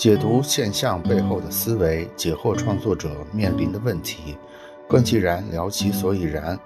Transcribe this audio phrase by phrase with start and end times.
[0.00, 4.34] 解读现象背后的思维，解惑创作者面临的问题，
[4.88, 6.58] 观其然，聊其所以然。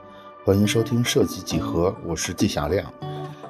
[0.45, 2.95] 欢迎收听设计几何，我是纪晓亮。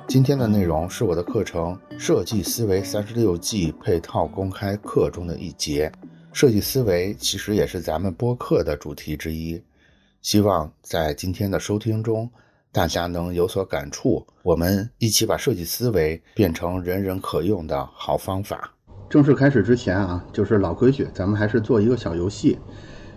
[0.08, 5.92] 今天的内容是我的课程《设计思维三十六计》配套公开课中的一节。
[6.32, 9.62] 设计思维其实也是咱们播客的主题之一。
[10.22, 12.30] 希望在今天的收听中，
[12.74, 14.26] 大家能有所感触。
[14.42, 18.74] 我们一起把设计思维变成人人可用的好方法。
[19.08, 22.58] 正式开始之前啊，就是老规矩，咱们还是做一个小游戏。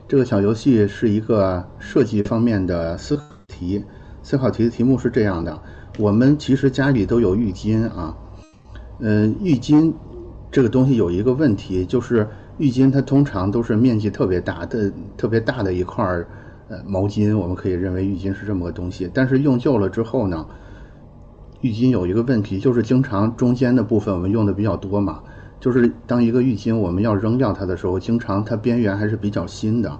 [0.08, 3.84] 这个小游戏是一个设计方面的思考题。
[4.22, 5.60] 思考题的题目是这样的：
[5.98, 8.16] 我们其实家里都有浴巾啊，
[9.00, 9.92] 嗯，浴巾
[10.52, 12.28] 这个东西有一个问题，就是
[12.60, 16.28] 浴巾它通常都是面积特别大的、特别大的一块儿
[16.70, 19.10] 呃毛巾，我们可以认为浴巾是这么个东西。
[19.14, 20.46] 但是用旧了之后呢，
[21.62, 25.22] 浴巾有一个问题，就是经常中间的部分我们用的比较多嘛。
[25.60, 30.00] 就是当一个浴巾我们要扔掉它的时候，经常它边缘还是比较新的。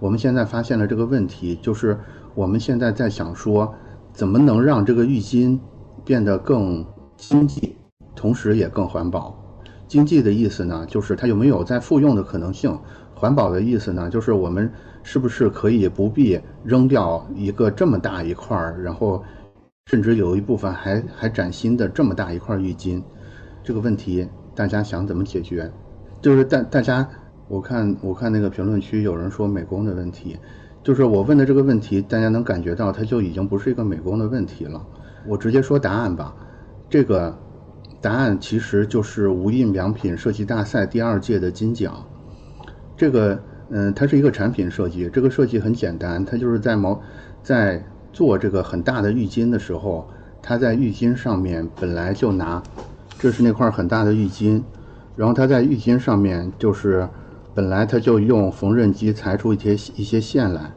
[0.00, 1.96] 我们现在发现了这个问题，就是
[2.34, 3.72] 我们现在在想说，
[4.12, 5.58] 怎么能让这个浴巾
[6.04, 6.84] 变得更
[7.16, 7.76] 经济，
[8.14, 9.34] 同时也更环保。
[9.86, 12.72] 经济的意思呢，就是它有没有再复用的可能性；
[13.14, 14.70] 环保的意思呢，就是我们
[15.08, 19.22] 是不是可以不必扔掉一个这么大一块儿，然后
[19.86, 23.00] 甚至有一部分还还崭新的这么大一块浴巾？
[23.62, 24.28] 这个问题。
[24.52, 25.70] 大家想怎么解决？
[26.22, 27.06] 就是大大家，
[27.46, 30.36] 我看我看那个评论区有人说美工的问题，
[30.82, 34.84] 就是我问的这个问题，大家能感觉到它就已经不是一个美工的问题了。
[35.26, 36.34] 我直接说答案吧，
[36.88, 37.38] 这个
[38.00, 42.02] 答案其实就是无印良品设计大赛第二届的金奖。
[42.96, 43.38] 这个
[43.70, 47.00] 嗯，它是一个产品设计，这个设计很简单，它就是在毛
[47.42, 50.08] 在做这个很大的浴巾的时候，
[50.40, 52.62] 它在浴巾上面本来就拿。
[53.18, 54.62] 这是那块很大的浴巾，
[55.16, 57.08] 然后它在浴巾上面就是
[57.54, 60.70] 本来它就用缝纫机裁出一些一些线来，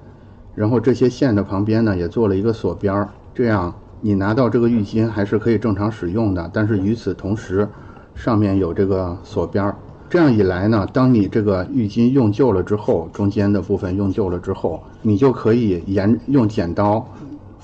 [0.56, 6.50] 然后这些线的旁边呢也做了一个锁边儿，这样你拿到这个浴巾还是可以正常使用的。
[6.54, 7.68] 但是与此同时，
[8.16, 9.76] 上面有这个锁边儿，
[10.10, 17.08] 这样一来呢，当你这个浴巾用旧了之后，中间的部分用旧了之后，你就可以沿用剪刀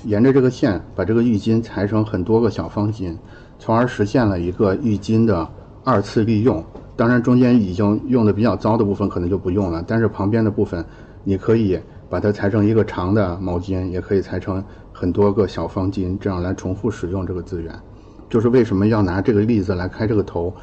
[0.04, 3.16] 沿着这个线把这个浴巾裁成很多个小方巾。
[3.58, 5.48] 从而实现了一个浴巾的
[5.84, 6.64] 二次利用。
[6.96, 10.86] 当然，中间已经用的比较糟的部分可能就不用了，但是旁边的部分，
[11.24, 11.80] 你可以
[12.10, 14.64] 把它裁成一个长的毛巾，也可以裁成
[14.94, 17.74] 很多个小方巾，这样来重复使用这个资源。
[18.30, 20.54] 就是为什么要拿这个例子来开这个头？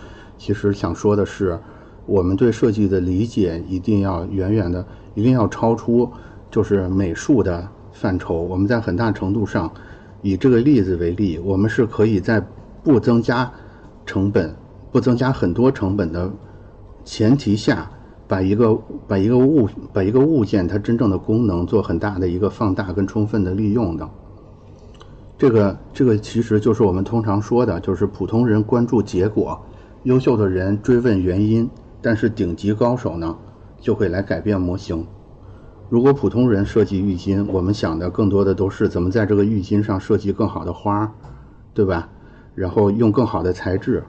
[0.42, 1.56] 其实想说的是，
[2.04, 6.10] 我们对设计的理解一定要远远的，一定要超出
[6.50, 8.42] 就是美术的范畴。
[8.42, 9.70] 我们在很大程度上，
[10.20, 12.44] 以这个例子为例，我们是可以在
[12.82, 13.48] 不增加
[14.04, 14.52] 成本、
[14.90, 16.28] 不增加很多成本的
[17.04, 17.88] 前提下，
[18.26, 18.76] 把一个
[19.06, 24.10] 把一个物把一个物件它真正的功能做很大的一个放大跟充分的利用的。
[25.38, 29.56] 这个这个其实就是我们通常说的，就是普通人关注结果，
[30.04, 31.70] 优秀的人追问原因，
[32.00, 33.36] 但是顶级高手呢
[33.80, 35.06] 就会来改变模型。
[35.88, 41.12] 如果普通人设计浴巾，我们想的更多的都是怎么在这个浴巾上设计更好的花，
[41.72, 42.08] 对吧？
[42.54, 44.02] 然后用更好的材质，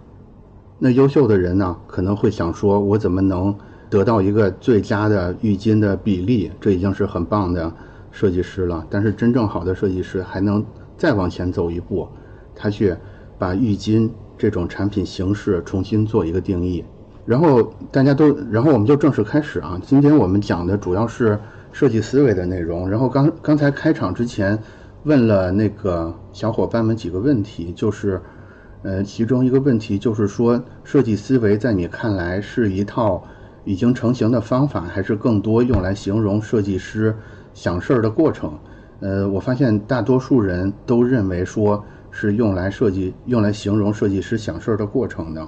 [0.80, 3.56] 那优秀的人呢，可能会想说，我怎么能
[3.90, 6.52] 得到一个最佳的浴巾的比例？
[6.60, 7.72] 这已经是很棒的
[8.10, 8.86] 设计师了。
[8.90, 10.66] 但是真正好的设计师还能
[10.98, 12.08] 再往前走一步，
[12.56, 12.96] 他去
[13.38, 16.84] 把浴巾这种产品形式重新做一个定义。
[17.26, 19.80] 然后大家都，然后我们就正式开始啊。
[19.86, 21.40] 今天我们讲的主要是
[21.72, 22.90] 设计思维的内容。
[22.90, 24.58] 然后刚刚才开场之前
[25.04, 28.22] 问了那个小伙伴们几个问题，就是。
[28.86, 33.24] 呃，其中一个问题就是说，设计思维在你看来是一套
[33.64, 37.16] 已经成型的方法，还是更多用来形容设计师
[37.54, 38.60] 想事儿的过程？
[39.00, 41.82] 呃，我发现大多数人都认为说
[42.14, 45.46] 是用来设计、用来形容设计师想事儿的过程的。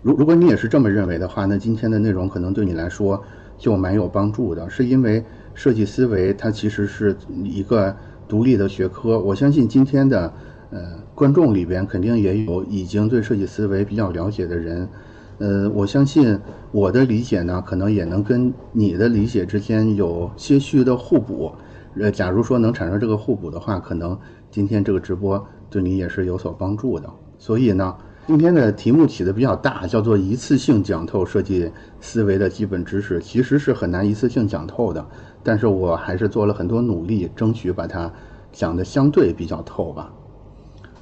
[0.00, 3.20] 如如果你也是这么认为的话，那今天的内容可能对你来说
[3.58, 5.24] 就蛮有帮助的，是因为
[5.54, 7.96] 设计思维它其实是一个
[8.28, 9.18] 独立的学科。
[9.18, 10.32] 我相信今天的。
[10.74, 10.80] 呃，
[11.14, 14.88] 观众里边肯定也有已经对设计思维比较了解的人，
[15.36, 16.38] 呃，我相信
[16.70, 21.52] 我的理解呢，可能也能跟你的理解之间有些许的互补。
[22.00, 24.18] 呃，假如说能产生这个互补的话，可能
[24.50, 27.10] 今天这个直播对你也是有所帮助的。
[27.38, 27.96] 所以呢，
[28.26, 31.68] 今天的题目起的比较大，叫做一次性讲透设计
[32.00, 35.04] 思维的基本知识，其实是很难一次性讲透的。
[35.42, 38.12] 但是我还是做了很多努力，争取把它
[38.52, 40.12] 讲的相对比较透吧。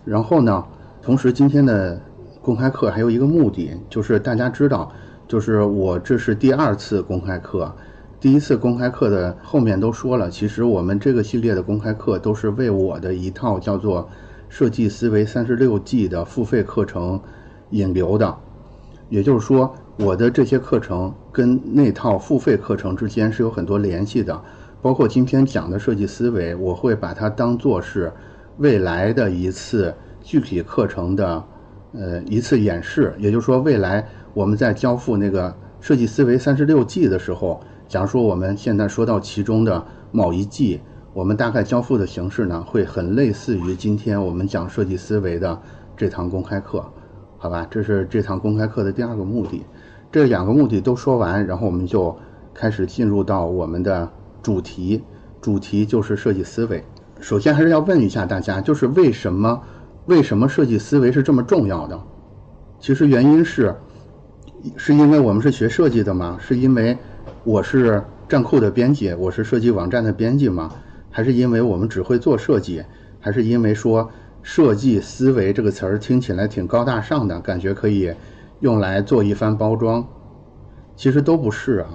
[0.04, 0.64] 然后呢，
[1.02, 2.00] 同时今天的
[2.40, 4.90] 公公开课还有一个目的，就是大家知道，
[5.28, 7.72] 就是我这是第二次公开课，
[8.18, 14.02] 第一次公开课的后面都说了，其实我们这个系列的公开课都是为我的一套叫做
[14.50, 17.18] 《设计思维三十六计》的付费课程
[17.70, 18.36] 引流的，
[19.08, 24.38] 也就是说，我的这些课程跟那套付费课程之间是有很多联系的，
[24.82, 28.12] 包括今天讲的设计思维，我会把它当做是
[28.58, 31.42] 未来的一次具体课程的。
[31.92, 40.80] 呃，一次演示，也就是说，未来我们在交付那个设计思维三十六计的时候，假如说我们现在说到其中的某一计，
[41.12, 45.60] 我们大概交付的形式呢，会很类似于今天我们讲设计思维的
[45.96, 46.84] 这堂公开课，
[47.36, 47.66] 好吧？
[47.68, 49.64] 这是这堂公开课的第二个目的。
[50.12, 52.16] 这两个目的都说完，然后我们就
[52.54, 54.08] 开始进入到我们的
[54.40, 55.02] 主题，
[55.40, 56.84] 主题就是设计思维。
[57.18, 59.60] 首先还是要问一下大家，就是为什么？
[60.06, 62.00] 为什么设计思维是这么重要的？
[62.78, 63.74] 其实原因是，
[64.76, 66.38] 是因为我们是学设计的吗？
[66.40, 66.96] 是因为
[67.42, 70.70] 我是站库的编辑，我是设计网站的编辑吗？
[71.10, 72.84] 还是因为我们只会做设计？
[73.18, 74.10] 还是因为说
[74.42, 78.12] 设计思维这个词儿听起来挺高大上的，感觉可以
[78.60, 80.06] 用来做一番包装？
[80.96, 81.88] 其实都不是啊。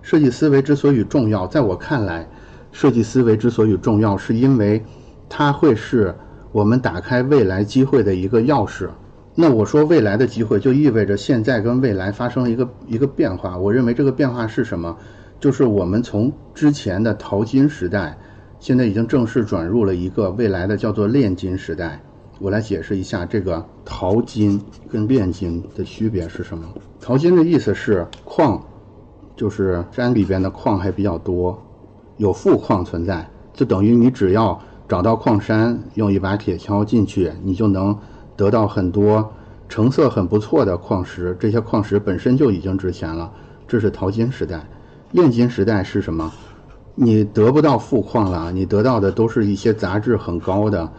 [0.00, 2.28] 设计思维之所以重要，在我看来，
[2.72, 4.84] 设计思维之所以重要，是因为
[5.28, 6.14] 它会是。
[6.50, 8.86] 我们打开未来机会的一个钥匙。
[9.34, 13.56] 那我说未来的机会，就意味着现在跟未来发生了一个一个变化。
[13.56, 14.94] 我认为这个变化是什么？
[15.40, 18.18] 就是我们从之前的淘金时代，
[18.62, 22.00] 现在已经正式转入了一个未来的叫做炼金时代。
[22.38, 26.64] 我来解释一下这个淘金跟炼金的区别是什么。
[27.00, 28.64] 淘金的意思是矿，
[29.34, 31.60] 就是山里边的矿还比较多，
[32.18, 34.56] 有富矿存在，就等于你只要。
[34.88, 37.96] 找到矿山，用一把铁锹进去，你就能
[38.36, 39.32] 得到很多
[39.66, 41.34] 成色很不错的矿石。
[41.40, 43.32] 这些矿石本身就已经值钱了。
[43.66, 44.64] 这是淘金时代。
[45.12, 46.30] 炼金时代是什么？
[46.94, 50.90] 你得不到富矿了，你得到的都是一些杂质很高的、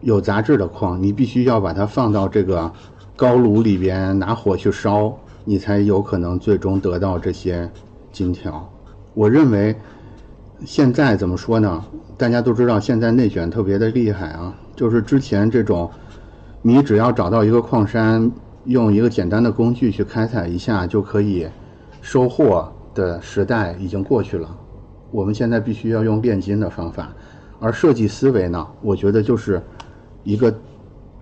[0.00, 1.02] 有杂质的矿。
[1.02, 2.70] 你必须要把它放到这个
[3.14, 7.70] 高炉里边拿火去烧，你才有可能最终得到这些
[8.12, 8.68] 金条。
[9.14, 9.76] 我认为。
[10.64, 11.84] 现在怎么说呢？
[12.16, 14.54] 大家都知道，现在内卷特别的厉害啊。
[14.74, 15.90] 就是之前这种，
[16.62, 18.32] 你只要找到一个矿山，
[18.64, 21.46] 用一个简单的工具去开采一下就可以
[22.00, 24.48] 收获的时代已经过去了。
[25.10, 27.12] 我们现在必须要用炼金的方法，
[27.60, 29.62] 而设计思维呢，我觉得就是
[30.24, 30.54] 一个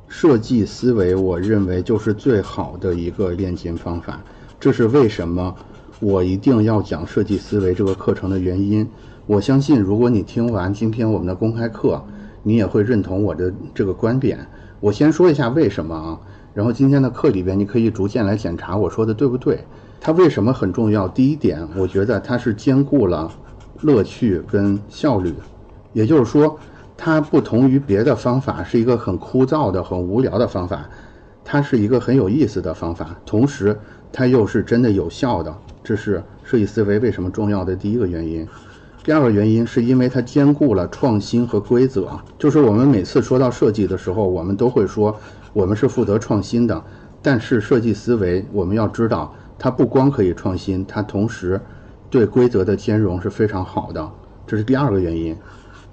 [0.08, 4.20] 设计思维，我认为就是最好的一个炼金方法。
[4.58, 5.54] 这是为什么
[6.00, 8.88] 我一定要讲设计思维这个课程的原因。
[9.26, 12.02] 我相信，如果你听完今天我们的公开课，
[12.42, 14.38] 你也会认同我的这个观点。
[14.80, 16.20] 我先说一下为什么啊，
[16.52, 19.64] 然后今天的课里边你可以逐渐来检查我说的对不对。
[20.00, 21.08] 它为什么很重要？
[21.08, 23.32] 第一点，我觉得它是兼顾了
[23.84, 25.34] 乐趣跟效率，
[25.92, 26.58] 也就是说，
[26.96, 30.88] 它不同于别的方法是一个很枯燥的、很无聊的方法，
[31.44, 33.78] 它是一个很有意思的方法，同时
[34.10, 35.54] 它又是真的有效的。
[35.82, 38.48] 这是设计思维为什么重要的第一个原因。
[39.04, 45.14] 第二个原因是因为它兼顾了创新和规则，就是我们每次说到设计的时候，我们都会说
[45.52, 46.82] 我们是负责创新的，
[47.20, 51.60] 但是设计思维我们要知道，它不光可以创新，它同时
[52.14, 54.08] 对规则的兼容是非常好的，
[54.46, 55.36] 这是第二个原因。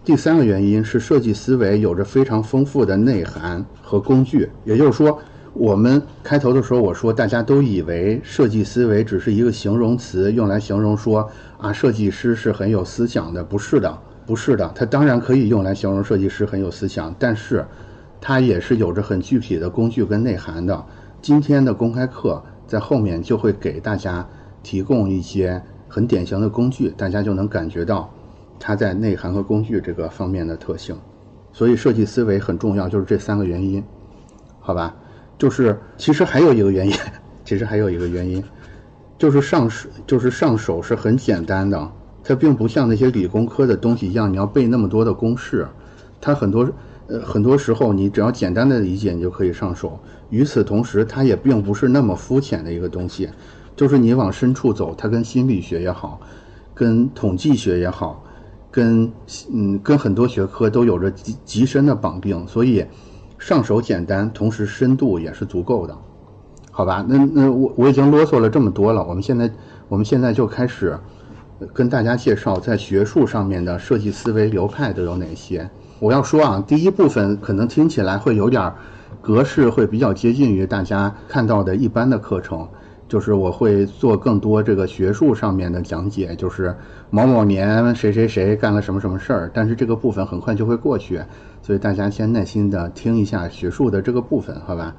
[0.05, 5.17] 第三个原因是设计思维有着非常丰富的内涵和工具，也就是说，
[5.51, 11.27] 我们开头的时候我说大家都以为设计思维只是一个形容词，用来形容说。
[11.57, 13.97] 啊，设计师是很有思想的，不是的，
[14.27, 17.65] 不是的，它当然可以用来形容设计师很有思想，但是，
[18.19, 20.85] 它也是有着很具体的工具跟内涵的。
[21.19, 24.27] 今天的公开课在后面就会给大家
[24.63, 25.61] 提供一些
[25.93, 28.09] 很典型的工具，大家就能感觉到
[28.57, 30.95] 它在内涵和工具这个方面的特性。
[31.51, 33.83] 所以设计思维很重要，就是这三个原因，
[34.61, 34.95] 好吧？
[35.37, 36.95] 就是其实还有一个原因，
[37.43, 38.41] 其实还有一个原因。
[39.17, 41.91] 就是上手，就是上手是很简单的，
[42.23, 45.67] 它并不像那些理工科的东西一样，你要背那么多的公式。
[46.21, 46.71] 它很多，
[47.07, 49.99] 呃，很多时候你只要简单的理解，你就可以上手。
[50.29, 53.29] 与此同时，它也并不是那么肤浅的一个东西。
[53.75, 56.19] 就是你往深处走，它跟心理学也好，
[56.73, 58.23] 跟统计学也好，
[58.69, 59.11] 跟
[59.51, 62.47] 嗯，跟很多学科都有着极极深的绑定。
[62.47, 62.85] 所以，
[63.39, 65.97] 上手简单，同时深度也是足够的。
[66.69, 69.51] 好吧，那那我我已经啰嗦了这么多了，我们现在
[69.87, 70.97] 我们现在就开始
[71.73, 75.69] 跟大家介绍在学术上面的设计思维流派都有哪些。
[75.99, 78.71] 我要说啊，第一部分可能听起来会有点
[79.21, 82.67] 格式会比较接近于大家看到的一般的课程。
[83.11, 86.73] 就是我会做更多这个学术上面的讲解，就是
[87.09, 91.21] 某某年谁谁谁干了什么什么事儿，但是这个部分很快就会过去，
[91.61, 94.95] 所以大家先耐心的听一下学术的这个部分，好吧？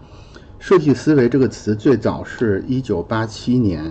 [0.59, 3.90] 设计思维这个词最早是一九八七年，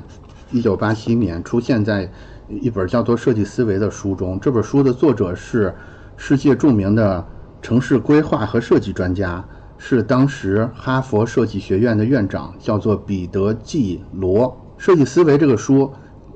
[0.51, 2.07] 一九八七年出现在
[2.47, 5.73] 一本叫做《设计思维》的书中，这本书的作者是
[6.15, 7.25] 世界著名的
[7.59, 9.43] 城市规划和设计专家。
[9.83, 14.55] 是当时哈佛设计学院的院长，叫做彼得 ·G· 罗。
[14.77, 15.91] 设计思维这个书，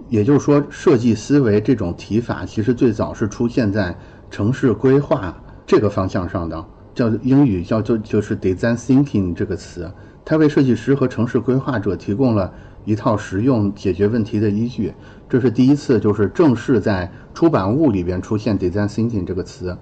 [0.10, 3.96] 也就是说，设计思维这种提法，其实最早是出现在
[4.32, 5.32] 城市规划
[5.64, 9.90] 这个方向上的，叫英语叫做就是 design thinking 这个词。
[10.26, 12.52] 它为设计师和城市规划者提供了
[12.84, 14.92] 一套实用解决问题的依据。
[15.30, 19.78] 这是第一次，就是正式在出版物里边出现 design thinking 这个词。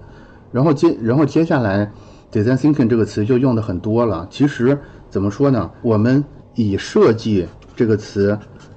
[0.52, 1.90] 然后接，然后接下来。
[2.34, 4.26] Design thinking 这个词就用的很多了。
[4.28, 4.76] 其实
[5.08, 5.70] 怎么说呢？
[5.82, 6.24] 我们
[6.56, 8.36] 以设计这个词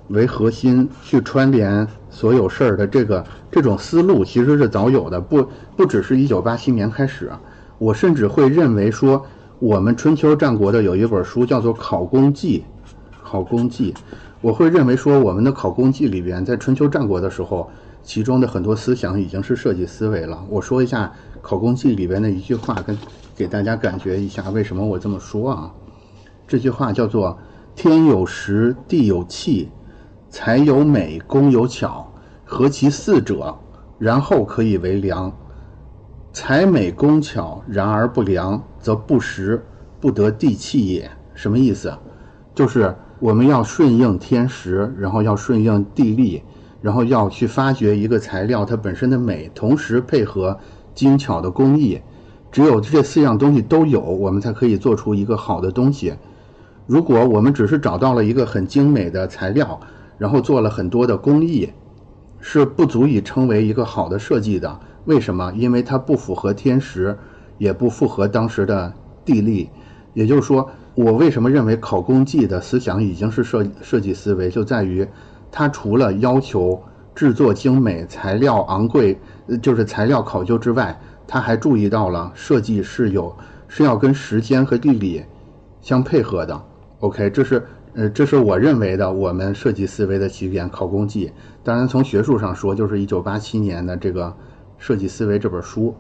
[0.09, 5.19] 为核心去串联所有事儿的这个这种思路，其实是早有的。
[5.19, 5.43] 不
[5.75, 7.31] 不只是一九八七年开始，
[7.79, 9.25] 我甚至会认为说，
[9.57, 12.63] 我们春秋战国的有一本书叫做《考工记》，
[13.23, 13.91] 考工记，
[14.39, 17.67] 我会认为说，我们的考工记里边，在春秋战国的时候，
[18.03, 20.45] 其中的很多思想已经是设计思维了。
[20.47, 21.11] 我说一下
[21.41, 22.95] 《考工记》里边的一句话跟。
[23.37, 25.71] 给大家感觉一下，为什么我这么说啊？
[26.47, 27.37] 这句话叫做
[27.75, 29.69] “天有时，地有气，
[30.27, 32.11] 才有美，工有巧，
[32.43, 33.55] 合其四者，
[33.99, 35.31] 然后可以为良。
[36.33, 39.63] 才美工巧，然而不良，则不时，
[40.01, 41.95] 不得地气也。”什么意思？
[42.55, 46.41] 就是我们要顺应天时，然后要顺应地利，
[46.81, 50.57] 然后要去发掘一个材料它本身的美，同时配合
[50.95, 52.01] 精巧的工艺。
[52.57, 56.15] 只有这四样东西都有，我们才可以做出一个好的东西。
[56.87, 59.79] 如果我们只是找到了一个很精美的材料，
[60.17, 61.69] 然后做了很多的工艺，
[62.39, 64.79] 是不足以称为一个好的设计的。
[65.05, 65.53] 为什么？
[65.55, 67.15] 因为它不符合天时，
[67.59, 68.91] 也不符合当时的
[69.23, 69.69] 地利。
[70.15, 75.07] 也就是说，我为什么认为考工记的思想已经是设设计思维，就在于
[75.51, 76.81] 它除了要求
[77.13, 79.15] 制作精美、材料昂贵，
[79.61, 80.99] 就是材料考究之外。
[81.27, 83.35] 他还注意到了设计是有
[83.67, 85.23] 是要跟时间和地理
[85.81, 86.61] 相配合的。
[87.01, 91.27] OK，这是呃，这是我认为的我们设计思维的起点《考工记》。
[91.63, 94.25] 当然，从学术上说，就是一九八七年的这个
[94.77, 95.93] 《设计思维》这本书。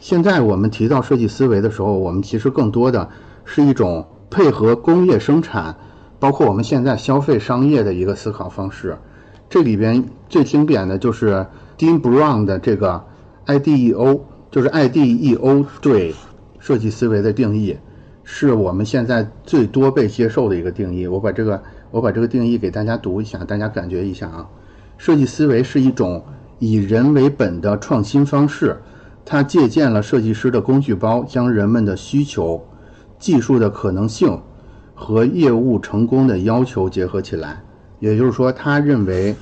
[0.00, 3.08] 现在我们提到设计思维的时候，我们其实更多的
[3.44, 5.76] 是一种配合工业生产，
[6.18, 8.96] 包括我们现在消费商业的一个思考方式。
[9.50, 13.04] 这里边最经典的就是 Dean Brown 的这个
[13.46, 14.20] IDEO。
[14.50, 16.14] 就是 IDEO 对
[16.58, 17.76] 设计思维的定义，
[18.24, 21.06] 是我们现在最多被接受的一个定义。
[21.06, 24.48] 我把这个我把这个定义给大家读一下，大家感觉一下啊。
[24.96, 26.24] 设计思维是一种
[26.58, 28.76] 以人为本的创新方式，
[29.24, 32.66] 它借鉴了设计师的工具包，将人们的需求、
[33.18, 34.40] 技术的可能性
[34.94, 37.62] 和业务成功的要求结合起来。
[38.00, 39.36] 也就是说，他认为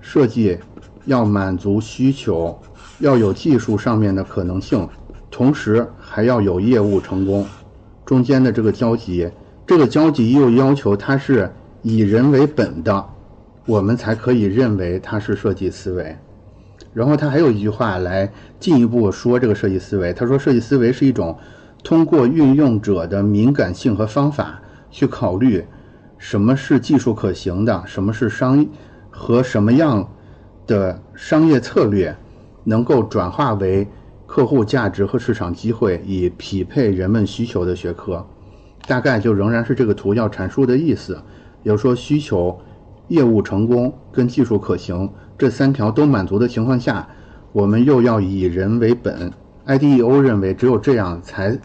[0.00, 0.58] 设计
[1.04, 2.58] 要满足需求。
[2.98, 4.88] 要有技术上面的可能性，
[5.30, 7.46] 同时还要有业务成功，
[8.04, 9.30] 中间的这个交集，
[9.66, 11.50] 这个交集又要求它是
[11.82, 13.04] 以人为本的，
[13.66, 16.16] 我们才可以认为它是设计思维。
[16.92, 21.36] 然后他还有一句话来进一步说这个设计思维，他说设计思维是一种
[21.84, 25.64] 通过运用者的敏感性和方法去考虑
[26.16, 28.66] 什么是技术可行的，什么是商
[29.10, 30.08] 和什么样
[30.66, 32.16] 的商业策略。
[32.68, 33.88] 能够转化为
[34.26, 38.22] 客户价值和市场机会，以匹配人们需求的学科，
[38.86, 41.18] 大概就仍然是这个图要阐述的意思。
[41.62, 42.60] 比如说，需求、
[43.08, 47.08] 业务成功跟技术可行这三条都满足的情况下，
[47.52, 49.32] 我们又要以人为本。
[49.66, 51.58] IDEO 认为，只有这样才，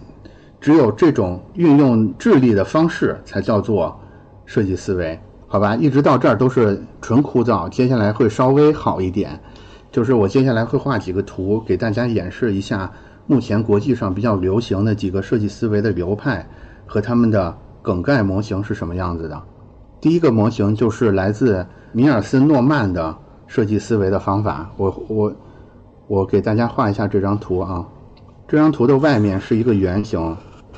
[0.61, 3.99] 只有这种运用智力的方式才叫做
[4.45, 5.75] 设计思维，好吧？
[5.75, 9.37] 一直到这儿都是纯枯燥，接下来会稍微好一点。
[9.93, 12.91] 就是我接下来会画几个图，给大家演示一下
[13.27, 16.43] 目前国际上比较流行的几个设计思维的流派
[16.87, 19.39] 和他们的梗概模型是什么样子的。
[20.01, 24.67] 第一个模型就是来自米尔斯诺曼的设计思维的方法。
[24.77, 25.31] 我我
[26.07, 27.85] 我给大家画一下这张图啊。
[28.47, 30.35] 这张图的外面是一个圆形，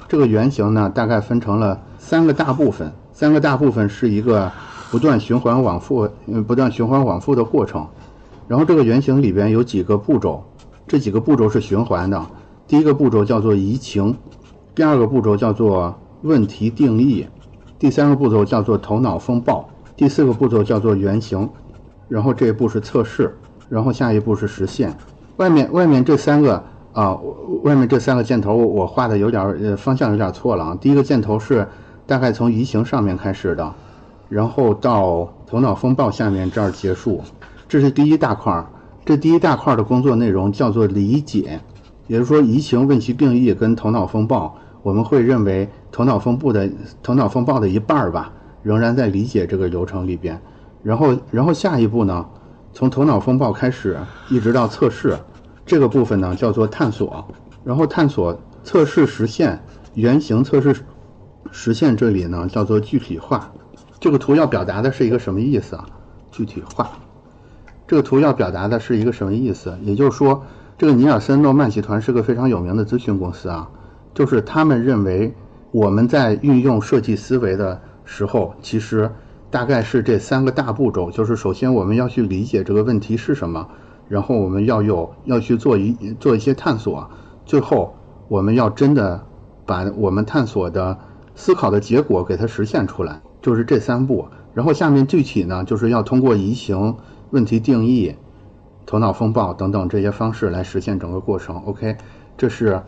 [0.10, 4.52] 这个圆形呢大概分成了三个大部分，三个大部分是一个
[4.92, 7.88] 不断循环往复、嗯不断循环往复的过程。
[8.48, 10.44] 然后这个原型里边有几个步骤，
[10.88, 12.26] 这几个步骤是循环的。
[12.68, 14.16] 第一个步骤叫做移情，
[14.74, 17.28] 第二个步骤叫做问题定义，
[17.78, 21.50] 第三个步骤叫做头脑风暴，第四个步骤叫做原型，
[22.08, 23.36] 然后这一步是测试，
[23.70, 24.96] 然后下一步是实现。
[25.38, 27.20] 外面外面这三个啊，
[27.64, 30.78] 外面这三个箭头我画的有点呃方向有点错了啊。
[30.80, 31.68] 第一个箭头是
[32.08, 33.74] 大概从移形上面开始的，
[34.30, 37.22] 然后到头脑风暴下面这儿结束，
[37.68, 38.68] 这是第一大块儿。
[39.06, 41.60] 这第一大块的工作内容叫做理解，
[42.08, 46.68] 也就是说移情问题定义跟头脑风暴，我们会认为头脑风暴的
[47.04, 50.42] 头脑风暴的一半儿吧，仍然在理解这个流程里边。
[50.82, 52.26] 然后然后下一步呢，
[52.74, 53.96] 从头脑风暴开始
[54.30, 55.16] 一直到测试，
[55.68, 57.24] 这个部分呢叫做探索，
[57.64, 60.76] 然后探索测试实现原型测试
[61.52, 63.52] 实现这里呢叫做具体化。
[64.00, 65.86] 这个图要表达的是一个什么意思啊？
[66.32, 66.90] 具体化。
[67.88, 69.78] 这个图要表达的是一个什么意思？
[69.84, 70.44] 也就是说，
[70.78, 73.70] 这个尼尔森诺曼集团是个非常有名的咨询公司啊，
[74.14, 75.34] 就是他们认为
[75.72, 79.12] 我们在运用设计思维的时候，其实
[79.52, 83.68] 大概是这三个大步骤，就是首先我们要去理解这个问题是什么，
[84.10, 87.08] 然后我们要有要去做一做一些探索，
[87.46, 87.96] 最后
[88.28, 89.24] 我们要真的
[89.66, 90.98] 把我们探索的
[91.36, 94.26] 思考的结果给它实现出来，就是这三步。
[94.56, 96.96] 然后下面具体呢，就是要通过移形。
[97.36, 98.16] 问题定义、
[98.86, 101.58] 头脑风暴等等这些方式来实现整个过程。
[101.66, 101.98] OK，
[102.38, 102.82] 这是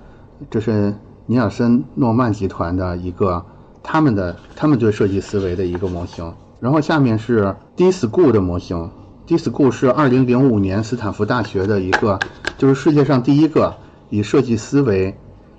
[0.50, 3.46] 这是尼尔森诺曼集团的一个
[3.84, 6.34] 他们的他们对设计思维的一个模型。
[6.62, 8.90] 然后下面是 D-School 的模型。
[9.26, 12.18] D-School 是2005年斯坦福大学的一个，
[12.58, 13.76] 就是世界上第一个
[14.10, 15.14] 以设计思维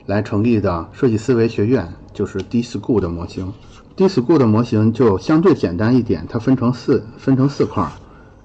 [0.07, 3.53] 来成立的设计思维学院，就是 D-School 的模型。
[3.97, 7.87] D-School 的模型就相对简单一点，它分成四分成四块。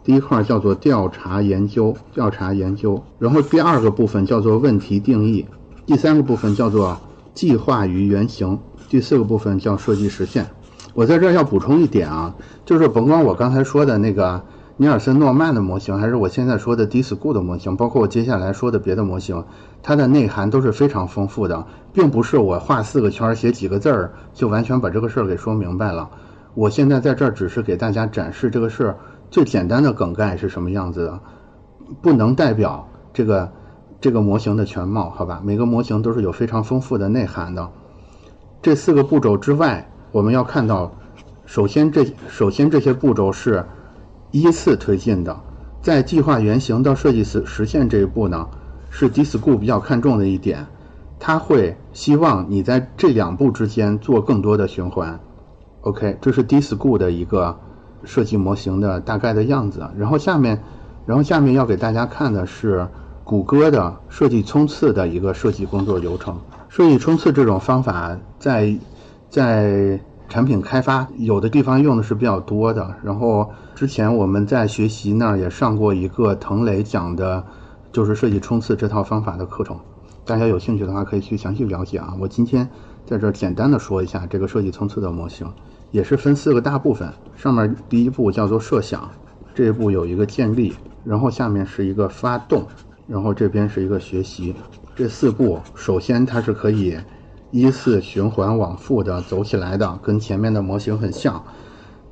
[0.03, 5.45] 第一块叫做调查研究，调查研究，然后第二个部分叫做问题定义，
[5.85, 6.97] 第三个部分叫做
[7.33, 10.45] 计划与原型，第四个部分叫设计实现。
[10.93, 14.43] 我在这儿要补充一点啊，就是甭管我刚才说的那个
[14.75, 19.45] 尼尔森诺曼的模型，还是我现在说的 D-School 的模型，包括我接下来说的别的模型，
[19.81, 26.09] 它的内涵都是非常丰富的，并不是我画四个圈写几个字儿就完全把这个事儿给说明白了。
[26.55, 28.97] 我现在在这儿只是给大家展示这个事儿。
[29.33, 31.19] 最简单的梗概是什么样子的？
[32.03, 33.51] 不能代表这个
[33.99, 35.41] 这个模型的全貌，好吧？
[35.43, 37.67] 每个模型都是有非常丰富的内涵的。
[38.61, 40.91] 这四个步骤之外，我们要看到，
[41.47, 43.65] 首先这首先这些步骤是
[44.29, 45.35] 依次推进的。
[45.81, 48.47] 在计划原型到设计实实现这一步呢，
[48.91, 50.63] 是 D-School 比较看重的一点，
[51.17, 55.19] 他会希望你在这两步之间做更多的循环。
[55.81, 57.59] OK，这是 D-School 的一个。
[58.05, 60.61] 设计模型的大概的样子，然后下面，
[61.05, 62.87] 然后下面要给大家看的是
[63.23, 66.37] 谷歌的设计冲刺的一个设计工作流程。
[66.69, 68.75] 设计冲刺这种方法在
[69.29, 72.95] 在产品开发有的地方用的是比较多的。
[73.03, 77.43] 然后之前我们在学习那儿也上过一个滕磊讲的，
[77.91, 79.77] 就是设计冲刺这套方法的课程。
[80.25, 82.15] 大家有兴趣的话可以去详细了解啊。
[82.19, 82.67] 我今天
[83.05, 85.47] 在这儿简单的说一下这个设计冲刺的模型。
[85.93, 89.07] 也是分四个大部分，上面第一步叫做设想，
[89.53, 90.73] 这一步有一个建立，
[91.05, 92.65] 然后下面是一个发动，
[93.05, 94.55] 然后这边是一个学习。
[94.95, 96.97] 这四步首先它是可以
[97.51, 101.43] 依次循环往复的走起来的，跟前面的模型很像。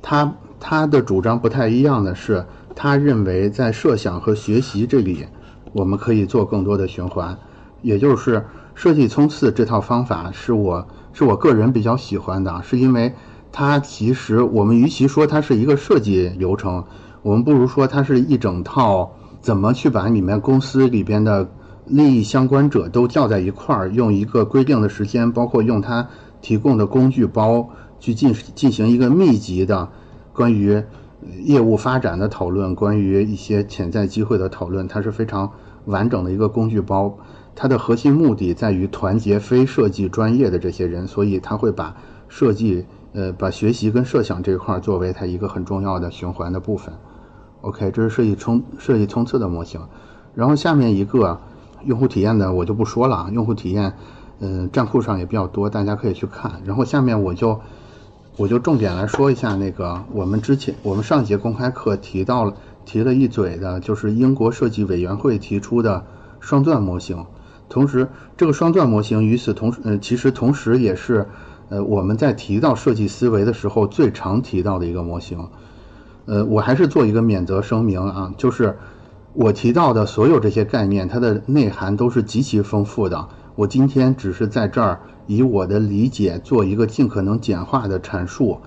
[0.00, 5.26] 它它的主张不太一样的是，他认为在设想和学习这里，
[5.72, 7.36] 我们可以做更多的循环，
[7.80, 13.12] 也就是设计冲刺这套方法是我是我个人比较喜欢的，是因为。
[13.52, 16.82] 它其实，我们与其说它是一个设计流程，
[17.20, 19.12] 我们不如说它是一整套
[19.42, 21.46] 怎么去把你们公司里边的
[21.84, 26.08] 利益相关者都叫在一块儿，用一个规定的时间，包括用它
[26.40, 27.68] 提供的工具包
[28.00, 29.86] 去进进行一个密集的
[30.32, 30.82] 关于
[31.44, 35.50] 业务发展的讨论，关于一些潜在机会的讨论，它是非常
[35.84, 37.18] 完整的一个工具包。
[37.54, 41.94] 它的核心目的在于团结非设计专业的这些人，所以它会把
[42.28, 42.86] 设计。
[43.14, 46.94] 呃，把学习跟设想这一块作为它一个很重要的循环的部分。
[47.60, 49.80] OK，这是设计冲设计冲刺的模型。
[50.34, 51.38] 然后下面一个
[51.84, 53.92] 用户体验的我就不说了，用户体验，
[54.40, 56.62] 嗯，站库上也比较多，大家可以去看。
[56.64, 57.60] 然后下面我就
[58.38, 62.54] 我就重点来说一下那个我们之前我们上节公开课提到了
[62.86, 66.06] 提了一嘴的，就是英国设计委员会提出的
[66.40, 67.26] 双钻模型。
[67.68, 71.28] 同时，这个双钻模型与此同时，呃，其实同时也是。
[71.72, 75.48] 呃，我们在提到设计思维的时候，最常提到的一个模型，
[76.26, 78.76] 呃，我还是做一个免责声明啊，就是
[79.32, 83.26] 我提到的所有这些概念，它的内涵都是极其丰富的。
[83.54, 88.58] 我今天只是在这儿以我的理解做一个尽可能简化的阐述，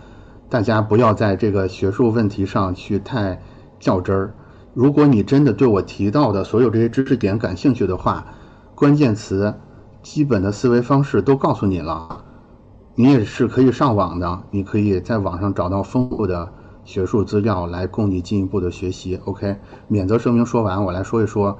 [0.49, 3.39] 大家不要在这个学术问题上去太
[3.79, 4.33] 较真儿。
[4.73, 8.25] 如果你真的对我提到的所有这些知识点感兴趣的话，
[8.73, 9.53] 关键词、
[10.01, 12.24] 基本的思维方式都告诉你了，
[12.97, 16.49] 你也是可以上网的，你可以在网上找到丰富的
[16.86, 19.19] 学术资料来供你进一步的学习。
[19.25, 19.58] OK，
[19.89, 21.58] 免责声明说完，我来说一说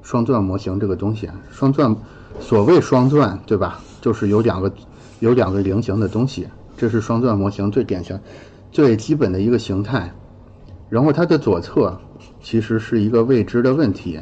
[0.00, 1.28] 双钻模型这个东西。
[1.50, 1.96] 双钻，
[2.38, 3.80] 所谓双钻，对吧？
[4.00, 4.72] 就是有两个
[5.18, 6.46] 有两个菱形的东西，
[6.76, 8.20] 这是双钻模型最典型、
[8.70, 10.14] 最基本的一个形态。
[10.88, 11.98] 然后它的左侧
[12.40, 14.20] 其实是一个未知的问题，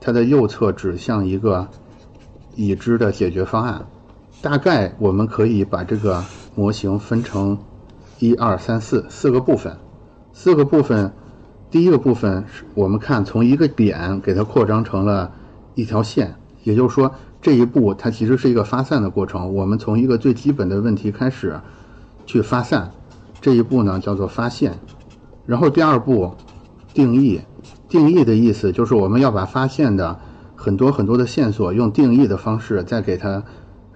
[0.00, 1.68] 它的右侧指向一个
[2.54, 3.84] 已知的解决方案。
[4.40, 6.24] 大概我们可以把这个
[6.54, 7.58] 模型分成
[8.20, 9.76] 一二三四四个部分。
[10.32, 11.12] 四个部分，
[11.70, 15.32] 第一个部分是我们看从一个点给它扩张成了
[15.74, 19.52] 一条线，也就是说这一步它其实是一个发散的过程。
[19.52, 21.58] 我们从一个最基本的问题开始
[22.24, 22.92] 去发散，
[23.40, 24.78] 这一步呢叫做发现。
[25.46, 26.32] 然后第二步
[26.94, 27.40] 定义，
[27.88, 30.20] 定义的意思就是我们要把发现的
[30.54, 33.42] 很多很多的线索用定义的方式再给它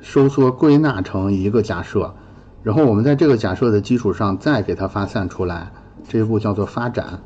[0.02, 2.14] 收缩归纳成一个假设，
[2.62, 5.72] 然后我们在这个假设的基础上再给它发散出来，
[6.08, 7.20] 这一步叫做发展，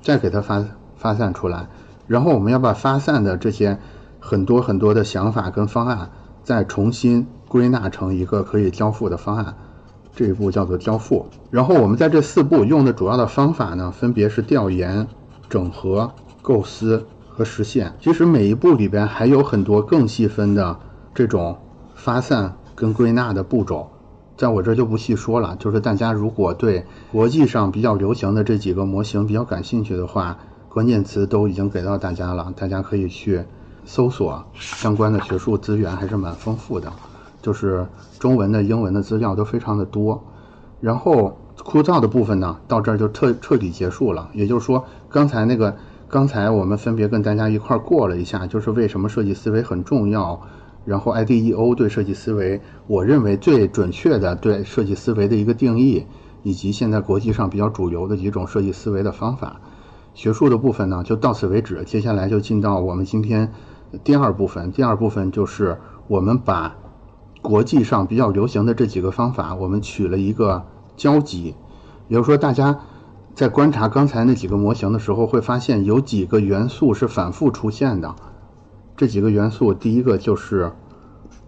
[0.00, 0.64] 再给它发
[0.96, 1.66] 发散出来，
[2.06, 3.78] 然后我们要把发散的这些
[4.20, 6.08] 很多很多的想法跟方案
[6.44, 9.54] 再重新归纳成一个可以交付的方案。
[10.14, 15.06] 这一步叫做交付，然后我们在这四步用的主要的方法呢，分别是调研、
[15.48, 16.12] 整合、
[16.42, 17.92] 构思和实现。
[18.00, 20.78] 其实每一步里边还有很多更细分的
[21.14, 21.56] 这种
[22.02, 23.90] 发散跟归纳的步骤，
[24.34, 25.54] 在我这就不细说了。
[25.56, 30.38] 就是大家如果对国际上比较流行的这几个模型比较感兴趣的话，
[30.70, 33.44] 关键词都已经给到大家了，大家可以去
[33.84, 36.90] 搜索相关的学术资源，还是蛮丰富的。
[37.42, 37.86] 就是
[38.18, 40.22] 中文的、英文的资料都非常的多，
[40.80, 44.30] 然后枯燥的部分呢，到这儿就彻彻底结束了。
[44.32, 45.76] 也就是说，刚才那个，
[46.08, 50.40] 刚才我们分别跟大家一块儿过了一下，就是为什么设计思维很重要，
[50.90, 56.04] 然后 IDEO 对设计思维，我认为最准确的对设计思维的一个定义，
[56.42, 59.60] 以及现在国际上比较主流的几种设计思维的方法。
[60.14, 61.84] 学术的部分呢，就到此为止。
[61.84, 63.52] 接下来就进到我们今天
[64.02, 66.74] 第二部分，第二部分就是我们把。
[67.42, 70.62] 国际上比较流行的这几个方法，我们取了一个
[70.94, 71.54] 交集，
[72.06, 72.80] 也就是说，大家
[73.34, 78.14] 在观察刚才那几个模型的时候，会发现有几个元素是反复出现的。
[78.96, 80.70] 这几个元素，第一个就是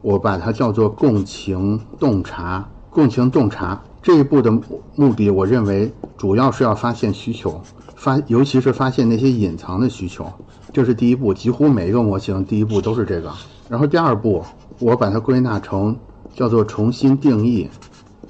[0.00, 2.68] 我把它叫做共情洞察。
[2.90, 4.50] 共情洞察这一步的
[4.96, 7.60] 目的，我认为主要是要发现需求，
[7.96, 10.26] 发尤其是发现那些隐藏的需求。
[10.72, 13.32] 这是第一步，几乎每一个模型第一步都是这个。
[13.68, 14.42] 然后第二步。
[14.78, 15.96] 我把它归纳成
[16.34, 17.70] 叫做重新定义，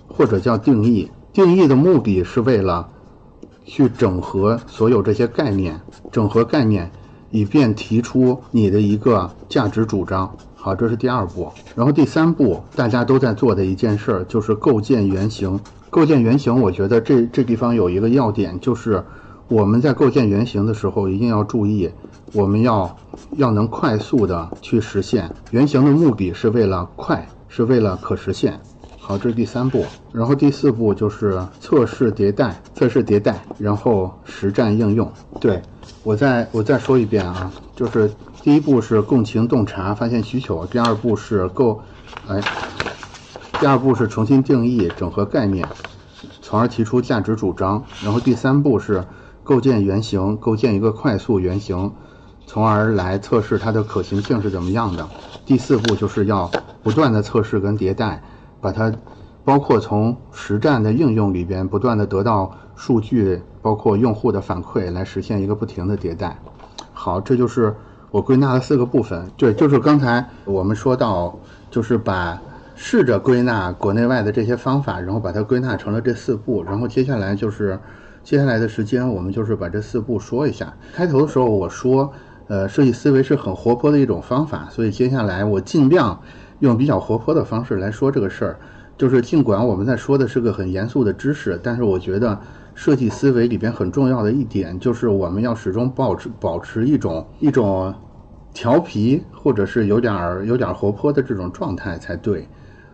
[0.07, 1.11] 或者叫定义。
[1.33, 2.90] 定义的目的是为了
[3.64, 6.90] 去整合所有这些概念，整合概念，
[7.33, 10.33] 以便提出你的一个价值主张。
[10.55, 11.51] 好，这是第二步。
[11.75, 15.59] 然后第三步，大家都在做的一件事儿就是构建原型。
[15.90, 19.03] 构建原型，我觉得这这地方有一个要点，就是
[19.49, 21.90] 我们在构建原型的时候一定要注意。
[22.33, 22.97] 我们要
[23.37, 28.59] 要能快速的去实现原型的目的是为了快，是为了可实现。
[28.99, 29.85] 好，这是第三步。
[30.12, 35.11] 然后第四步就是测试迭代，测试迭代，然后实战应用。
[35.40, 35.61] 对
[36.04, 38.12] 我再我再说一遍啊，就是
[38.42, 41.80] 第一步是共情洞察，发现需求；第二步是构，
[42.26, 42.40] 哎，
[43.60, 45.66] 第二步是重新定义，整合概念，
[46.40, 47.84] 从而提出价值主张。
[48.02, 49.04] 然后第三步是
[49.44, 51.92] 构建原型，构建一个快速原型。
[52.44, 55.08] 从而来测试它的可行性是怎么样的。
[55.46, 56.50] 第四步就是要
[56.82, 58.20] 不断的测试跟迭代，
[58.60, 58.92] 把它
[59.44, 66.37] 包括从实战的应用里边不断的得到数据，包括用户的反馈，来实现一个不停的迭代。
[66.92, 67.74] 好，这就是
[68.11, 69.24] 我归纳的四个部分。
[69.37, 71.38] 对，就是刚才我们说到，
[71.70, 72.40] 就是把
[72.74, 76.62] 试着归纳国内外的这些方法，然后把它归纳成了这四步。
[76.64, 77.78] 然后接下来就是
[78.22, 80.72] 接下来的时间，我们就是把这四步说一下。
[80.92, 82.12] 开头的时候我说。
[82.48, 86.20] 呃，设计思维是很活泼的一种方法，所以接下来我尽量
[86.58, 88.58] 用比较活泼的方式来说这个事儿。
[88.98, 92.38] 就是尽管我们在说的是个很严肃的知识，但是我觉得
[92.74, 97.94] 设计思维里边很重要的一点就是我们要始终保持保持一种一种
[98.54, 102.48] 调皮或者是有点儿有点儿活泼的这种状态才对，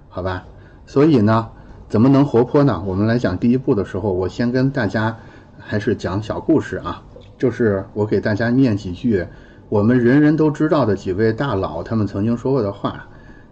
[0.09, 0.45] 好吧？
[0.87, 1.49] 所以呢，
[1.89, 2.83] 怎么能活泼呢？
[2.87, 5.17] 我们来讲第一步的时候，我先跟大家
[5.59, 7.03] 还是讲小故事啊，
[7.37, 9.27] 就是我给大家念几句。
[9.69, 13.07] 我们人人都知道的几位大佬，他们曾经说过的话。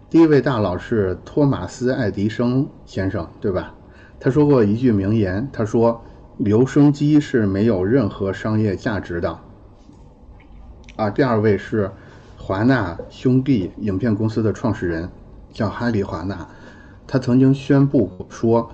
[0.09, 3.73] 第一位大佬是托马斯·爱迪生先生，对吧？
[4.19, 6.01] 他说过一句名言，他说
[6.37, 9.39] ：“留声机是没有任何商业价值的。”
[10.95, 11.91] 啊，第二位是
[12.37, 15.09] 华纳兄弟影片公司的创始人，
[15.51, 16.47] 叫哈利·华纳，
[17.05, 18.69] 他曾经宣布说：“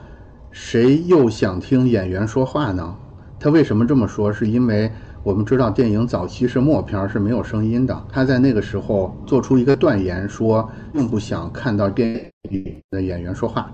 [0.52, 2.96] 谁又想听演员说话呢？”
[3.40, 4.32] 他为什么这么说？
[4.32, 4.92] 是因为。
[5.24, 8.06] 我们知道电影早期是默片，是没有声音的。
[8.12, 13.72] 他在那个时候做出一个断言，说并不想看到电影里的演员说话。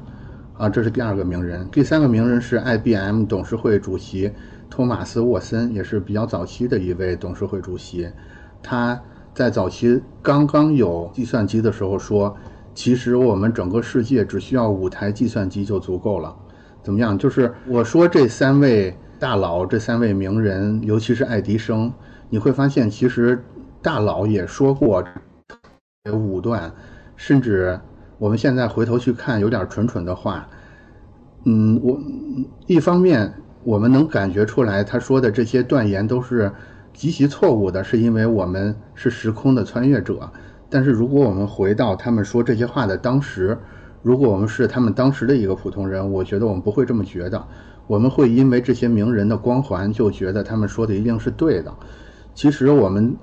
[0.59, 1.65] 啊，这是第二个名人。
[1.71, 4.29] 第三个名人是 IBM 董事会主席
[4.69, 8.09] 托马斯·沃森，也是比较早期的一位董事会主席。
[8.61, 9.01] 他
[9.33, 12.35] 在早期刚刚有计算机的时候说
[12.75, 16.35] ：“其实我们整个世界只需要五台计算机就足够了。”
[16.83, 17.17] 怎么样？
[17.17, 18.93] 就是我说这三位。
[19.17, 21.91] 大佬这三位名人，尤其是爱迪生，
[22.29, 23.43] 你会发现，其实
[23.81, 25.03] 大佬也说过
[26.13, 26.71] 武断，
[27.17, 27.77] 甚至
[28.19, 30.47] 我们现在回头去看，有点蠢蠢的话。
[31.45, 31.99] 嗯，我
[32.67, 36.51] 一方面我们能感觉出来，他说的这些断言都是
[36.93, 40.29] 极其错误的，是因为我们是时空的穿越者。
[40.69, 43.58] 但是如果我们回到他们说这些话的当时，
[44.03, 47.43] 如果我们是他们当时的一个普通人，我觉得我们不会这么觉得。
[47.88, 51.73] 我们会因为这些名人的光环，就觉得他们说的一定是对的。
[52.36, 53.15] 其实我们，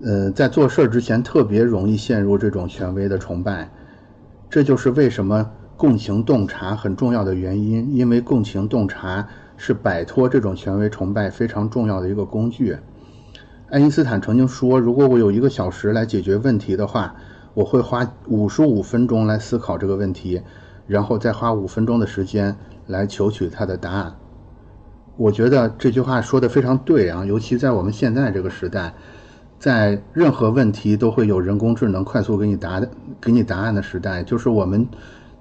[0.00, 3.70] 呃，在做事儿之前特别容易陷入这种权威的崇拜，
[4.50, 7.94] 这就是为什么共情洞察很重要的原因。
[7.94, 12.76] 因为共情洞察是摆脱这种权威崇拜非常重要的一个工具。
[13.70, 17.14] 爱因斯坦曾经说：“如果我有一个小时来解决问题的话，
[17.54, 20.42] 我会花五十五分钟来思考这个问题，
[20.86, 22.56] 然后再花五分钟的时间。”
[22.88, 24.14] 来求取他的答案，
[25.18, 28.94] 我觉得这句话说的非常对啊，尤其在我们现在这个时代，
[29.58, 32.88] 在任何问题都会有人工智能快速给你答的
[33.20, 34.86] 给你答案的时代，就是我们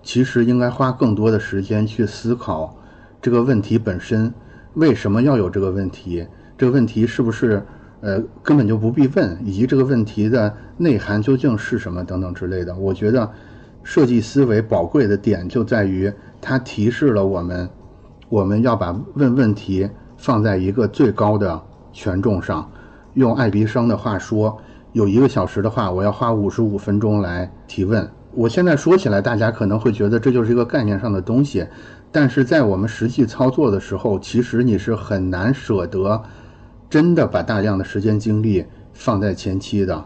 [0.01, 2.75] 其实应该花更多的时间去思考
[3.21, 4.33] 这个问题本身
[4.73, 6.25] 为什么要有这个问题，
[6.57, 7.63] 这个问题是不是
[8.01, 12.75] 呃根本就不必问，以及这个问题的内涵究竟是什么等等之类的。
[12.75, 13.29] 我觉得
[13.83, 16.11] 设计思维宝贵的点就在于。
[16.39, 17.67] 它提示了我们，
[18.29, 21.59] 我们要把问问题放在一个最高的
[21.91, 22.69] 权重上。
[23.17, 24.55] 用爱迪生的话说，
[24.93, 28.07] 有一个小时的话，我要花五十五分钟来提问。
[28.31, 31.65] 我现在说起来，大家可能会觉得这就是一个概念上的东西，
[32.11, 36.21] 但是在我们实际操作的时候，其实你是很难舍得
[36.91, 40.05] 真的把大量的时间精力放在前期的。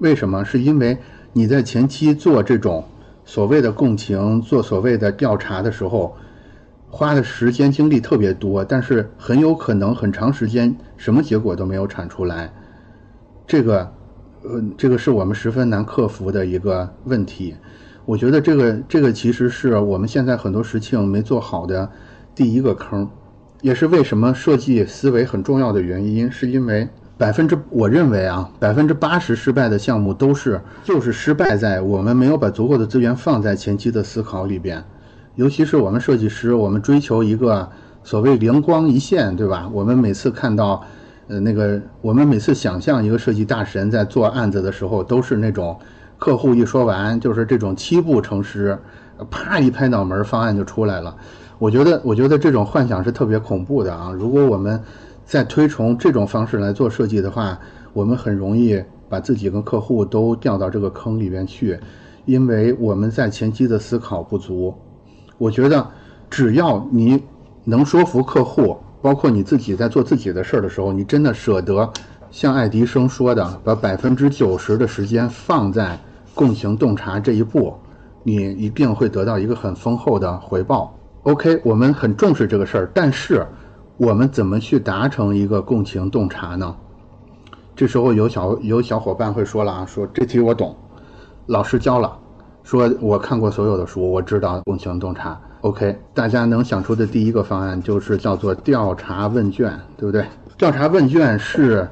[0.00, 0.44] 为什么？
[0.44, 0.98] 是因为
[1.32, 2.84] 你在前期做这种。
[3.22, 6.16] 所谓的共情，做所谓的调查的时候，
[6.90, 12.52] 花的时间精力特别多，但是很有可能很长时间什么结果都没有产出来。
[13.46, 13.92] 这个，
[14.42, 17.54] 呃，这个是我们十分难克服的一个问题。
[18.04, 21.88] 我觉得这个这个其实是我们现在很多事情没做好的
[22.34, 23.08] 第一个坑，
[23.62, 26.88] 也是为什么设计思维很重要的原因，是因为。
[27.18, 34.82] 百分之，我认为啊，百分之八十失败的项目都是就是失败在我们没有把足够的资源放在前期的思考里边，
[35.36, 37.68] 尤其是我们设计师，我们追求一个
[38.02, 39.70] 所谓灵光一现，对吧？
[39.72, 40.82] 我们每次看到，
[41.28, 45.78] 呃，那个我们每次想象一个设计大神在做案子的时候，都是那种
[46.18, 48.78] 客户一说完就是这种七步成诗，
[49.30, 51.16] 啪一拍脑门，方案就出来了。
[51.58, 54.12] 我觉得，我觉得这种幻想是特别恐怖的啊！
[54.12, 54.82] 如果我们
[55.24, 57.58] 在推崇这种方式来做设计的话，
[57.92, 61.78] 我们很容易把自己跟客户都掉到这个坑里边去，
[62.24, 64.74] 因为我们在前期的思考不足。
[65.40, 65.88] 我觉得，
[66.28, 67.24] 只要你
[67.64, 71.90] 能说服客户，包括你自己在做自己的事儿的时候，你真的舍得
[72.30, 75.98] 像爱迪生说的，把百分之九十的时间放在
[76.34, 77.74] 共情洞察这一步，
[78.22, 80.94] 你一定会得到一个很丰厚的回报。
[81.22, 83.46] OK，我们很重视这个事儿，但是。
[83.96, 86.74] 我们怎么去达成一个共情洞察呢？
[87.76, 90.74] 这时候有小有小伙伴会说了啊，说这题我懂，
[91.44, 92.18] 老师教了，
[92.70, 95.36] 说我看过所有的书，我知道共情洞察。
[95.62, 100.24] OK，大家能想出的第一个方案就是叫做调查问卷，对不对？
[100.56, 101.88] 调查问卷是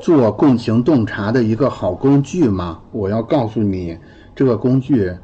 [0.00, 2.78] 做共情洞察的一个好工具吗？
[2.90, 3.98] 我要告诉你，
[4.34, 5.14] 这个工具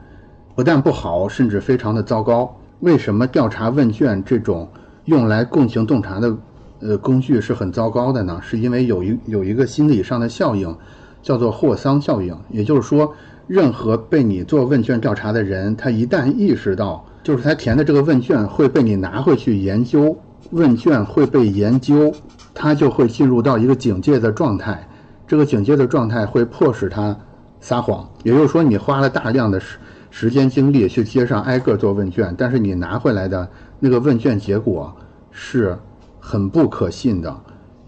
[0.54, 2.54] 不但不好，甚至非常的糟糕。
[2.80, 4.68] 为什么调查问卷这种？
[5.06, 6.36] 用来共情洞察的，
[6.80, 10.76] 呃，工具是很糟糕的呢，是因为有一有一个心理上的效应，
[11.22, 12.36] 叫做霍桑效应。
[12.50, 13.14] 也就是说，
[13.46, 20.16] 任何被你做问卷调查的人，他一旦意识到，就是他填的这个问卷会被你拿回去研究，
[20.50, 22.12] 问卷会被研究，
[22.54, 24.88] 他就会进入到一个警戒的状态。
[25.26, 27.16] 这个警戒的状态会迫使他
[27.60, 28.08] 撒谎。
[28.22, 29.78] 也就是说，你花了大量的时
[30.10, 33.48] 时间精力去街上挨个做问卷，但是你拿回来的
[33.80, 34.94] 那个问卷结果
[35.30, 35.76] 是
[36.20, 37.34] 很不可信的。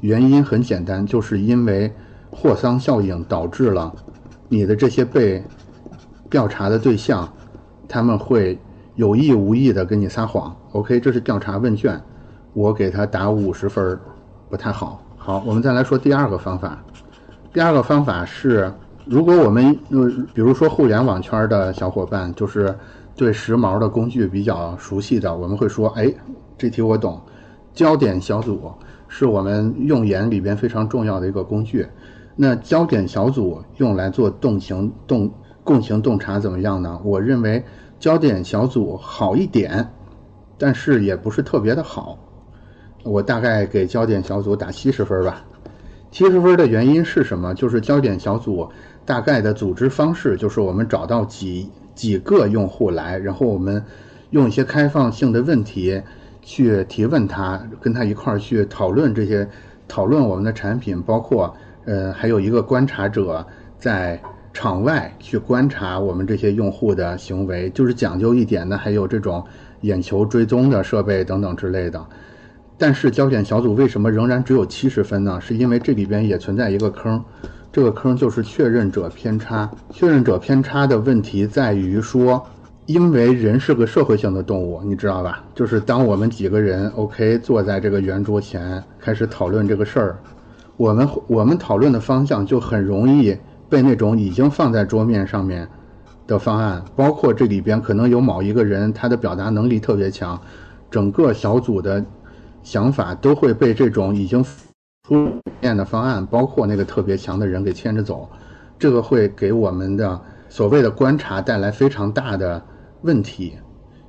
[0.00, 1.90] 原因很简单，就是因为
[2.30, 3.94] 霍桑效应导致了
[4.48, 5.42] 你的这些被
[6.30, 7.28] 调查的对象，
[7.88, 8.58] 他们会
[8.94, 10.54] 有意无意的跟你撒谎。
[10.72, 12.00] OK，这是调查问卷，
[12.52, 13.98] 我给他打五十分，
[14.48, 15.02] 不太好。
[15.16, 16.78] 好，我们再来说第二个方法。
[17.52, 18.72] 第二个方法是，
[19.04, 22.74] 如果我们呃，比如说互联网圈的小伙伴，就是
[23.16, 26.12] 对时髦的工具比较熟悉的，我们会说，哎，
[26.58, 27.20] 这题我懂，
[27.72, 28.70] 焦点小组
[29.08, 31.86] 是我们用研里边非常重要的一个工具。
[32.36, 35.32] 那焦点小组用来做动情动
[35.64, 37.00] 共情洞察怎么样呢？
[37.02, 37.64] 我认为
[37.98, 39.88] 焦点小组好一点，
[40.58, 42.18] 但是也不是特别的好。
[43.02, 45.44] 我大概给焦点小组打七十分吧。
[46.10, 47.54] 七十分的原因是什么？
[47.54, 48.68] 就是焦点小组
[49.04, 53.82] 大概的组织方式，就是我们找到几几个用户来，然后我们
[54.30, 56.02] 用一些开放性的问题
[56.42, 59.48] 去提问他，跟他一块儿去讨论这些，
[59.88, 61.54] 讨论我们的产品，包括
[61.86, 63.44] 呃还有一个观察者
[63.78, 64.20] 在
[64.52, 69.44] 场外去观察我们这些用户的行为，就是讲究一点的，还有这种
[69.80, 72.04] 眼球追踪的设备等等之类的。
[72.78, 75.40] 但是焦点小组为什么仍然只有七十分呢？
[75.40, 77.22] 是因为这里边也存在一个坑，
[77.72, 79.70] 这个坑就是确认者偏差。
[79.90, 82.46] 确认者偏差的问题在于说，
[82.84, 85.44] 因为人是个社会性的动物，你知道吧？
[85.54, 90.18] 就是当我们几个人 OK 坐在这个圆桌前开始讨论这个事儿，
[90.76, 93.36] 我们我们讨论的方向就很容易
[93.68, 95.68] 被那种已经放在桌面上面
[96.26, 100.40] 的方案，包括这里边可能有某一个人他的表达能力特别强，
[100.90, 102.04] 整个小组的。
[102.62, 104.44] 想法都会被这种已经
[105.04, 105.30] 出
[105.62, 108.28] 现的方案，包括那个特别强的人给牵着走，
[108.76, 112.60] 这个会给我们的所谓的观察带来非常大的
[113.02, 113.52] 问题，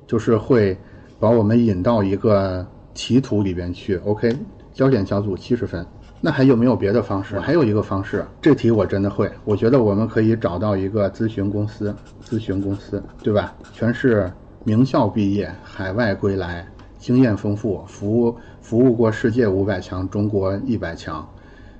[0.08, 0.76] 就是会
[1.20, 3.94] 把我们引到一个歧途里边去。
[3.98, 4.36] OK，
[4.72, 5.86] 焦点小组七十分，
[6.20, 7.38] 那还有没有别的方式？
[7.38, 13.54] 还有一个方式，这题我真的会，我觉得我们可以找到一个咨询公司，咨询公司，对吧？
[13.72, 14.30] 全是
[14.64, 16.66] 名校毕业，海外归来。
[16.98, 21.26] 经验丰富，服务服务过世界五百强、中国一百强。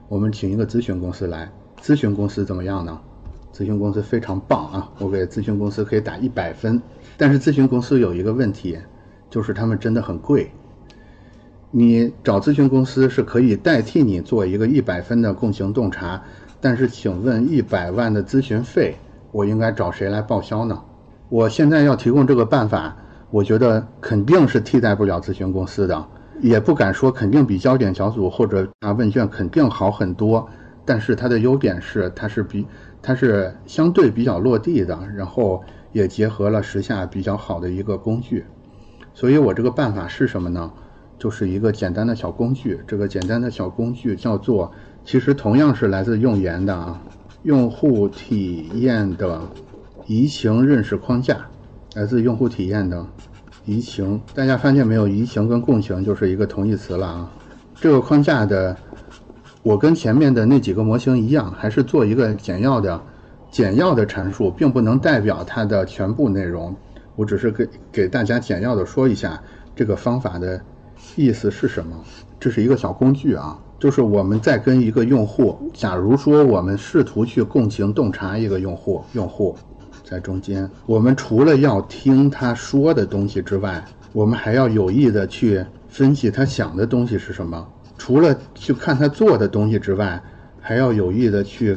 [0.08, 1.50] 我们请一个咨询公司来，
[1.82, 2.96] 咨询公司怎么样呢？
[3.52, 4.88] 咨询公司非常棒啊！
[5.00, 6.80] 我给咨询公司可以打一百分。
[7.16, 8.78] 但是咨询公司有一个问题，
[9.28, 10.48] 就是他们真的很贵。
[11.70, 16.22] 你找咨询公司是可以代替你做一个一百分的共情洞察，
[16.60, 18.96] 但是请问一百万的咨询费，
[19.32, 20.82] 我应该找谁来报销呢？
[21.28, 22.96] 我现在要提供这个办法。
[23.30, 26.08] 我觉得肯定是替代不了咨询公司的，
[26.40, 30.48] 也不敢说肯定比焦点小组或者啊问卷肯定好很多。
[30.86, 32.66] 但是它的优点是，它是比
[33.02, 38.46] 它是相对比较落地的，然后也结合了时下比较好的一个工具。
[39.12, 40.72] 所以我这个办法是什么呢？
[41.18, 42.78] 就是一个简单的小工具。
[42.86, 44.70] 这个简单的小工具叫做，
[45.04, 47.02] 其实同样是来自用研的啊，
[47.42, 49.40] 用户体验的
[50.06, 51.36] 移情认识框架。
[51.94, 53.04] 来自用户体验的
[53.64, 55.08] 移情，大家发现没有？
[55.08, 57.32] 移情跟共情就是一个同义词了啊。
[57.74, 58.76] 这个框架的，
[59.62, 63.00] 我跟前面的那几个模型一样，还是做一个简要的、
[63.50, 66.76] 简要的阐述，并不能代表它的全部内容。
[67.16, 69.42] 我只是给给大家简要的说一下
[69.74, 70.60] 这个方法的
[71.18, 71.96] 意思是什么。
[72.38, 79.56] 这是一个小工具啊，就是我们在跟一个用户，假如说我们试图去共情洞察一个用户，用户。
[80.04, 87.68] 在中间，我们除了要听他说的东西之外，我们还要有意的去分析他想的东西是什么。
[87.98, 90.22] 除了去看他做的东西之外，
[90.60, 91.76] 还要有意的去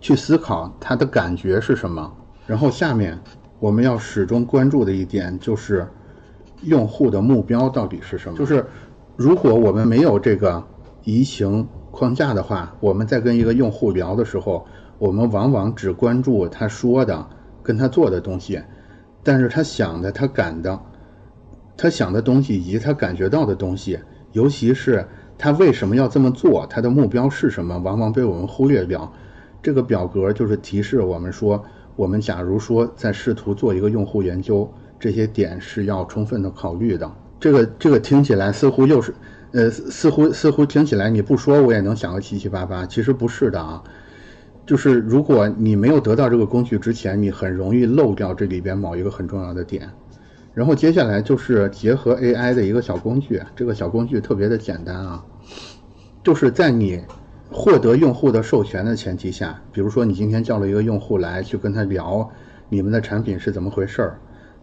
[0.00, 2.12] 去思考他的感觉是什么。
[2.46, 3.18] 然后下面
[3.58, 5.88] 我们要始终关注的一点就是
[6.64, 8.38] 用户的目标到底是什么。
[8.38, 8.66] 就是
[9.16, 10.62] 如果我们没有这个
[11.04, 14.66] 移情框架的话，我们在跟一个用户聊的时候，
[14.98, 17.26] 我们往往只关注他说的。
[17.64, 18.60] 跟他做的东西，
[19.22, 20.78] 但是他想的、他感的、
[21.78, 23.98] 他想的东西以及他感觉到的东西，
[24.32, 25.08] 尤其是
[25.38, 29.10] 他为什么要这么做，他的目标是什么，往往被我们忽略掉。
[29.62, 31.64] 这个表格就是提示我们说，
[31.96, 37.10] 我们假如说在试图做一个用户研究，这些点是要充分的考虑的。
[37.40, 39.14] 这个这个听起来似乎又是，
[39.52, 43.82] 呃，似乎似乎听起来你不说我也能想个七七八八，其实不是的啊。
[44.66, 49.90] 就是如果你没有得到这个工具之前，你很容易漏掉这里边某一个很重要的点。
[50.54, 55.22] 然后接下来就是结合 AI 的一个小工具，这个小工具特别的简单啊，
[56.22, 57.02] 就是在你
[57.50, 62.30] 获得用户的授权的前提下，比如说你今天叫了一个用户来去跟他聊
[62.70, 64.18] 你们的产品是怎么回事儿，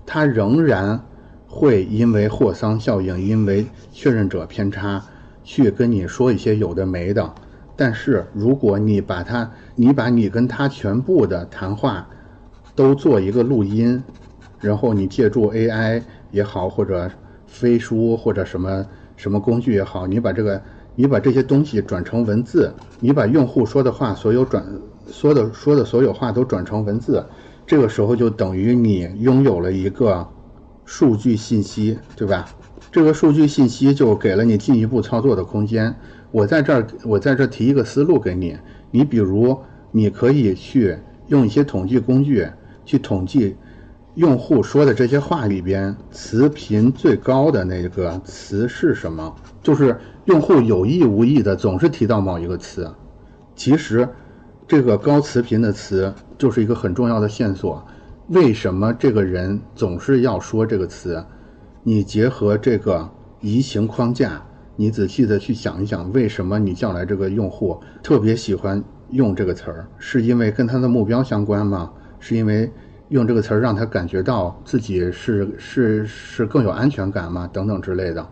[0.06, 0.99] 他仍然
[1.47, 5.04] 会因为霍桑效应，因为确认者偏差
[5.43, 7.34] 去跟你说一些有的没的。
[7.76, 12.08] 但是如果你把他，你把你跟他全部的谈话
[12.76, 14.04] 都做一个录音，
[14.60, 17.10] 然后你借助 AI 也好，或者
[17.47, 18.86] 飞书或者什么
[19.16, 20.62] 什么工具也好，你把这个。
[20.93, 24.62] 你把这些东西转成文字，你把用户说的话所有转
[25.10, 27.26] 说的说的所有话都转成文字，
[27.72, 30.28] 这个时候就等于你拥有了一个
[30.84, 32.45] 数据信息，对吧？
[32.91, 35.95] 这个数据信息就给了你进一步操作的空间。
[36.32, 38.57] 我在这儿，我在这儿提一个思路给你，
[38.91, 39.57] 你比如
[39.89, 40.97] 你可以去
[41.28, 42.45] 用一些统计工具
[42.84, 43.55] 去统计
[44.15, 49.97] 用户说的这些话里边词频最高的那个词是什么，就是。
[50.26, 52.93] 用户有意无意的总是提到某一个词，
[53.55, 54.07] 其实
[54.72, 57.86] 这个高词频的词就是一个很重要的线索。
[58.30, 61.22] 为什么这个人总是要说这个词？
[61.84, 63.05] 你结合这个
[63.41, 64.41] 移情框架，
[64.78, 69.86] 你仔细的去想一想，为什么你叫来这个用户特别喜欢用这个词儿？
[69.97, 71.91] 是因为跟他的目标相关吗？
[72.22, 72.72] 是因为
[73.09, 77.45] 用这个词儿让他感觉到自己是是是更有安全感吗？
[77.51, 78.26] 等等之类的。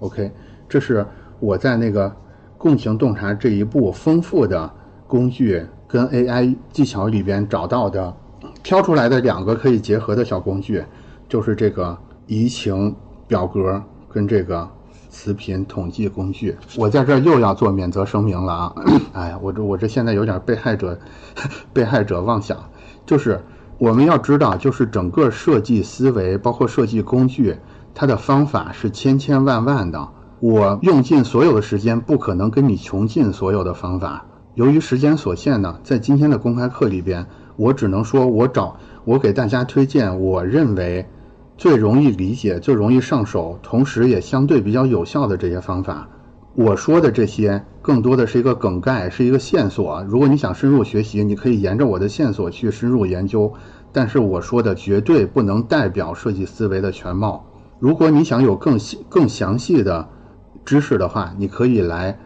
[0.00, 0.30] OK，
[0.68, 1.06] 这是。
[1.40, 2.14] 我在那个
[2.58, 4.70] 共情洞察这一步丰富的
[5.06, 8.14] 工具跟 AI 技巧里边找到的，
[8.62, 10.84] 挑出来的两个可以结合的小工具，
[11.28, 12.94] 就是这个移情
[13.26, 14.68] 表格跟这个
[15.08, 16.54] 词频统计工具。
[16.76, 18.74] 我在这又要做免责声明了啊！
[19.14, 20.98] 哎呀，我这我这现在有点被害者
[21.72, 22.58] 被害者妄想，
[23.06, 23.42] 就是
[23.78, 27.56] 我们要知道，就是整个设计思维，包括设计工具，
[27.94, 30.08] 它的方法是千千万万的。
[30.40, 34.26] 我用尽所有的时间，不可能跟你穷尽所有的方法。
[34.58, 41.06] 由于时间所限呢，在今天的公开课里边，我只能说，我找我给大家推荐，我认为
[41.56, 46.08] 最容易理解、最容易上手，同时也相对比较有效的这些方法。
[46.56, 50.04] 我说的这些，更多的是一个梗概，是一个线索。
[50.08, 53.52] 如果你想深入学习，你可以沿着我的线索去深入研究。
[53.92, 57.46] 但是我说的绝对不能代表设计思维的全貌。
[57.78, 60.08] 如果你想有更细、更详细的，
[60.64, 62.18] 知识的话，你可以来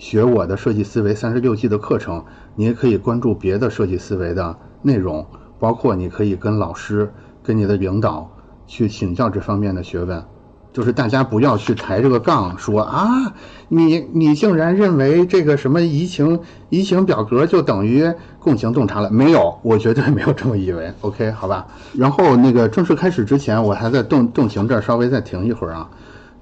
[0.00, 2.24] 学我的设计思维三十六计的课程，
[2.56, 5.26] 你也可以关注别的设计思维的内容，
[5.58, 8.34] 包括你可以跟老师、跟你的领导
[8.66, 10.24] 去请教这方面的学问。
[10.72, 13.34] 就是大家不要去抬这个杠，说啊，
[13.68, 16.40] 你你竟然认为这个什么移情
[16.70, 19.10] 移情表格就等于共情洞察了？
[19.10, 20.90] 没有，我绝对没有这么以为。
[21.02, 21.66] OK，好吧。
[21.92, 25.90] 然后那个正式开始之前，我还在动动情这儿稍微再停一会儿啊，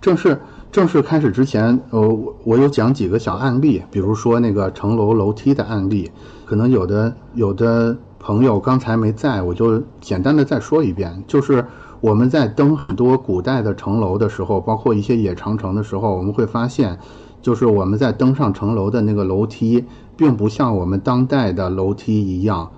[0.00, 0.38] 正式。
[0.70, 6.10] 正式开始之前，呃，我我有讲几个小案例，比如说那个城楼楼梯的案例，
[6.44, 11.64] 可能有的有的朋友刚才没在，我就简单的再说一遍，就是
[12.00, 16.98] 我们在登很多古代的城楼的时候，包括一些野长城的时候，我们会发现，
[17.40, 19.86] 就是我们在登上城楼的那个楼梯，
[20.18, 22.70] 并不像我们当代的楼梯一样，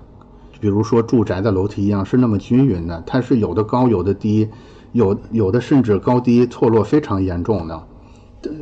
[0.61, 4.47] 比如说住宅的楼梯一样是那么均匀的，它是有的高有的低。
[4.91, 7.83] 有有的甚至高低错落非常严重的，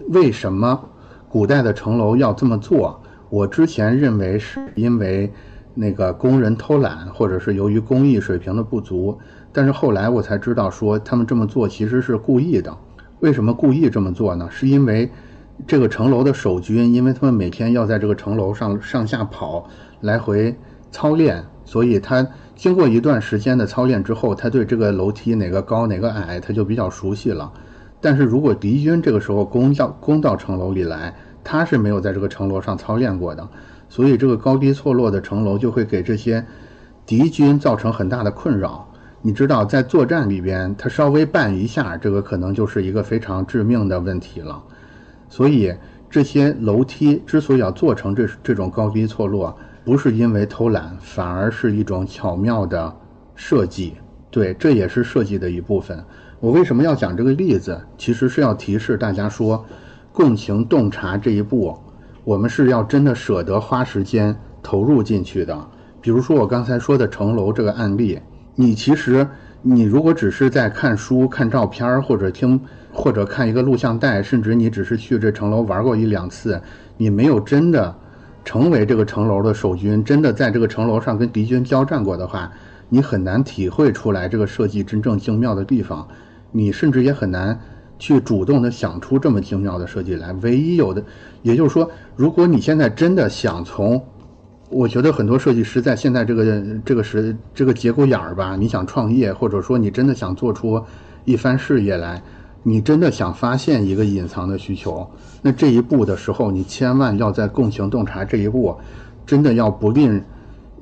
[0.09, 0.79] 为什么
[1.27, 3.01] 古代的城楼要这么做？
[3.29, 5.31] 我之前认为是因为
[5.73, 9.17] 那个工人偷懒，或者是由于工艺水平的不足，
[9.51, 12.77] 但是后来我才知道说他们这么做其实是故意的。
[13.21, 14.47] 为什么故意这么做呢？
[14.51, 15.11] 是因为
[15.65, 19.67] 这个城楼的守军，因为他们每天要在这个城楼上上下跑，
[20.01, 20.55] 来回
[20.91, 22.27] 操练，所以他。
[22.59, 27.49] 经过一段时间的操练之后，他对这个楼梯哪个高哪个矮，他就比较熟悉了。
[28.01, 33.47] 但是如果敌军这个时候攻到攻到城楼里来，他是没有在这个城楼上操练过的，
[33.87, 36.45] 所以这个高低错落的城楼就会给这些
[37.05, 38.85] 敌军造成很大的困扰。
[39.21, 44.61] 你知道，在作战里边，他稍微绊一下，这个可能就是一个非常致命的问题了。
[45.29, 45.73] 所以
[46.09, 49.57] 这些楼梯之所以要做成这这种高低错落。
[49.89, 52.95] 不是因为偷懒，反而是一种巧妙的
[53.33, 53.95] 设计。
[54.29, 56.05] 对，这也是设计的一部分。
[56.39, 57.81] 我为什么要讲这个例子？
[57.97, 59.65] 其实是要提示大家说，
[60.13, 61.75] 共情洞察这一步，
[62.23, 65.59] 我们是要真的舍得花时间投入进去的。
[65.99, 68.19] 比如说我刚才说的城楼这个案例，
[68.53, 69.27] 你其实
[69.63, 72.61] 你如果只是在看书、看照片儿，或者听
[72.93, 76.61] 或者看一个录像带，甚至你只是去这城楼玩过一两次，
[76.95, 77.95] 你没有真的。
[78.49, 82.51] 成为这个城楼的守军，真的在这个城楼上跟敌军交战过的话，
[82.89, 86.07] 你很难体会出来这个设计真正精妙的地方，
[86.51, 87.59] 你甚至也很难
[87.99, 90.33] 去主动的想出这么精妙的设计来。
[90.41, 91.03] 唯一有的，
[91.43, 94.03] 也就是说，如果你现在真的想从，
[94.71, 100.83] 我觉得很多设计师在现在这个这个时这个节骨眼儿吧，你想创业，或者说你真的想做出
[101.23, 102.19] 一番事业来，
[102.69, 105.09] 你真的想发现一个隐藏的需求，
[105.41, 108.77] 那这一步的时候，你千万要在共情洞察这一步，
[109.25, 110.23] 真的要不吝，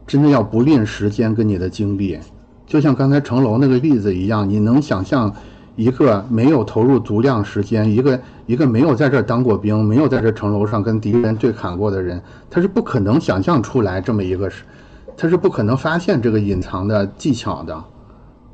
[0.05, 2.19] 真的要不吝时间跟你的精力。
[2.65, 5.33] 就像刚才城楼那个例子一样，你能想象
[5.77, 14.51] 一个没有投入足量时间，一个一个没有在这当过兵，没有在这城楼上跟敌人对砍过的人，他是不可能想象出来这么一个，
[15.15, 17.81] 他是不可能发现这个隐藏的技巧的。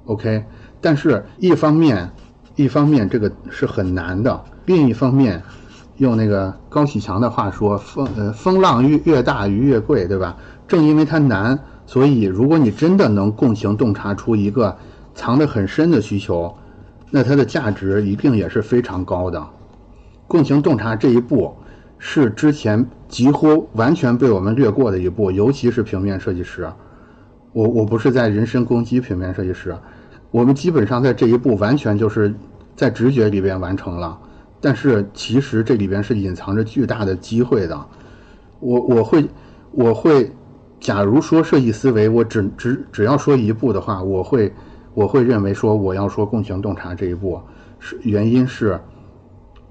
[0.06, 0.44] OK，
[0.80, 2.12] 但是一方面，
[2.56, 5.42] 一方面这个是很难的，另一方面，
[5.98, 10.38] 用那个高启强的话说，风呃风浪越越大鱼越贵，对吧？
[10.68, 11.60] 正因为它难。
[11.86, 14.76] 所以，如果你真的能共情洞察出一个
[15.14, 16.56] 藏得很深的需求，
[17.12, 19.46] 那它的价值一定也是非常高的。
[20.26, 21.54] 共情洞察这一步
[21.98, 26.72] 是之前几乎完全被我们略过的一步，尤其是平面设计师。
[27.52, 29.76] 我我不是在人身攻击平面设计师，
[30.34, 32.34] 我们基本上在这一步完全就是
[32.76, 34.20] 在直觉里边完成了，
[34.60, 37.86] 但是其实这里边是隐藏着巨大的机会的。
[38.60, 39.30] 我我会
[39.72, 40.30] 我会。
[40.80, 44.54] 假如说设计思维，我只只只要说一步的话，我会
[44.94, 47.40] 我会认为说我要说共情洞察这一步，
[47.80, 48.78] 是原因是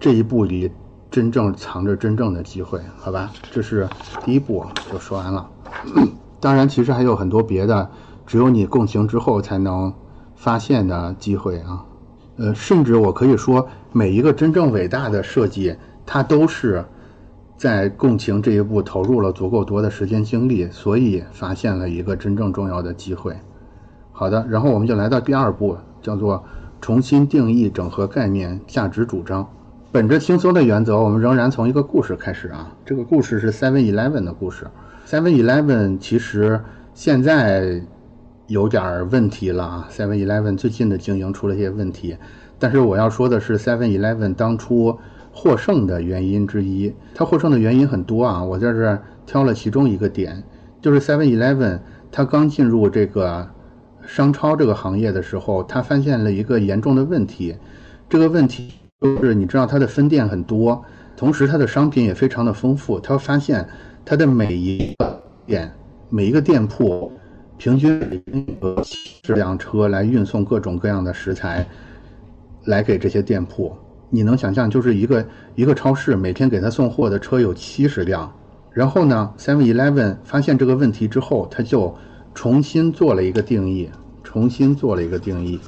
[0.01, 0.73] 这一步里
[1.11, 3.31] 真正藏着真正的机会，好吧？
[3.51, 3.87] 这是
[4.25, 5.47] 第一步就说完了。
[6.41, 7.91] 当然，其实还有很多别的，
[8.27, 9.93] 只有你共情之后才能
[10.43, 11.85] 发现的机会啊。
[12.37, 16.85] 呃，甚至我可以说，每一个真正伟大的设计，它都是。
[17.55, 23.37] 在共情这一步投入了足够多的时间精力，所以发现了一个真正重要的机会。
[24.11, 26.43] 好的，然后我们就来到第二步，叫做
[26.81, 29.49] 重新定义、整合概念、价值主张。
[29.93, 32.69] 本着轻松的原则，我们仍然从一个故事开始啊。
[32.85, 34.67] 这个故事是 Seven Eleven 的故事。
[35.07, 36.61] Seven Eleven 其实
[36.95, 37.81] 现在
[38.53, 39.89] 有点问题了啊。
[39.91, 42.17] Seven Eleven 最近的经营出了些问题，
[42.59, 44.99] 但是我要说的是，Seven Eleven 当初。
[45.35, 50.45] 获胜的原因之一，它获胜的原因很多啊，我在这挑了其中一个点，
[50.83, 51.79] 就是 Seven Eleven，
[52.11, 53.49] 它刚进入这个
[54.07, 57.57] 商超这个行业的时候，它发现了一个严重的问题，
[58.11, 60.85] 这个问题就是你知道它的分店很多，
[61.17, 63.67] 同时它的商品也非常的丰富，它发现
[64.05, 65.73] 它的每一个店
[66.11, 67.11] 每一个店铺
[67.63, 68.21] 平均
[68.61, 71.65] 有辆车来运送各种各样的食材
[72.65, 73.73] 来给这些店铺。
[74.11, 78.29] 你能想象，就是一个一个超市每天给他送货的车有七十辆，
[78.73, 81.95] 然后呢，Seven Eleven 发现这个问题之后，他就
[82.35, 83.89] 重新做了一个定义，
[84.25, 85.61] 重新做了一个定义，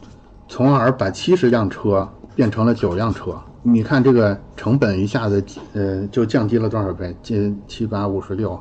[0.49, 3.41] 从而把七十辆车变成了九辆车。
[3.63, 7.15] 你看这个成本一下子，呃，就降低了多少倍？
[7.23, 8.61] 近七八五十六，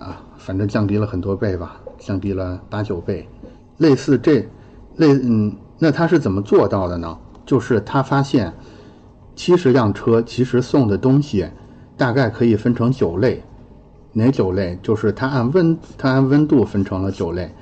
[0.00, 3.28] 啊，反正降低了很多倍吧，降低了八九倍。
[3.78, 4.40] 类似这，
[4.96, 7.18] 类嗯，那他是怎么做到的呢？
[7.44, 8.52] 就是他发现。
[9.38, 11.46] 七十辆车其实送的东西，
[11.94, 13.44] 大概可以分成九类，
[14.14, 14.78] 哪九类？
[14.82, 17.52] 就是它按温它按温度分成了九类，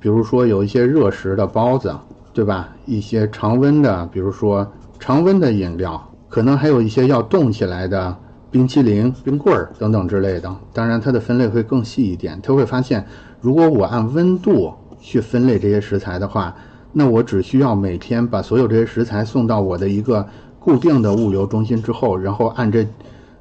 [0.00, 1.94] 比如说有一些热食的包子，
[2.32, 2.74] 对吧？
[2.86, 4.66] 一些常温的，比如说
[4.98, 8.16] 常温的饮料，可能还有一些要冻起来的
[8.50, 10.56] 冰淇淋、冰棍儿等等之类的。
[10.72, 12.40] 当然，它的分类会更细一点。
[12.42, 13.06] 他会发现，
[13.40, 16.54] 如果我按温度去分类这些食材的话，
[16.92, 20.26] 那我只需要每天把所有这些食材送到我的一个。
[20.60, 22.86] 固定的物流中心之后，然后按这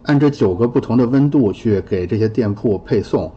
[0.04, 3.30] 按这九个不同的温度去给这些店铺配送，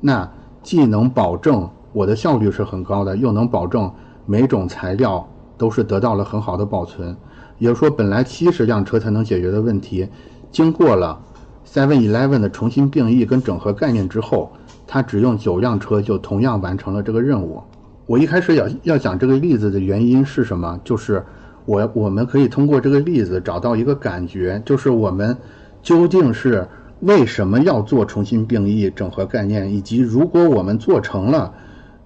[0.00, 0.30] 那
[0.62, 3.90] 既能保证我的效率是很高的，又能保证
[4.26, 7.16] 每种材料都是得到了很好的保存。
[7.58, 10.06] 也就是说，本来七十辆车才能解决的问题，
[10.50, 11.18] 经过了
[11.66, 14.52] Seven Eleven 的重新定义跟整合概念之后，
[14.88, 17.62] 他只用九辆车就同样完成了这个任务。
[18.06, 20.80] 我一开始要要讲这个例子的原因是什么？
[20.82, 21.22] 就是。
[21.66, 25.36] 我我们可以通过这个例子找到一个感觉，就是我们
[25.82, 26.66] 究竟是
[27.00, 31.52] 为什么要做重新定义、整合概念，以及如果我们做成了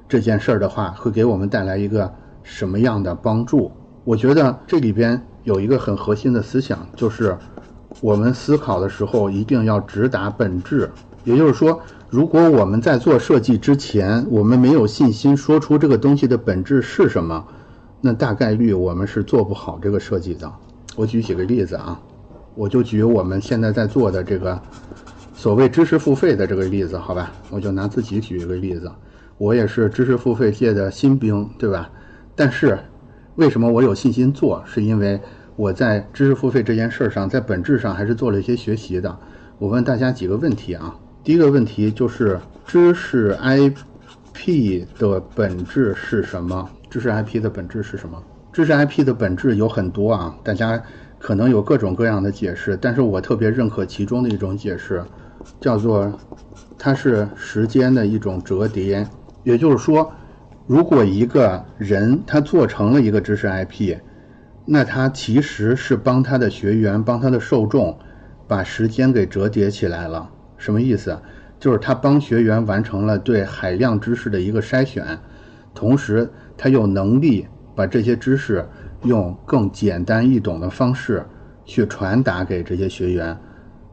[0.08, 2.12] 这件事儿的话，会给我们带来一个
[2.42, 3.70] 什么样的帮助？
[4.02, 7.38] 我觉得这里边有一个很核心的思想，就是
[8.00, 10.90] 我们思考的时候一定要直达本质。
[11.22, 11.80] 也就是说，
[12.12, 17.42] 如果我们在做设计之前，我们没有信心说出这个东西的本质是什么。
[18.02, 20.52] 那大概率我们是做不好这个设计的。
[20.94, 21.98] 我举几个例子啊，
[22.54, 24.60] 我就举我们现在在做的这个
[25.32, 27.32] 所谓知识付费的这个例子，好吧？
[27.48, 28.92] 我就拿自己举一个例子，
[29.38, 31.88] 我也是知识付费界的新兵，对吧？
[32.36, 32.78] 但是
[33.36, 34.62] 为什么我有信心做？
[34.66, 35.18] 是因为
[35.56, 39.18] 我在知识付费这件事上，在本质上还是做了一些学习的。
[39.56, 40.94] 我问大家几个问题啊，
[41.24, 46.68] 第一个问题就是知识 IP 的本质是什么？
[46.90, 48.20] 知识 IP 的本质是什么？
[48.52, 50.82] 知识 IP 的本质有很多啊，大家
[51.20, 55.04] 可能有各种各样的解释，但是我特别认可其中的一种解释，
[55.60, 56.12] 叫做
[56.76, 59.06] 它是时间的一种折叠。
[59.44, 60.12] 也就是说，
[60.66, 63.96] 如果一个人他做成了一个知识 IP，
[64.66, 67.96] 那他其实是帮他的学员、帮他的受众。
[68.48, 70.28] 把时间给折叠起来了，
[70.62, 71.18] 什么意思？
[71.58, 75.18] 就是他帮学员完成了对海量知识的一个筛选，
[75.74, 78.64] 同时他有能力把这些知识
[79.02, 81.24] 用更简单易懂的方式
[81.64, 83.36] 去传达给这些学员，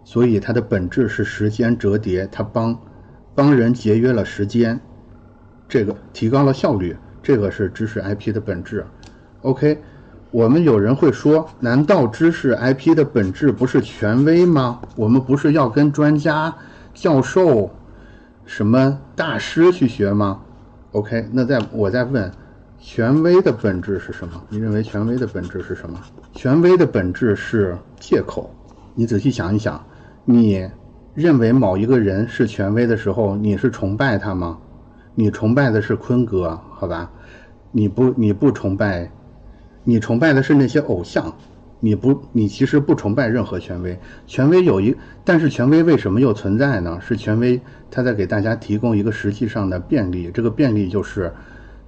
[0.04, 2.80] 所以它的本质是时间折叠，他帮
[3.34, 4.80] 帮人节约了时间，
[5.68, 8.86] 这个提高了效率，这个是知识 IP 的本质。
[9.42, 9.82] OK。
[10.32, 14.80] 我们有人会说，难道知识 IP 的本质不是权威吗？
[14.96, 16.54] 我们不是要跟专家、
[16.94, 17.72] 教授、
[18.46, 20.40] 什么大师去学吗
[20.92, 22.32] ？OK，那在我在问，
[22.80, 24.40] 权威的本质是什么？
[24.50, 26.00] 你认为权威的本质是什么？
[26.34, 28.54] 权威的本质是借口。
[28.94, 29.84] 你仔细想一想，
[30.26, 30.70] 你
[31.16, 34.60] 认为某一个人是权威的时候，你是崇拜他吗？
[35.16, 37.10] 你崇拜的是坤哥，好吧？
[37.72, 39.12] 你不，你不崇拜。
[39.90, 41.34] 你崇拜的是那些偶像，
[41.80, 43.98] 你不，你其实不崇拜任何权威。
[44.28, 47.00] 权威有一，但是权威为什么又存在呢？
[47.02, 47.60] 是权威
[47.90, 50.30] 他在给大家提供一个实际上的便利。
[50.32, 51.34] 这个便利就是，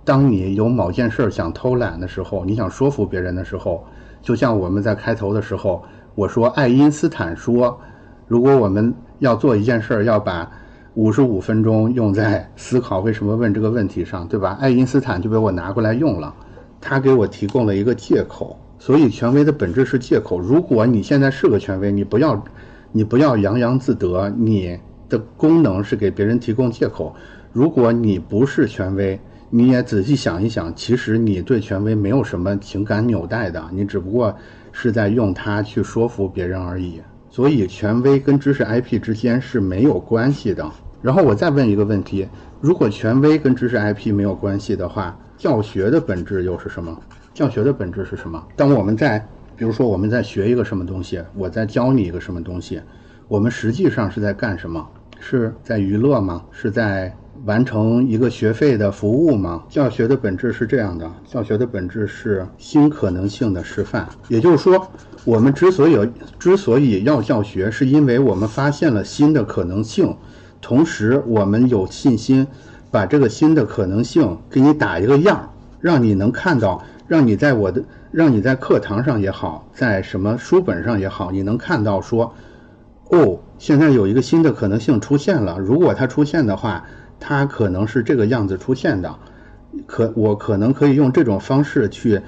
[0.04, 3.86] 当你有某件事想偷懒的时候，你想说服别人的时候，
[4.20, 5.84] 就像我们在开头的时候
[6.16, 7.80] 我说，爱因斯坦说，
[8.28, 10.52] 如果我们要做一件事儿，要把
[10.96, 14.58] 五十五分钟用在思考为什么问这个问题上，对吧？
[14.60, 16.34] 爱因斯坦就被我拿过来用了。
[16.82, 20.40] 他给我提供了一个借口，所以权威的本质是借口。
[20.40, 22.44] 如果你现在是个权威，你不要，
[22.92, 24.78] 你不要洋洋自得，你
[25.08, 27.16] 的功能是给别人提供借口。
[27.54, 29.20] 如果你不是权威，
[29.50, 34.36] 你也仔细想一想，其实你对权威没有什么情感纽带的，你只不过
[34.72, 37.00] 是在用它去说服别人而已。
[37.30, 40.70] 所以，权威跟知识 IP 之间是没有关系的。
[41.02, 42.28] 然后我再问一个问题：
[42.60, 45.18] 如果权威跟知识 IP 没有关系的话？
[45.42, 46.96] 教学的本质又是什么？
[47.34, 48.46] 教学的本质是什么？
[48.56, 49.18] 当我们在，
[49.58, 52.80] 比如说我们在学一个什么东西，我在教你一个什么东西，
[53.28, 54.88] 我们实际上是在干什么？
[55.20, 56.44] 是在娱乐吗？
[56.52, 57.12] 是在
[57.46, 59.64] 完成一个学费的服务吗？
[59.68, 64.08] 教学的本质是这样的，教学的本质是新可能性的示范。
[64.28, 64.88] 也就是说，
[65.26, 65.98] 我们之所以
[66.38, 70.16] 之所以要教学，是因为我们发现了新的可能性，
[70.62, 72.46] 同时我们有信心。
[72.92, 77.82] 把这个新的可能性给你打一个样，让你能看到，让你在我的，
[78.12, 82.36] 让你在课堂上也好，在什么书本上也好，你能看到说，
[83.10, 85.58] 哦，现在有一个新的可能性出现了。
[85.58, 86.86] 如果它出现的话，
[87.18, 89.16] 它可能是这个样子出现的，
[89.86, 92.20] 可我可能可以用这种方式去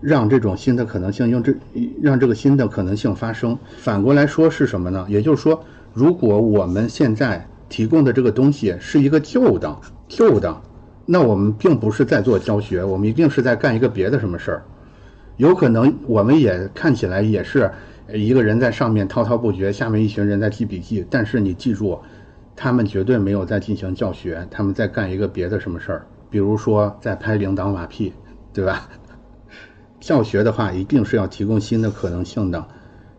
[0.00, 1.54] 让这种新的可能性用这
[2.00, 3.58] 让这个新的可能性发生。
[3.76, 5.04] 反过来说是什么呢？
[5.10, 5.62] 也就是说，
[5.92, 9.76] 如果我们现在提供的这个东西是一个旧的。
[10.08, 10.62] 旧的，
[11.04, 14.62] 那我们并不是在做教学，我们一定是在干一个别的什么事儿。
[15.36, 17.70] 有可能我们也看起来也是
[18.12, 21.04] 一个人在上面滔滔不绝，下面一群人在记笔记。
[21.10, 21.98] 但是你记住，
[22.54, 28.12] 他们绝对没有在进行教学，他们在干一个别的什么事儿，比如说在拍领导马屁，
[28.52, 28.88] 对吧？
[30.00, 32.64] 教学的话，一定是要提供新的可能性的，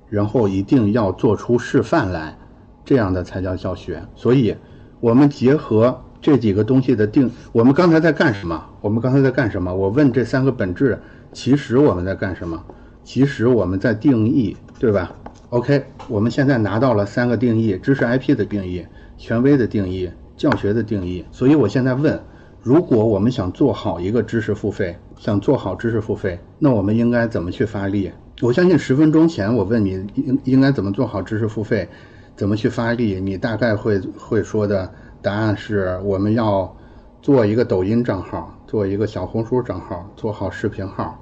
[0.10, 2.38] 然后一定要做出示范来，
[2.84, 4.02] 这样的才叫教学。
[4.16, 4.56] 所以，
[5.00, 6.02] 我们结合。
[6.28, 8.62] 这几个东西的定，我们刚才在干什么？
[8.82, 9.74] 我们刚才在干什么？
[9.74, 11.00] 我问这三个本质，
[11.32, 12.62] 其实我们在干什么？
[13.02, 15.16] 其实我们在定义，对吧
[15.52, 18.86] ？OK，我们现在拿到了三个定义：知识 IP 的定义、
[19.18, 21.24] 权威的定义、教学的定义。
[21.32, 22.20] 所以我现在问：
[22.62, 28.12] 如果我们想做好一个知识付费，想做好知识付费，那我们应该怎么去发力？
[28.42, 31.88] 我相信十分钟前我问你应应该怎么做好知识付费，
[32.36, 34.92] 怎么去发力，你大概会会说的。
[35.28, 36.74] 答案是我们要
[37.22, 41.22] 做一个抖音账号，做一个小红书账号，做好视频号，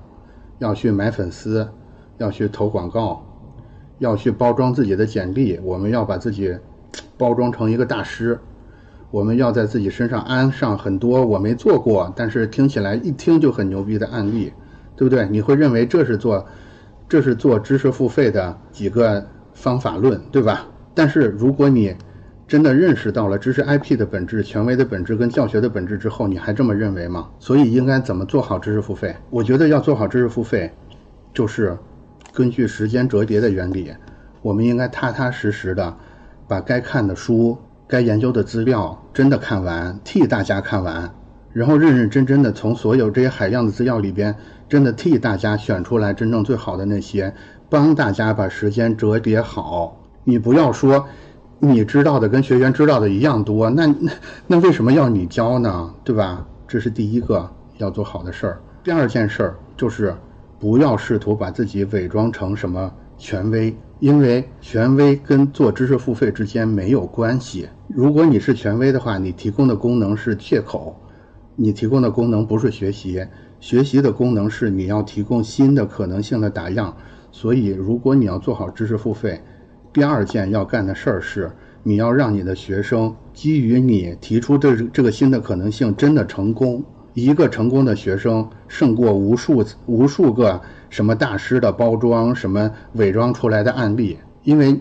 [0.60, 1.68] 要去买粉丝，
[2.20, 3.26] 要去投广告，
[3.98, 5.60] 要去包装自己的简历。
[5.64, 6.56] 我们要把自己
[7.18, 8.40] 包装成一个大师，
[9.10, 14.54] 我们要在自己身上安上很多我没做过，但是听起来一听就很牛逼的案例，
[14.96, 15.28] 对不对？
[15.30, 16.46] 你会认为这是做，
[17.10, 19.26] 这是做知识付费的几个
[19.56, 20.68] 方法论，对吧？
[20.94, 21.96] 但是如果你
[22.48, 27.28] 真的认识到了知识 IP 的本质、权威的本质跟教学的本质之后，你还这么认为吗？
[27.40, 29.16] 所以应该怎么做好知识付费？
[29.32, 30.72] 我觉得要做好知识付费，
[31.34, 31.76] 就是
[32.34, 33.92] 根据时间折叠的原理，
[34.44, 35.96] 我们应该踏踏实实的
[36.48, 41.10] 把该看的书、该研究的资料真的看完，替大家看完，
[41.52, 44.36] 然后认认真真的从所有这些海量的资料里边，
[44.70, 47.34] 真的替大家选出来真正最好的那些，
[47.72, 50.00] 帮大家把时间折叠好。
[50.24, 51.08] 你不要说
[51.60, 54.12] 你知道的跟学员知道的一样多，那那
[54.48, 55.94] 那为什么要你教呢？
[56.04, 56.46] 对吧？
[56.68, 58.62] 这是第一个要做好的事儿。
[58.84, 60.16] 第二件事儿就是
[60.60, 67.68] 不要试图把自己伪装成什么权威，因为权威跟做知识付费之间没有关系。
[67.88, 70.96] 如果你是权威的话，你提供的功能是借口，
[71.56, 73.26] 你提供的功能不是学习，
[73.60, 76.96] 学习的功能是你要提供新的可能性的打样。
[77.32, 79.42] 所以，如果你要做好知识付费，
[79.96, 81.50] 第二件要干的事儿是
[81.82, 86.84] 你要让你的学生基于你提出的这个新的可能性真的成功。
[87.14, 94.18] 一个成功的学生胜过无数无数个什么大师的包装、什么伪装出来的案例。
[94.44, 94.78] 因为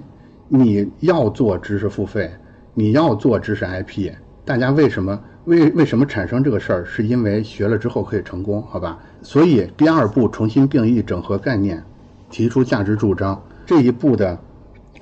[0.48, 2.28] 你要做知识付费，
[2.74, 4.10] 你要做知识 IP，
[4.44, 6.84] 大家为什么为为什么产生这个事儿？
[6.84, 8.98] 是因为学了之后可以成功，好吧？
[9.22, 11.80] 所以第二步重新定义、整合概念，
[12.28, 13.40] 提出价值主张。
[13.64, 14.36] 这一步的，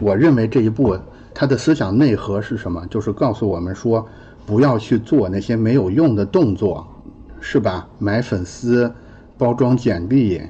[0.02, 0.98] 我认为这一步
[1.32, 2.84] 它的思想内核是什么？
[2.90, 4.06] 就是告诉我们说，
[4.44, 6.86] 不要去做那些没有用的动作。
[7.44, 7.88] 是吧？
[7.98, 8.88] 买粉丝，
[9.36, 10.40] 包装简历，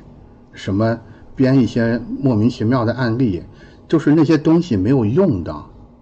[0.53, 0.99] 什么
[1.35, 3.43] 编一些莫名其妙的案例，
[3.89, 5.57] 就是那些东西没有用的。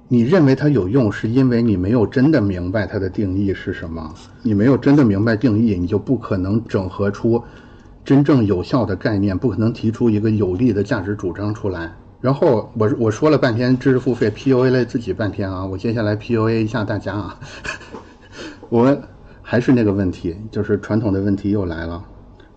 [0.09, 4.13] 你认为它有用，是因为你没有真的明白它的定义是什么。
[4.43, 7.41] 你没有真的明白定义，你就不可能整合出
[8.05, 11.93] 真正有效的概念，不可能提出一个有力的价值主张出来。
[12.21, 17.41] 然后我我说了半天知识付费 PUA 了自己半天啊，我接下来 PUA 一下大家啊，
[18.69, 19.03] 我们。
[19.43, 22.05] 还是那个问题，就是传统的问题又来了。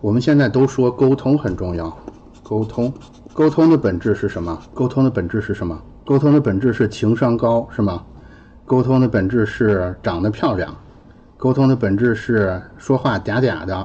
[0.00, 1.98] 我们现在都说沟通很重要，
[2.40, 2.92] 沟通，
[3.32, 4.56] 沟通的本质是什么？
[4.72, 5.76] 沟通的本质是什么？
[6.06, 8.04] 沟通的本质是情商高，是吗？
[8.64, 10.72] 沟通的本质是长得漂亮，
[11.36, 13.84] 沟通的本质是说话嗲嗲的，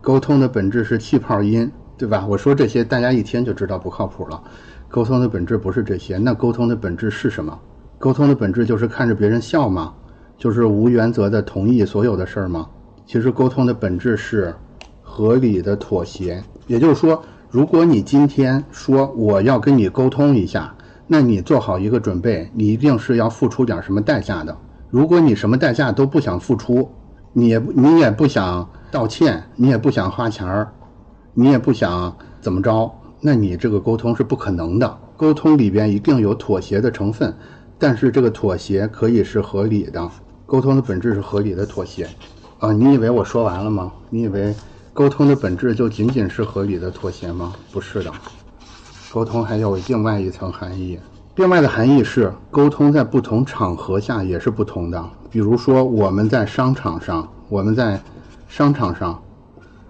[0.00, 2.24] 沟通的本质是气泡音，对吧？
[2.26, 4.42] 我说这些，大家一听就知道不靠谱了。
[4.90, 7.58] 沟通的本质不是这些，那沟通的本质是什么？
[7.98, 9.92] 沟通的本质就是看着别人笑吗？
[10.38, 12.66] 就是无原则的同意所有的事儿吗？
[13.06, 14.54] 其实沟通的本质是
[15.02, 16.42] 合理的妥协。
[16.66, 20.74] 也就是说，如果你今天说我要跟你沟通一下，
[21.06, 24.56] 那你做好一个准备，你一定是要付出点什么代价的。
[24.90, 26.90] 如果你什么代价都不想付出，
[27.32, 30.72] 你也你也不想道歉，你也不想花钱儿，
[31.34, 34.98] 你也不想怎么着，那你这个沟通是不可能的。
[35.16, 37.34] 沟通里边一定有妥协的成分，
[37.78, 40.10] 但是这个妥协可以是合理的。
[40.46, 42.08] 沟通的本质是合理的妥协，
[42.58, 43.92] 啊，你以为我说完了吗？
[44.10, 44.54] 你以为
[44.94, 47.52] 沟通的本质就仅仅是合理的妥协吗？
[47.70, 48.10] 不是的，
[49.12, 50.98] 沟通还有另外一层含义。
[51.36, 55.04] 另外的含义是，沟通在不同场合下也是不同的。
[55.30, 58.00] 比如说，我们在商场上，我们在
[58.48, 59.22] 商场上，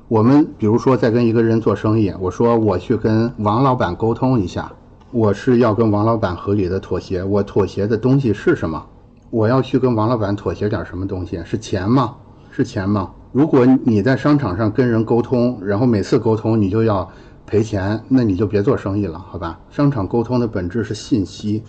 [0.08, 4.72] 我们比如说在跟一个人做生意，我说我去跟王老板沟通一下，
[5.10, 8.82] 我是要跟王老板合理的妥协，我妥协的东西是什么？
[9.28, 11.38] 我要去跟王老板妥协点什么东西？
[11.44, 12.16] 是钱吗？
[12.50, 13.10] 是钱吗？
[13.32, 17.06] 如果你在商场上跟人沟通，然后每次沟通你就要
[17.44, 19.60] 赔钱，那你就别做生意了，好吧？
[19.68, 21.62] 商场沟通的本质是信息，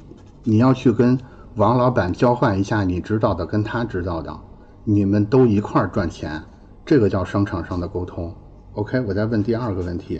[0.45, 1.19] 你要去跟
[1.55, 4.33] 王老板交换一下你知道的跟他知道的，
[4.85, 6.41] 你们都一块赚钱，
[6.89, 8.33] 这个叫商场上的沟通。
[8.73, 10.19] OK，我再问第二个问题，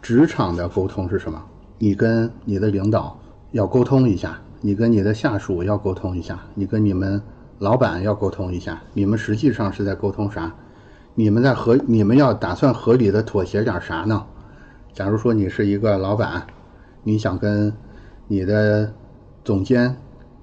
[0.00, 1.42] 职场的沟通是什么？
[1.76, 3.18] 你跟你的领导
[3.50, 4.38] 要沟通一下。
[4.60, 7.20] 你跟你的下属要沟通一下，你跟你们
[7.58, 10.54] 老板要沟通一下，你们实际上是在沟通啥？
[11.16, 14.24] 你们在合，你们要打算合理的妥协点啥呢？
[14.92, 16.46] 假如说你是一个老板，
[17.02, 17.74] 你想跟
[18.28, 18.94] 你的
[19.42, 19.96] 总监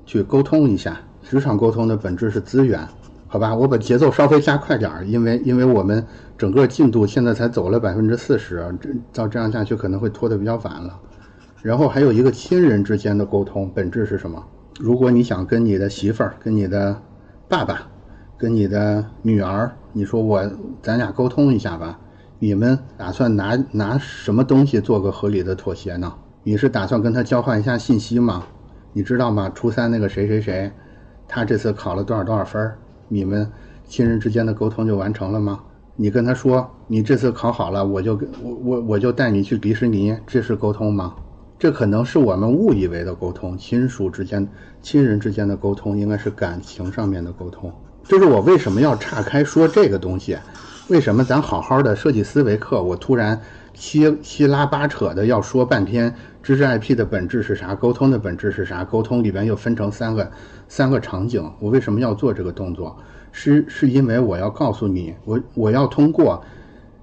[0.05, 2.85] 去沟通一下，职场沟通的本质是资源，
[3.31, 3.55] 好吧？
[3.55, 6.05] 我把节奏稍微加快点儿，因为因为我们
[6.37, 10.99] 整个进度现在才走了百分之四十，这照这样下去可能会拖得比较晚了。
[11.61, 14.43] 然后还有一个亲人之间的沟通，本质是什么？
[14.81, 17.01] 如果你想跟你的媳妇儿、跟你的
[17.47, 17.87] 爸爸、
[18.37, 20.43] 跟你的女儿，你说我
[20.81, 21.97] 咱俩沟通一下吧，
[22.37, 26.13] 你们打算拿拿什么东西做个合理的妥协呢？
[26.43, 28.43] 你是打算跟他交换一下信息吗？
[28.91, 29.49] 你知道吗？
[29.55, 30.69] 初三那个谁谁谁，
[31.29, 32.77] 他这次考了多少多少分儿？
[33.13, 33.51] 你们
[33.89, 35.59] 亲人之间的沟通就完成了吗？
[35.97, 41.13] 你跟他说你这次考好了，我就跟我我我就带你去迪士尼，这是沟通吗？
[41.59, 44.47] 这可能是我们误以为的沟通，亲属之间、
[44.81, 47.69] 亲人之间的沟通应该是感情上面的沟通。
[48.05, 50.37] 就是我为什么要岔开说这个东西，
[50.87, 53.39] 为什么咱好好的设计思维课，我突然
[53.73, 56.13] 七七拉八扯的要说半天
[56.43, 58.83] 知识 IP 的本质是啥，沟通的本质是啥？
[58.83, 60.31] 沟通里边又分成三个
[60.67, 62.97] 三个场景，我为什么要做这个动作？
[63.31, 66.43] 是是因为我要告诉你，我我要通过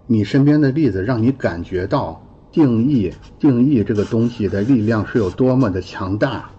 [0.07, 6.51] 你身边的例子，让你感觉到定义定义这个东西的力量是有多么的强大。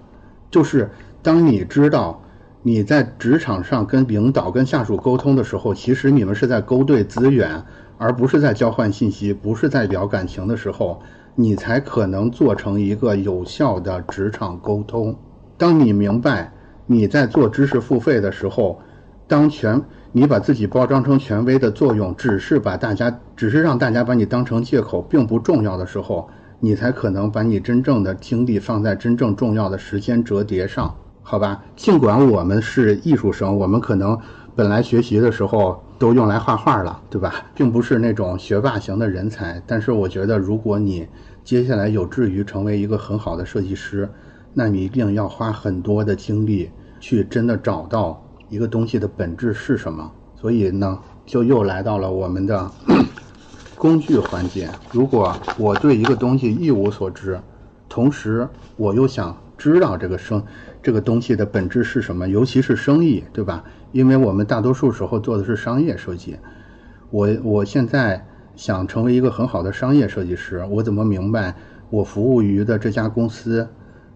[0.49, 0.89] 就是
[1.21, 2.21] 当你知道。
[2.69, 7.63] 你在职场上跟领导、跟下属沟通的时候，其实你们是在勾兑资源，
[7.97, 11.01] 而不是在交换信息，不是在聊感情的时候，
[11.33, 15.15] 你才可能做成一个有效的职场沟通。
[15.57, 16.53] 当你明白
[16.85, 18.79] 你在做知识付费的时候，
[19.27, 30.93] 当权你把自己包装成权威的作用，只是把大家，只是让大家把你当成借口，并不重要的时候，你才可能把你真正的精力放在真正重要的时间折叠上。
[31.29, 34.17] 好吧，尽管我们是艺术生，我们可能
[34.55, 37.45] 本来学习的时候都用来画画了，对吧？
[37.53, 39.61] 并不是那种学霸型的人才。
[39.67, 41.07] 但是我觉得，如果你
[41.43, 44.09] 接下来有志于成为一个很好的设计师，
[44.55, 48.19] 那你一定要花很多的精力去真的找到
[48.49, 50.11] 一个东西的本质是什么。
[50.35, 52.71] 所以呢，就又来到了我们的
[53.77, 54.67] 工具环节。
[54.91, 57.39] 如果我对一个东西一无所知，
[57.87, 60.43] 同时我又想知道这个生。
[60.81, 62.27] 这个东西的本质是什么？
[62.27, 63.63] 尤其是生意，对吧？
[63.91, 66.37] 因为我们大多数时候做的是商业设计。
[67.09, 68.25] 我我现在
[68.55, 71.55] 想成为一个很好的商业设计师，我怎么明白
[71.89, 73.67] 我服务于的这家公司，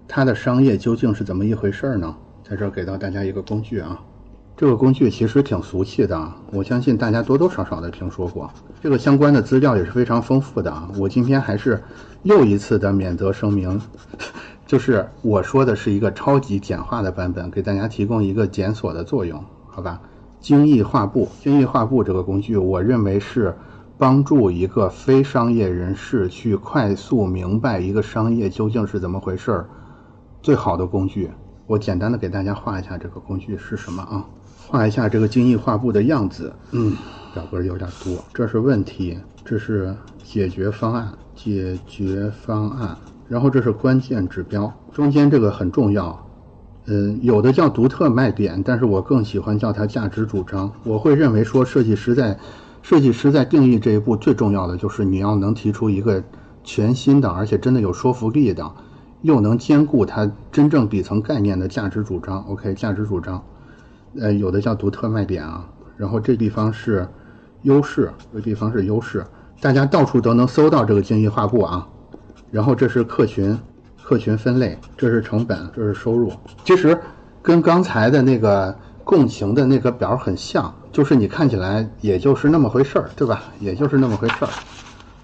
[0.07, 2.15] 它的商业究竟是怎么一回事儿呢？
[2.47, 3.99] 在这儿给到大家一个工具啊，
[4.55, 8.51] 这个工具其实挺俗气的，我相信大家多多少少的听说过。
[8.81, 11.81] 这个相关的资料也是非常丰富的啊，我今天还是
[12.23, 13.81] 又一次的免责声明。
[14.65, 20.01] 就是我说的是一个超级简化的版本，给大家提供一个检索的作用，好吧？
[20.39, 23.55] 精益画布，精益画布这个工具，我认为是
[23.97, 29.69] 帮助一个非商业人士去快速明白一个商业究竟是怎么回事儿
[30.41, 31.29] 最好的工具。
[31.65, 34.25] 我简单的给大家画一下这个工具是什么啊？
[34.67, 36.51] 画一下这个精益画布的样子。
[36.71, 36.93] 嗯，
[37.33, 38.21] 表格有点多。
[38.33, 42.97] 这是问题，这是解决方案，解决方案。
[43.27, 46.27] 然后这是关键指标，中间这个很重要，
[46.85, 50.71] 嗯，有的叫独特卖点，但是我更喜欢叫它价值主张。
[50.83, 52.37] 我会认为说，设计师在
[52.81, 56.21] 设计师在定义这一步最重要的就是你要能提出一个
[56.63, 58.69] 全新的，而且真的有说服力的，
[59.21, 62.43] 又能兼顾它真正底层概念的价值主张。
[62.49, 63.41] OK，价值主张，
[64.19, 65.65] 呃，有的叫独特卖点啊。
[65.95, 67.07] 然后这地方是
[67.61, 69.25] 优势，这地方是优势，
[69.61, 71.87] 大家到处都能搜到这个精益画布啊。
[72.53, 73.57] 然后这是客群，
[74.03, 76.31] 客群分类，这是成本，这是收入。
[76.63, 76.95] 其实
[77.41, 83.41] 跟刚才的那个共情的那个表很像，就是你看起来也就是那么回事儿，对吧？
[83.59, 84.49] 也就是那么回事儿，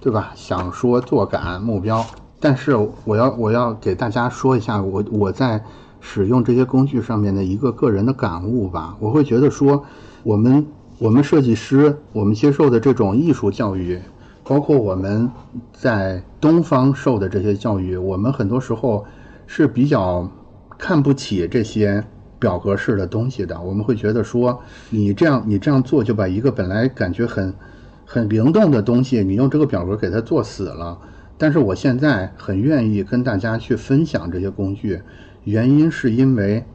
[0.02, 0.32] 对吧？
[0.34, 2.04] 想说做感目标，
[2.40, 2.76] 但是
[3.06, 5.64] 我要我要给大家说一下，我我在
[6.02, 8.96] 使用这些工具上面的一个个人的感悟吧。
[9.00, 9.86] 我会觉得说，
[10.24, 10.66] 我们
[10.98, 14.02] 我们设计师，我们接受的这种艺术教育。
[14.50, 15.30] 包括我们
[15.72, 19.06] 在东方受的这些教育，我们很多时候
[19.46, 20.28] 是比较
[20.76, 22.04] 看不起这些
[22.40, 23.62] 表格式的东西的。
[23.62, 27.54] 我们会觉得说，你这样你这样做就把一个本来感觉很
[28.08, 30.98] 很灵动的东西，你用这个表格给它做死了。
[31.38, 35.00] 但是我现在很愿意跟大家去分享这些工具，
[35.44, 36.66] 原因是因为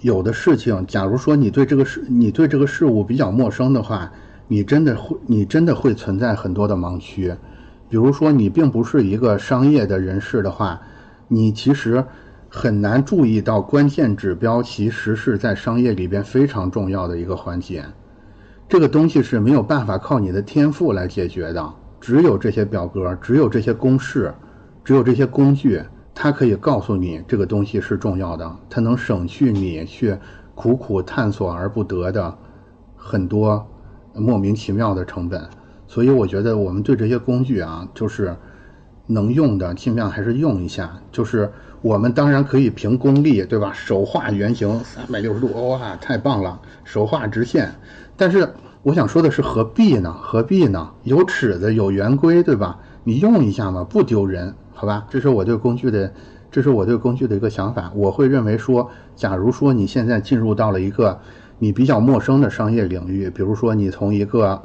[0.00, 4.10] 有的事情，假如说你对这个事你对这个事物比较陌生的话。
[4.46, 7.34] 你真的会，你真的会存在很多的盲区，
[7.88, 10.80] 比如说你并不是一个商业的人士的话，
[11.28, 12.04] 你其实
[12.48, 17.84] 很难注意到关键指标，其实是在商业里边非常重要的一个环节。
[18.68, 24.32] 这个东西是没有办法靠你的天赋来解决的，只有这些表格，只有这些公式，
[24.84, 25.82] 只有这些工具，
[26.14, 30.16] 它可以告诉你这个东西是重要的，它能省去你去
[30.54, 32.36] 苦苦探索而不得的
[32.94, 33.66] 很多。
[34.14, 35.42] 莫名其妙的成本，
[35.88, 38.36] 所以我觉得我们对这些工具啊，就是
[39.06, 40.98] 能用的尽量还是用一下。
[41.10, 41.50] 就是
[41.82, 43.72] 我们当然可以凭功力，对吧？
[43.72, 46.60] 手画圆形三百六十度，哇，太棒了！
[46.84, 47.74] 手画直线。
[48.16, 48.48] 但是
[48.82, 50.14] 我想说的是，何必呢？
[50.16, 50.90] 何必呢？
[51.02, 52.78] 有尺子，有圆规，对吧？
[53.02, 55.06] 你用一下嘛，不丢人，好吧？
[55.10, 56.12] 这是我对工具的，
[56.50, 57.90] 这是我对工具的一个想法。
[57.94, 61.18] 我会认为说，假如说你现在进入到了一个。
[61.64, 64.62] 你比较陌生的商业领域，比如说你从一个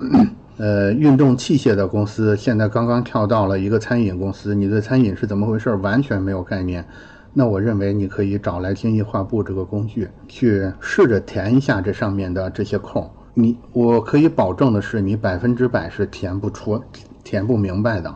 [0.57, 6.85] 呃运动器械的公司，现在刚刚跳到了一个餐饮公司，你对餐饮是怎么回事完全没有概念，
[7.31, 16.83] 那我认为你可以找来精益画布这个工具，去试着填一下这上面的这些空，你我可以保证的是，你百分之百是填不出、
[17.23, 18.13] 填不明白的，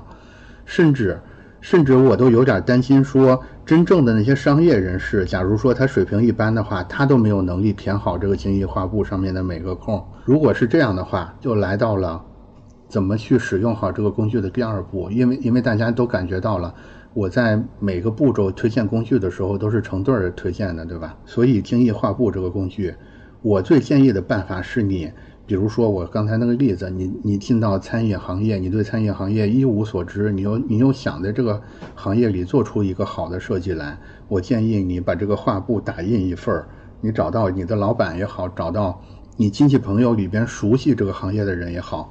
[0.65, 1.17] 甚至
[1.61, 10.05] 甚至我都有点担心，说真正的那些商业人士，假如说他水平一般的话，他都没有能力填好这个精益画布上面的每个空。
[10.25, 12.21] 如果是这样的话，就来到了
[12.89, 16.73] 怎么去使用好这个工具的第二步，因为因为大家都感觉到了。
[17.13, 21.15] 我在每个步骤推荐工具的时候都是成对儿推荐的，对吧？
[21.25, 22.93] 所以精益画布这个工具，
[23.43, 25.11] 我最建议的办法是你，
[25.45, 31.61] 比如说我刚才那个例子，你你进到餐饮行业，你对餐饮行业一无所知，你又你又想在这个
[31.95, 33.97] 行业里做出一个好的设计来，
[34.29, 36.67] 我建议你把这个画布打印一份儿，
[37.01, 39.01] 你找到你的老板也好，找到
[39.35, 42.09] 你亲戚朋友里边熟悉这个行业的人也好，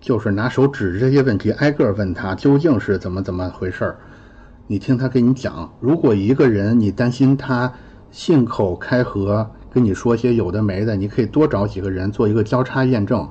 [0.00, 3.98] 就是拿手指这些问题挨个问他究竟是怎么怎么回事儿。
[4.68, 7.72] 你听他给你讲，如果一个人你担心他
[8.12, 13.28] 信口开河跟你说些有的没的，你可以多找几个人做一个交叉验证。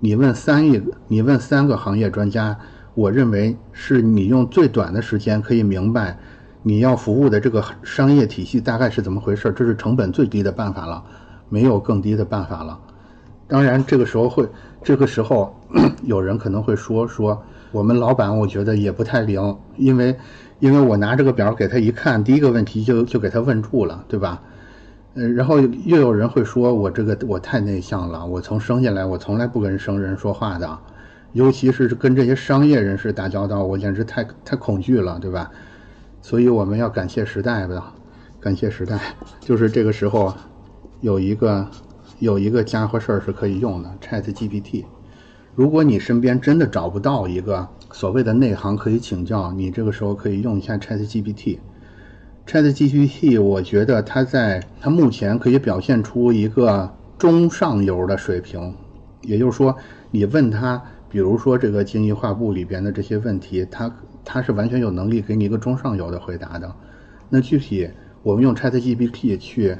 [0.00, 2.56] 你问三亿，你问三个行业专家，
[2.94, 6.18] 我认为是你用最短的时间可以明白
[6.62, 11.04] 你要服务的这个商业体系大概是怎么回事，这是成本最低的办法了，
[11.50, 12.80] 没有更低的办法了。
[13.46, 14.48] 当然，这个时候会，
[14.82, 15.54] 这个时候
[16.04, 20.16] 有人可能会说说我们老板，我觉得也不太灵，因为。
[20.60, 24.40] 因为我拿这个表给他一看，第一个问题就就给他问住了，对吧？
[25.14, 30.78] 呃，然后又有人会说我这个我太内向了，我从生下来我从来不跟生人说话的，
[31.32, 35.50] 尤其是跟这些商业人士打交道，我简直太太恐惧了，对吧？
[36.20, 37.94] 所以我们要感谢时代吧，
[38.40, 38.98] 感谢时代，
[39.40, 40.34] 就是这个时候
[41.00, 41.68] 有一个
[42.18, 44.84] 有一个家伙事儿是可以用的，Chat GPT。
[45.54, 51.58] 如果你身边真的找不到一个所谓的内行可以请教，你这个时候可以用一下 Chat GPT。
[52.46, 58.74] Chat GPT，我觉得它在它目前可以表现出一个中上游的水平，
[59.22, 59.74] 也就是说，
[60.10, 63.90] 你问他，比如说这个精益画布里边的这些问题，它
[64.24, 66.70] 它是完全有能力给你一个中上游的回答的。
[67.30, 67.88] 那具体
[68.22, 69.76] 我们用 Chat GPT 去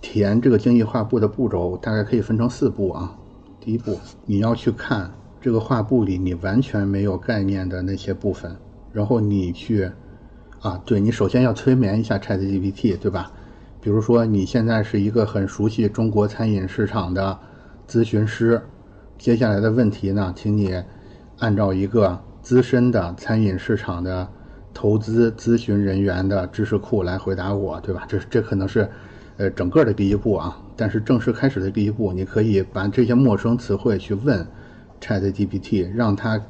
[0.00, 3.12] 填这个精益画布的步骤，大概可以分成四步啊。
[3.60, 5.10] 第一步，你要去看
[5.40, 8.56] 这个画布里你完全没有概念的那些部分，
[8.92, 9.90] 然后你去，
[10.64, 13.30] 啊，对你首先要催眠一下 ChatGPT，对吧？
[13.82, 17.38] 比如说你现在是一个很熟悉中国餐饮市场的
[17.86, 18.62] 咨询师，
[19.18, 20.82] 接下来的问题呢，请你
[21.38, 24.26] 按照一个资深的餐饮市场的
[24.72, 28.06] 投资咨询人员的知识库来回答我，对吧？
[28.08, 28.88] 这这可能是。
[29.36, 34.46] 呃，整个的第一步啊，但是正式开始的第一步，你可以把这些陌生词汇去问
[35.00, 36.40] ChatGPT，让它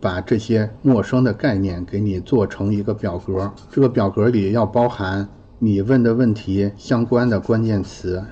[0.00, 3.52] 把这些陌生的概念给你做成一个表格。
[3.70, 5.28] 这个表格里要包含
[5.58, 8.22] 你问的问题相关的关键词，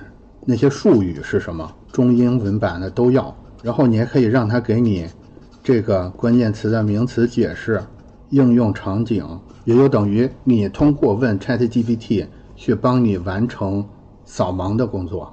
[0.45, 3.35] 那些术语是什么，中英文版的都要。
[3.63, 5.07] 然后你还可以让它给你
[5.63, 7.81] 这个关键词的名词解释、
[8.29, 9.25] 应用场景，
[9.65, 12.25] 也就等于你通过问 ChatGPT。
[12.59, 13.87] 去帮你完成
[14.25, 15.31] 扫盲的工作，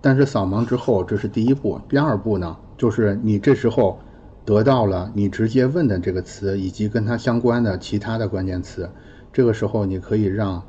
[0.00, 1.78] 但是扫盲之后，这是第一步。
[1.90, 3.98] 第二步呢，就是你这时候
[4.44, 8.88] 得到了你直接问的这个词以及跟它相关的其他的关键词。
[9.32, 10.62] 这个时候，你可以让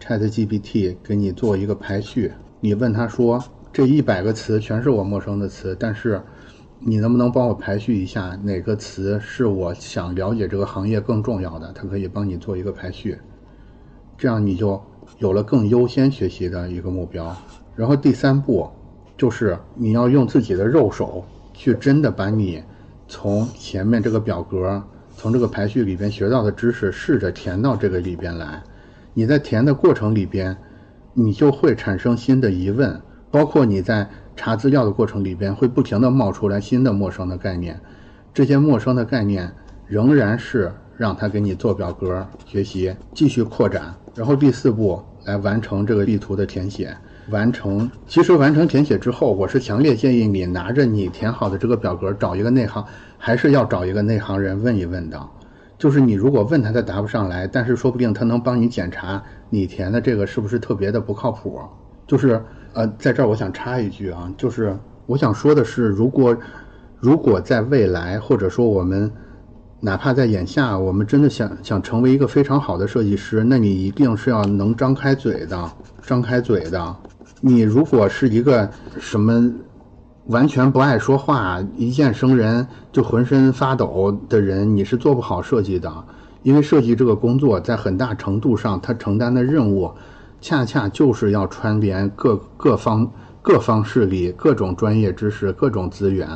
[0.00, 2.32] ChatGPT 给你做一个排序。
[2.60, 6.20] 你问他说：“这一百个词全是我陌生的词，但是
[6.78, 13.18] 你能不能帮我排序一下哪个词是我想了解这个行业更重要的？”它可以帮你做一个排序，
[14.16, 14.80] 这样你就。
[15.18, 17.36] 有了更优先学习的一个目标，
[17.76, 18.68] 然后第三步
[19.16, 22.62] 就是你要用自己的肉手去真的把你
[23.12, 24.82] 从前面这个表格、
[25.18, 28.62] 从这个排序里边学到的知识试着填到这个里边来。
[29.12, 30.56] 你在填的过程里边，
[31.12, 32.98] 你就会产生新的疑问，
[33.30, 37.78] 包括你在查资料的过程里边会不停的冒出来新的陌生的概念，
[38.32, 39.52] 这些陌生的概念
[39.86, 43.94] 仍然是让他给你做表格学习，继续扩展。
[44.14, 46.96] 然后第四步来完成这个地图的填写，
[47.30, 47.90] 完成。
[48.06, 52.84] 其实完成填写之后，我是强烈建议你拿着你填好的这个表格，找一个内行，
[53.18, 55.20] 还是要找一个内行人问一问的。
[55.78, 61.60] 就是你如果问他，他答不上来，但是说不定他能帮你检查你填的这个是不是特别的不靠谱。
[62.06, 62.42] 就是
[62.72, 66.36] 呃，在这儿我想插一句啊，就是我想说的是，如果
[66.98, 69.10] 如果在未来，或者说我们。
[69.84, 76.96] 哪怕在眼下，我们真的想想成为一个非常好的设计师，那你一定是要能张开嘴的，张开嘴的。
[77.44, 78.70] 你如果是一个
[79.00, 79.52] 什么
[80.26, 85.92] 完全不爱说话，一见生人就浑身发抖的人，你是做不好设计的。
[86.44, 89.90] 因为设计这个工作，在很大程度上，他承担的任务，
[90.40, 93.10] 恰恰就是要串联各各方
[93.42, 96.28] 各方势力、各种专业知识、各种资源，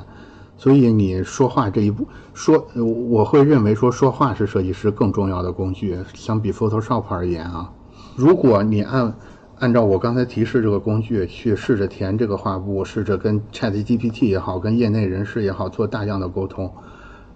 [0.56, 2.04] 所以你说话这一步
[2.34, 2.66] 说，
[3.08, 7.70] 我会认为说说话是设计师更重要的工具，相比 Photoshop 而言啊，
[8.16, 9.14] 如果你按
[9.58, 16.70] 按照我刚才提示这个工具去试着填这个画布，试着跟 ChatGPT 也好，跟业内人士也好做大量的沟通，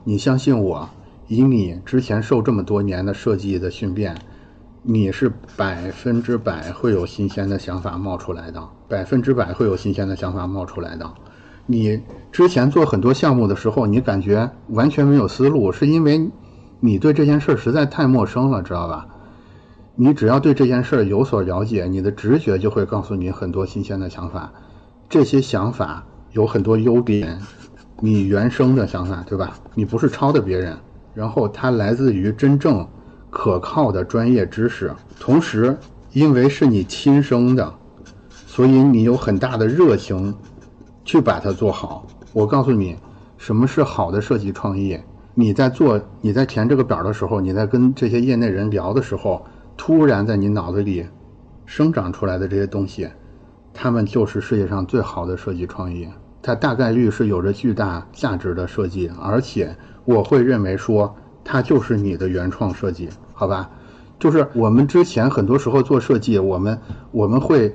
[0.04, 0.88] 你相信我，
[1.28, 4.14] 以你之前受这么多年的设计的训练。
[4.82, 11.10] 你是百分之百会有新鲜的想法冒出来的，百分之百会有新鲜的想法冒出来的。
[11.66, 12.00] 你
[12.32, 16.30] 之前做很多项目的时候，你感觉完全没有思路，是因为
[16.80, 19.06] 你对这件事实在太陌生了，知道吧？
[20.02, 24.50] 你只要对这件事儿有所了解，你的直觉就会告诉你很多新鲜的想法。
[25.10, 27.38] 这些想法有很多优点，
[28.00, 29.58] 你原生的想法，对吧？
[29.74, 30.74] 你不是抄的别人，
[31.12, 32.88] 然后它来自于真正。
[33.28, 34.90] 可靠的专业知识，
[35.20, 35.76] 同时，
[36.14, 37.74] 因为是你亲生的，
[38.46, 40.34] 所以你有很大的热情
[41.04, 42.06] 去把它做好。
[42.32, 42.96] 我告诉你，
[43.36, 44.98] 什么是好的设计创意？
[45.34, 49.44] 你在做、你在填这个表的时候，你在跟这些业内人聊的时候，
[49.82, 51.06] 突然在你脑子里
[51.64, 53.08] 生长出来的这些东西，
[53.72, 56.06] 他们就是世界上最好的设计创意。
[56.42, 59.74] 它大概率是有着巨大价值的设计，而且
[60.04, 61.16] 我会认为说。
[61.42, 63.70] 它就是你的原创设计，好吧？
[64.18, 66.78] 就是我们之前很多时候做设计，我们
[67.10, 67.74] 我们会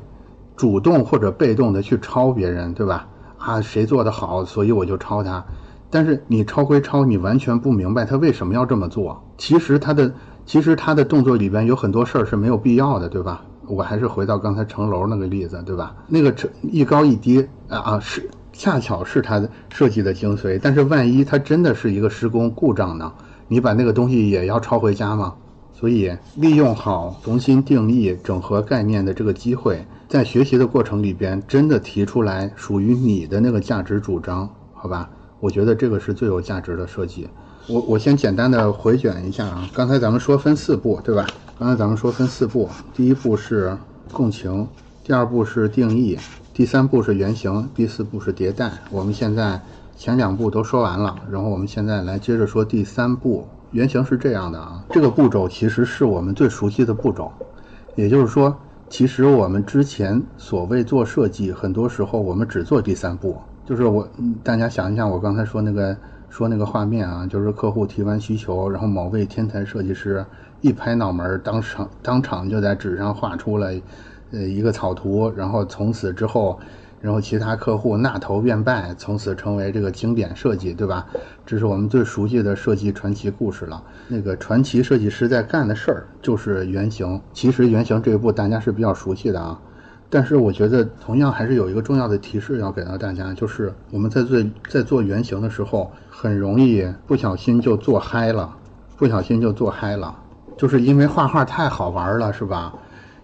[0.55, 3.07] 主动或者被动的去抄别人，对吧？
[3.39, 5.43] 啊，谁做的好，所以我就抄他。
[5.89, 9.19] 但是你抄归抄，你完全不明白他为什么要这么做。
[9.35, 10.13] 其实他的
[10.45, 13.43] 其实他的动作里边有很多事儿是没有必要的，对吧？
[13.67, 15.95] 我还是回到刚才城楼那个例子，对吧？
[16.07, 20.59] 那个成一高一低啊啊，是恰巧是他的设计的精髓。
[20.61, 23.11] 但是万一他真的是一个施工故障呢？
[23.47, 25.33] 你把那个东西也要抄回家吗？
[25.73, 35.09] 所以利用好重新定义、整合概念的这个机会，在学习的过程里边，真的提出来属于你的那个价值主张，好吧？
[35.39, 37.27] 我觉得这个是最有价值的设计。
[37.67, 41.25] 我我先简单的回卷一下啊，刚才咱们说分四步，对吧？
[41.59, 43.77] 刚才咱们说分四步，第一步是
[44.11, 44.67] 共情，
[45.03, 46.17] 第二步是定义，
[46.53, 48.71] 第三步是原型，第四步是迭代。
[48.89, 49.61] 我们现在。
[49.97, 53.47] 前两步都说完了，然后我们现在来接着说第三步。
[53.71, 57.31] 原型是这样的啊，这个步骤其实是我们最熟悉的步骤，
[57.95, 58.53] 也就是说，
[58.89, 64.05] 其实我们之前所谓做设计，很多时候我们只做第三步，就是我
[64.43, 65.95] 大家想一想，我刚才说那个
[66.35, 70.25] 说那个画面啊，就是客户提完需求，然后某位天才设计师
[70.59, 73.71] 一拍脑门，当场当场就在纸上画出了
[74.33, 76.59] 呃一个草图，然后从此之后。
[77.01, 81.05] 然后其他客户纳头便拜，从此成为这个经典设计，对吧？
[81.45, 83.83] 这是我们最熟悉的设计传奇故事了。
[84.07, 87.21] 那个传奇设计师在干的事儿就是原型。
[87.31, 89.61] 其实原型这一步大家是比较熟悉的啊，
[90.15, 98.55] 但是我觉得同样还是有一个重要的提示要给到大家，就是我们在做在做原型的时候，很容易不小心就做嗨了，
[98.95, 100.15] 不小心就做嗨了，
[100.55, 102.73] 就是因为画画太好玩了，是吧？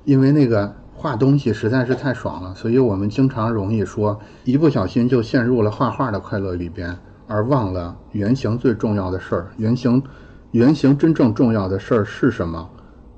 [0.04, 0.70] 因为那个。
[0.94, 9.48] 画东西实在是太爽了，所以我们经常容易说，一不小心就陷入了画画的快乐里边，而忘了原型最重要的事儿。
[9.58, 10.04] 原型，
[10.52, 12.70] 原型真正重要的事儿是什么？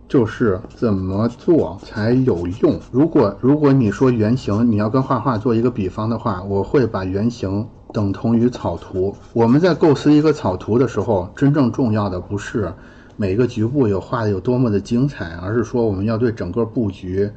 [0.07, 2.79] 就是怎么做才有用。
[2.91, 9.15] 如果如果你说原型，你要跟画画做一个比方的话，我会把原型等同于草图。
[9.33, 12.73] 我们在构思一个草图的时候，真正重要的不是
[13.17, 17.31] 每个局部有画的有多么的精彩，而是说我们要对整个布局。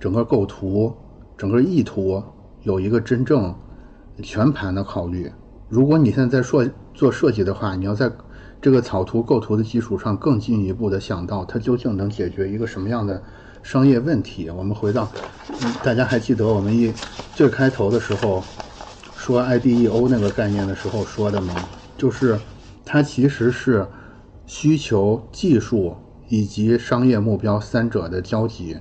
[0.00, 0.92] 整个构图、
[1.34, 2.22] 整个意图
[2.62, 3.54] 有一个真正
[4.22, 5.32] 全盘的考虑。
[5.70, 8.10] 如果你现在在做做设计的话，你要在
[8.64, 13.22] 这个草图构图的基础上更进一步的想到它究竟能解决一个什么样的
[13.62, 14.48] 商业问题。
[14.48, 15.06] 我们回到，
[15.82, 16.90] 大家还记得我们一
[17.34, 18.42] 最开头的时候
[19.18, 21.54] 说 IDEO 那个概念的时候说的吗？
[21.98, 22.38] 就是
[22.86, 23.86] 它其实是
[24.46, 25.94] 需求、技术
[26.28, 28.78] 以及商业目标三者的交集。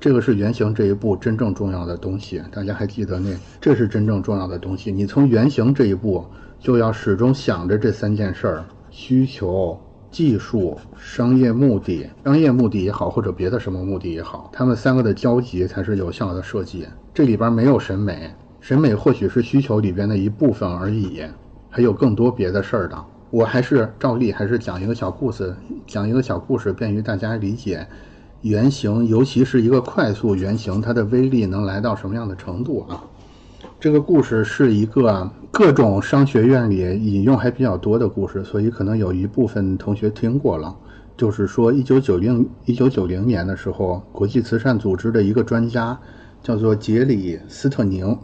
[0.00, 3.30] 这个是原型这一步真正重要的东西，大家还记得那？
[3.60, 4.90] 这是真正重要的东西。
[4.90, 6.26] 你从原型这一步
[6.58, 8.64] 就要始终想着这三件事儿：
[8.94, 12.06] 需求、技术、商业目的。
[12.26, 16.86] 商业目的也好，或者别的什么目的也好，他们三个的交集才是有效的设计。
[17.14, 21.22] 这里边没有审美，审美或许是需求里边的一部分而已，
[21.70, 23.04] 还有更多别的事儿的。
[23.30, 25.56] 我还是照例还是讲一个小故事，
[25.86, 27.86] 讲一个小故事，便于大家理解。
[28.42, 33.02] 原型，尤其是一个快速原型，它的威力能来到什么样的程度啊？
[33.82, 40.72] 这个故事是一个各种商学院里引用还比较多的故事，所以可能有一部分同学听过了。
[41.16, 45.98] 就是说，一九九零一九九零年的时候，国际慈善组织的一个专家
[46.44, 48.16] 叫做杰里斯特宁，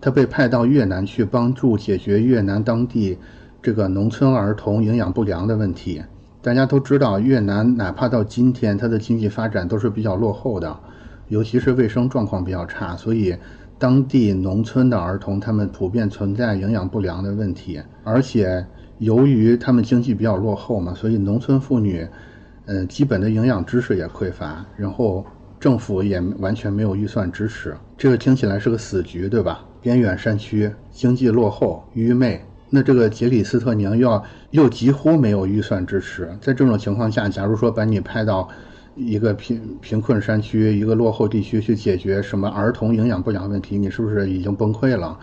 [0.00, 3.18] 他被派到越南去帮助解决越南当地
[3.60, 6.02] 这个农村儿童营养不良的问题。
[6.40, 10.74] 大家都知道，越南哪怕到今天，它的经济发展都是比较落后的，
[11.28, 13.36] 尤其是卫生状况比较差，所以
[13.78, 18.64] 当地农村的儿童他们普遍存在营养不良的问题，而且
[18.98, 22.08] 由于他们经济比较落后嘛，所以农村妇女，
[22.64, 25.24] 呃，基本的营养知识也匮乏，然后
[25.60, 29.64] 政府也完全没有预算支持，这个听起来是个死局，对吧？
[29.82, 32.42] 边远山区，经济落后，愚昧。
[32.68, 38.48] 那这个杰里斯特宁要又几乎没有预算支持，在这种情况下，假如说把你派到
[38.96, 45.18] 一个贫贫困山区、一个落后地区去解决什么儿童营养不良问题，你是不是已经崩溃了？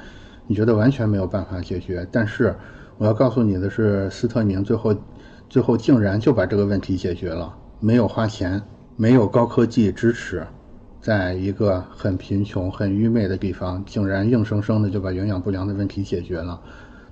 [0.46, 2.08] 你觉得完全没有办法解决？
[2.12, 2.56] 但是
[2.98, 4.96] 我要告诉你的是，斯特宁最后
[5.50, 8.62] 最后竟然就把这个问题解决了，没有花钱，
[8.96, 10.46] 没有高科技支持，
[11.02, 16.62] 在一个很贫穷、很愚昧的地方，竟然硬生生的就把营养不良的问题解决了。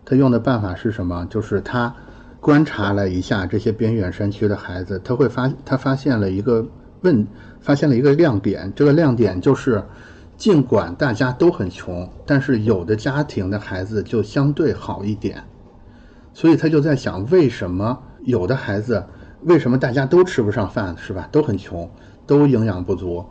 [0.05, 1.25] 他用的办法是什么？
[1.29, 1.95] 就是他
[2.41, 6.65] 观察了一下这些边远山区的孩子，他会发他发现了一个
[7.01, 7.25] 问，
[7.59, 8.73] 发现了一个亮点。
[8.75, 9.83] 这个亮点就是，
[10.35, 15.43] 尽管大家都很穷，但是有的家庭的孩子就相对好一点。
[16.33, 19.05] 所以他就在想，为什么有的孩子，
[19.43, 21.29] 为什么大家都吃不上饭，是吧？
[21.31, 21.87] 都很穷，
[22.25, 23.23] 都营养不足，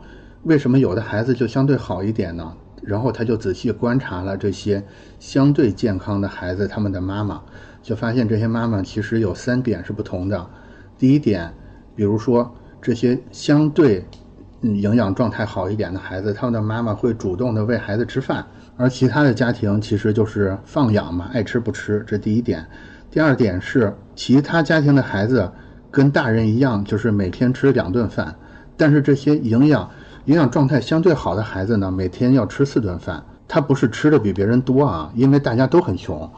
[0.43, 2.55] 为什么有的孩子就相对好一点呢？
[2.81, 4.83] 然后他就仔细观察了这些
[5.19, 7.41] 相对健康的孩子，他们的妈妈，
[7.81, 10.47] 就发现这些妈妈其实有三点是不同的。
[10.97, 11.51] 第一点，
[11.95, 14.05] 比如说这些相对
[14.61, 18.45] 营养状态好一点的孩子，他们的妈妈会主动的喂孩子吃饭，
[18.77, 22.03] 而其他的家庭其实就是放养嘛，爱吃不吃。
[22.05, 22.65] 这第一点。
[23.09, 25.51] 第二点是，其他家庭的孩子
[25.89, 28.35] 跟大人一样，就是每天吃两顿饭，
[28.77, 29.89] 但是这些营养。
[30.25, 33.23] 营养状态相对好的孩子呢，每天要吃四顿饭。
[33.47, 36.31] 他不是吃的比别人多啊，因为大家都很穷，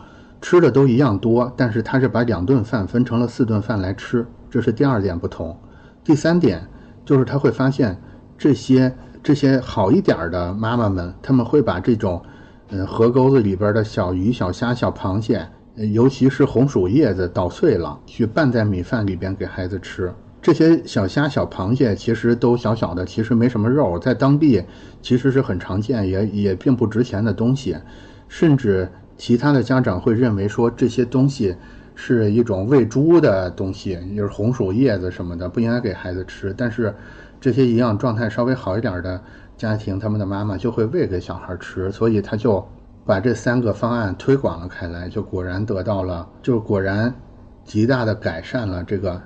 [0.44, 1.52] 吃的都一样多。
[1.56, 5.58] 但是他是把两顿饭分成了四顿饭来吃，这是第二点不同。
[6.04, 6.62] 第三点
[7.06, 7.98] 就是他会发现
[8.38, 8.94] 这些
[9.24, 12.22] 这些好一点的妈妈们，他们会把这种，
[12.70, 15.48] 呃，河沟子里边的小鱼、小虾、小螃蟹，
[15.94, 20.14] 尤其是红薯叶子捣碎了，去拌在米饭里边给孩子吃。
[20.42, 24.62] 这些小虾、小螃蟹其实都小小的，其实没什么肉，在当地
[25.02, 27.78] 其实是很常见，也也并不值钱的东西。
[28.28, 31.56] 甚至其他的家长会认为说这些东西
[31.96, 36.54] 是一种喂猪的东西，就是红薯叶子什么的，不应该给孩子吃。
[36.58, 36.94] 但是
[37.40, 39.22] 这些营养状态稍微好一点的
[39.58, 42.66] 家庭，他们的妈妈就会喂给小孩吃，所以他就
[43.06, 47.14] 把这三个方案推广了开来，就果然得到了，就果然
[47.64, 49.22] 极大的改善了这个。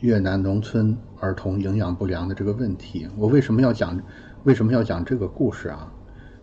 [0.00, 3.96] 越南农村儿童营养不良的这个问题，我为什么要讲？
[4.42, 5.86] 为什么要讲这个故事啊？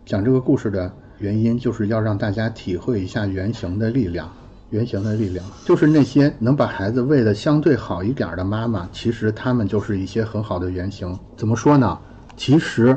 [0.06, 0.90] 讲这个故事的
[1.20, 4.28] 原因，就是要让大家体会一下原型的力量。
[4.70, 11.18] 原型的力量，就是那些能把孩子喂得相对好一点的妈妈，其实他们就是一些很好的原型。
[11.36, 11.98] 怎么说呢？
[12.36, 12.96] 其实，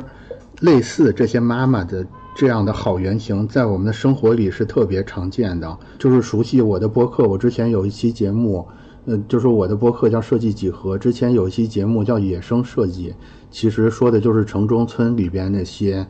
[0.60, 2.06] 类似这些妈妈的
[2.36, 5.76] 这样的好原型，在我们的生活里是特别常见的。
[5.98, 8.64] 就是熟悉我的播客，我之前有一期节目。
[9.06, 13.12] 呃，就是我的播客叫设计几何，之前有一期节目叫野生设计，
[13.50, 16.06] 其实说的就是城中村里边那些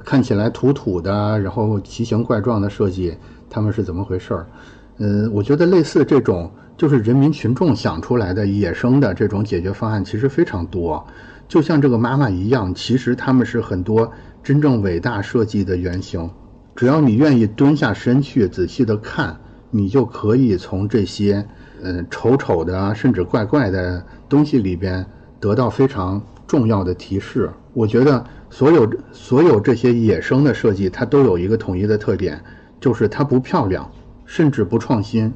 [0.00, 3.16] 看起来土土的，然后奇形怪状的设计，
[3.48, 4.46] 他们是怎么回事儿？
[4.98, 11.04] 呃，我觉得类似这种就是人民群众想出来的野生的这种解决方案，其实非常多。
[11.46, 14.10] 就像这个妈妈一样，其实他们是很多
[14.42, 16.28] 真正伟大设计的原型。
[16.74, 19.36] 只要你愿意蹲下身去仔细的看，
[19.70, 21.46] 你就可以从这些。
[21.80, 25.06] 嗯，丑丑的甚至怪怪的东西里边
[25.38, 27.48] 得到非常重要的提示。
[27.72, 32.42] 我觉得所有所有这些野生的设计，它都有一个统一的特点，
[32.80, 33.90] 就是它不漂亮，
[34.24, 35.32] 甚至不创新，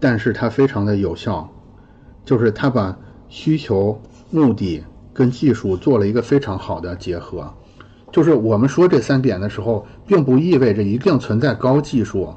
[0.00, 1.48] 但是它非常的有效，
[2.24, 2.96] 就是它把
[3.28, 4.00] 需求、
[4.30, 7.52] 目的跟技术做了一个非常好的结合。
[8.10, 12.34] 就是我们说这三点的时候，并不意味着一定存在高技术，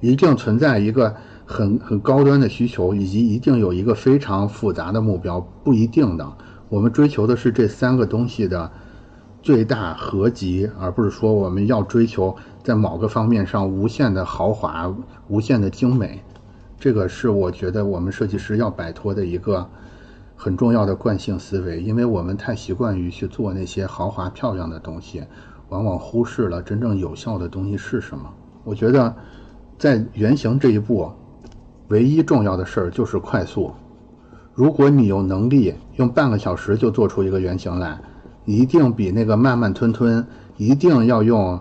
[0.00, 1.14] 一定存在一个。
[1.44, 6.32] 很很高端的需求，以及一定有一个非常复杂的目标，不一定的。
[6.70, 8.70] 我们追求的是这三个东西的
[9.42, 14.94] 最大合集，而不是说我们要追求在某个方面上无限的豪华、
[15.28, 16.22] 无限的精美。
[16.78, 19.68] 这个是我觉得我们设计师要摆脱的一个
[20.36, 25.24] 很重要的惯性思维，因为我们太习惯于去做那些豪华漂亮的东西，
[25.68, 28.32] 往往忽视了真正有效的东西是什么。
[28.64, 29.14] 我觉得
[29.76, 31.10] 在原型这一步。
[31.88, 33.70] 唯一重要的事儿就是快速。
[34.54, 38.00] 如果你有能力用半个小时就做出一个原型来，
[38.44, 41.60] 一定比那个慢慢吞吞，一定要用，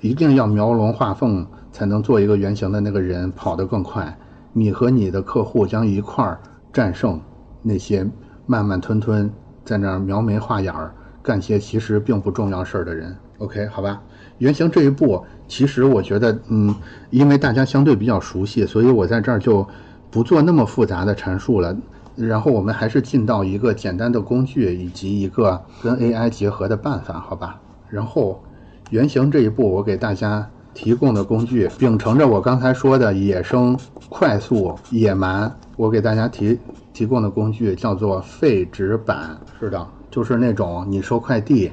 [0.00, 4.16] 一定要描龙画凤才能做一个原型的那个人跑得更快。
[4.52, 6.40] 你和你的客户将一块儿
[6.72, 7.20] 战胜
[7.62, 8.06] 那些
[8.46, 9.30] 慢慢吞吞
[9.64, 13.14] 在那儿描眉画眼儿干些其实并不重要事儿的人。
[13.38, 14.00] OK，好吧，
[14.38, 16.74] 原型这一步，其实我觉得，嗯，
[17.10, 19.66] 因为大家相对比较熟悉，所以我在这儿就
[20.10, 21.76] 不做那么复杂的阐述了。
[22.16, 27.60] 然后我们还是进到一个简单的工具以及一个跟 AI 结合的办法，好吧？
[27.90, 28.42] 然后
[28.90, 33.78] 原型这一步，我给大家提供的工具，秉承着我刚才说的野生、
[34.08, 36.58] 快速、野蛮，我给大家提
[36.92, 39.38] 提供的工具叫做废纸板。
[39.60, 41.70] 是的，就是那种你收快递。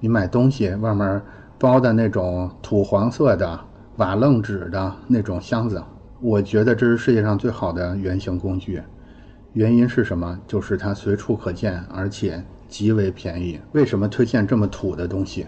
[0.00, 1.22] 你买东西外面
[1.58, 3.58] 包的那种土黄色的
[3.96, 5.82] 瓦楞纸的那种箱子，
[6.20, 8.82] 我觉得这是世界上最好的原型工具。
[9.56, 10.38] 原因是什么？
[10.46, 13.58] 就是它随处可见，而且极为便宜。
[13.72, 15.46] 为什么推荐这么土的东西？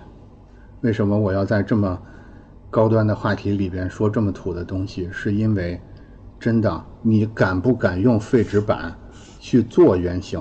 [0.80, 2.00] 为什么我要在这么
[2.70, 5.10] 高端的话题里边说这么土的东西？
[5.12, 5.78] 是因为
[6.40, 8.96] 真的，你敢不敢用废纸板
[9.38, 10.40] 去做原型？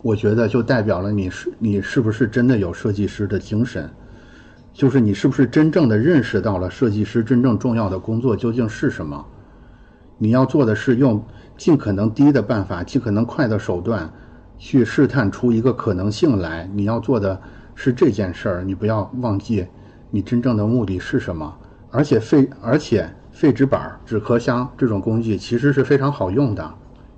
[0.00, 3.90] 我觉得就代表了你是你是不是真的有设计师的精神，
[4.72, 9.22] 就是你是不是真正的认识到了设计师真正重要的工作究竟是什么？
[10.22, 11.20] 你要做的是用
[11.56, 14.08] 尽可能低的办法，尽可能快的手段，
[14.56, 16.70] 去试探出一个可能性来。
[16.72, 17.42] 你要做的
[17.74, 19.66] 是这件事儿，你不要忘记
[20.12, 21.52] 你真正的目的是什么。
[21.90, 26.72] 而且废而且废纸板、纸壳箱这种工具其实是非常好用的，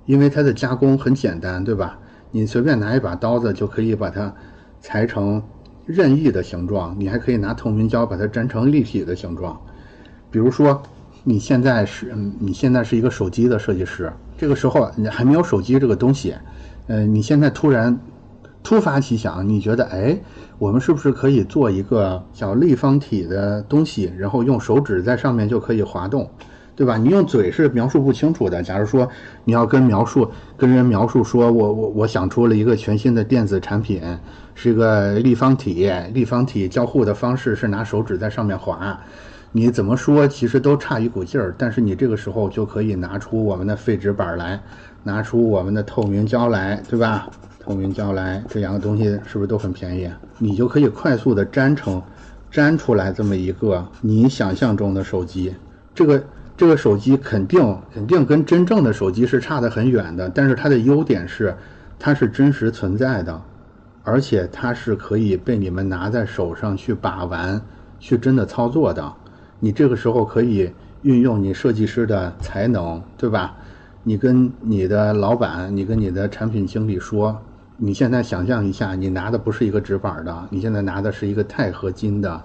[0.07, 1.99] 因为它的加工很简单，对吧？
[2.31, 4.33] 你随便拿一把刀子就可以把它
[4.81, 5.39] 裁成
[5.85, 9.61] 任意的形状，你还可以拿透明胶把它粘成立体的形状。
[10.31, 10.81] 比如说，
[11.27, 16.35] 你现在是你现在是一个手机的设计师，这个时候你还没有手机这个东西，
[16.85, 17.99] 呃，你现在突然
[18.61, 20.15] 突发奇想，你觉得哎，
[20.59, 26.29] 我们是不是可以做一个小立方体的东西，然后用手指在上面就可以滑动？
[26.75, 26.97] 对吧？
[26.97, 28.61] 你用嘴是描述不清楚的。
[28.61, 29.09] 假如说
[29.45, 34.01] 你要跟描述跟人描述说，我我我想出了一个全新的电子产品，
[34.53, 38.99] 是一个立方体，立方体交互的方式是拿手指在上面滑，
[39.57, 41.55] 你怎么说其实都差一股劲儿。
[41.57, 44.61] 但是你这个时候就可以拿出我们的废纸板来，
[45.01, 47.29] 拿出我们的透明胶来，对吧？
[47.61, 50.11] 透明胶来，这两个东西是不是都很便宜？
[50.39, 52.03] 你就可以快速的粘成，
[52.51, 55.55] 粘出来这么一个你想象中的手机，
[55.93, 56.21] 这个。
[56.57, 61.53] 这个手机肯定肯定跟真正的手机是差得很远的，但是它的优点是，
[61.99, 63.41] 它是真实存在的，
[64.03, 67.61] 而且它是可以被你们拿在手上去把玩，
[67.99, 69.13] 去真的操作的。
[69.59, 70.69] 你这个时候可以
[71.01, 73.57] 运用你设计师的才能，对吧？
[74.03, 77.35] 你跟你的老板，你跟你的产品经理说，
[77.77, 82.41] 你现在想象一下，你拿的不是一个直板的，你现在拿的是一个钛合金的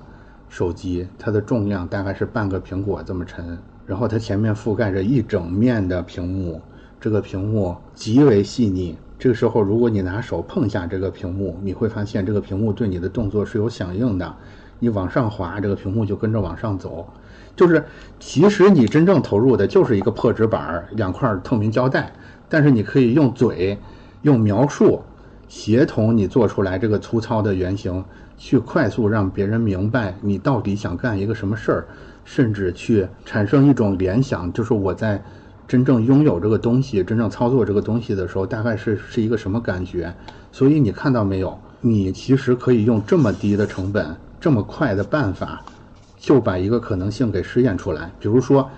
[0.49, 3.59] 手机，它的重量大概是半个苹果这么沉。
[3.87, 6.63] 然后它前面覆盖着一整面的屏幕，
[7.01, 8.97] 这个屏幕极为细腻。
[9.19, 14.35] 这个时候，如果你拿手碰下这个屏幕，你会发现这个屏幕对你的动作是有响应的。
[14.81, 17.07] 你往上滑，这个屏幕就跟着往上走。
[17.55, 17.85] 就是
[18.19, 22.13] 其实你真正投入的就是一个破纸板儿、两块透明胶带，
[22.49, 23.79] 但是你可以用嘴、
[24.23, 25.01] 用描述
[25.47, 28.05] 协同你做出来这个粗糙的原型，
[28.37, 31.87] 去快速让别人明白你到底想干一个什么事儿。
[32.23, 35.21] 甚至去产生一种联想，就是我在
[35.67, 40.15] 真正拥有这个东西、真正操作这个东西的时候，大概是是一个什么感觉？
[40.53, 41.59] 所以你看到没有？
[41.81, 45.63] 你其实可以用这么低的成本、这么快的办法，
[46.19, 48.11] 就把一个可能性给试验出来。
[48.19, 48.69] 比如说，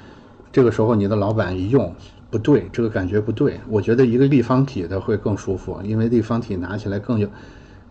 [0.51, 1.95] 这个时候你的老板一用
[2.31, 7.29] 不对，这个感觉不对，我觉得一个立方体的会更舒服，因为立方体拿起来更有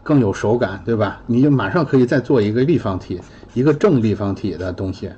[0.03, 1.21] 更有手感，对吧？
[1.27, 3.21] 你就马上可以再做一个立方体，
[3.53, 5.09] 一个正立方体的东西。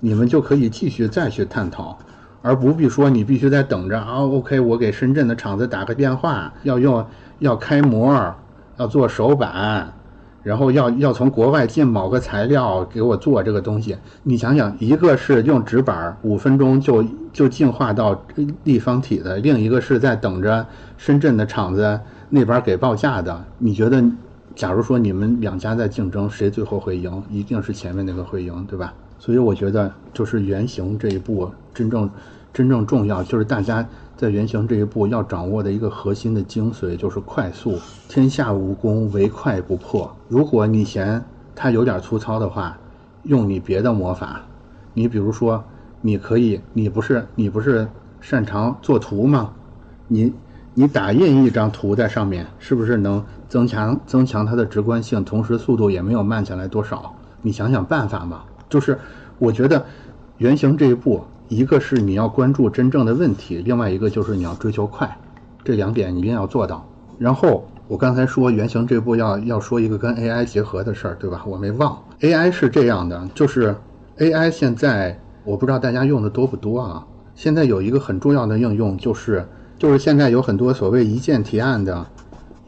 [0.00, 1.98] 你们就可以继续再去探讨，
[2.40, 4.24] 而不必说你必须在等着啊。
[4.24, 7.06] OK，我给深圳的厂子打个电话，要用
[7.38, 8.34] 要开模，
[8.78, 9.92] 要做手板，
[10.42, 13.96] 然后要要从国外进某个材料给我做这个东西。
[14.22, 18.20] 你想想，一个是用纸板五分钟就就进化到
[18.64, 23.44] 立方体的，另一个是在等着深圳的厂子那边给报价的。
[23.58, 24.02] 你觉得，
[24.54, 27.22] 假如说你们两家在竞争，谁最后会赢？
[27.30, 28.92] 一定是前面那个会赢，对吧？
[29.18, 32.08] 所以我觉得，就是原型这一步真正
[32.52, 33.86] 真正重要，就是大家
[34.16, 37.78] 在原型这一步要掌握的一个核心的精髓，就是快速。
[38.08, 40.14] 天下武功唯快不破。
[40.28, 41.24] 如果你嫌
[41.54, 42.78] 它有点粗糙的话，
[43.22, 44.42] 用你别的魔法。
[44.94, 45.62] 你比如说，
[46.00, 47.88] 你可以，你不是你不是
[48.20, 49.52] 擅长做图吗？
[50.08, 50.32] 你。
[50.72, 57.12] 你打印一张图在上面，是不是能增强增强它的直观性，同时速度也没有慢下来多少？
[57.42, 58.42] 你想想办法嘛。
[58.68, 58.96] 就是
[59.40, 59.84] 我觉得
[60.38, 65.18] 原型这一步，一个是你要关注真正的问题，另外一个就是你要追求快，
[65.64, 66.88] 这两点一定要做到。
[67.18, 71.42] 然后我刚才说原型这步要要说一个跟 AI 结合的事儿，对吧？
[71.44, 72.00] 我没忘。
[72.20, 73.74] AI 是这样的，就是
[74.18, 77.04] AI 现在我不知道大家用的多不多啊。
[77.34, 79.44] 现在有一个很重要的应用，就是
[79.76, 82.06] 就是现在有很多所谓一键提案的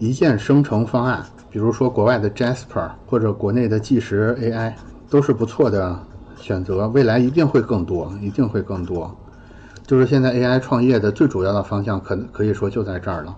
[0.00, 4.72] 一键生成方案，比如说国外的 Jasper 或者国内的计时 AI，
[5.08, 5.96] 都是不错的
[6.42, 6.86] 选择。
[6.88, 9.16] 未来一定会更多，一定会更多。
[9.86, 13.34] 就是现在 AI 创业的最主要的方向，可能可以说就在这儿了。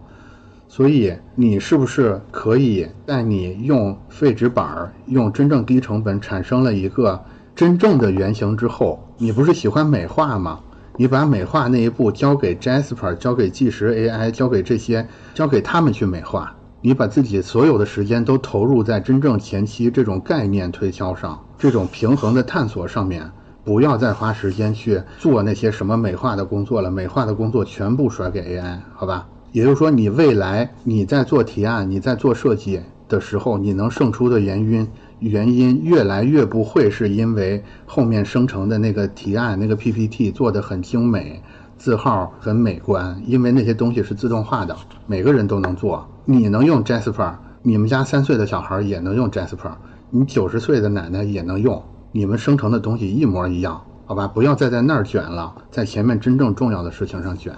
[0.67, 7.23] 所以你是不是可以在你用废纸板儿、用真正低成本产生了一个
[7.55, 10.59] 真正的原型之后，你不是喜欢美化吗？
[10.97, 16.55] 你把美化那一步交给 Jasper，交给计时 AI，交给这些，交给他们去美化。
[16.87, 23.31] 你把自己所有的时间都投入在真正前期这种概念推销上，这种平衡的探索上面，
[23.65, 26.91] 不要再花时间去做那些什么美化的工作了。
[26.91, 29.27] 美化的工作全部甩给 AI，好吧？
[29.53, 32.79] 也就是说，你未来你在做提案、你在做设计
[33.09, 34.87] 的时候，你能胜出的原因。
[35.21, 41.43] 原因越来越不会是因为后面生成的那个提案、那个 PPT 做的很精美，
[41.85, 44.75] 字号很美观，因为那些东西是自动化的，
[45.07, 46.09] 每个人都能做。
[46.25, 49.71] 你能用 Jasper，你们家三岁的小孩也能用 Jasper，
[50.09, 54.27] 你九十岁的奶奶也能用，你们生成的东西一模一样，好吧？
[54.27, 57.53] 不要再在那儿卷了，在前面真正重要的事情上卷。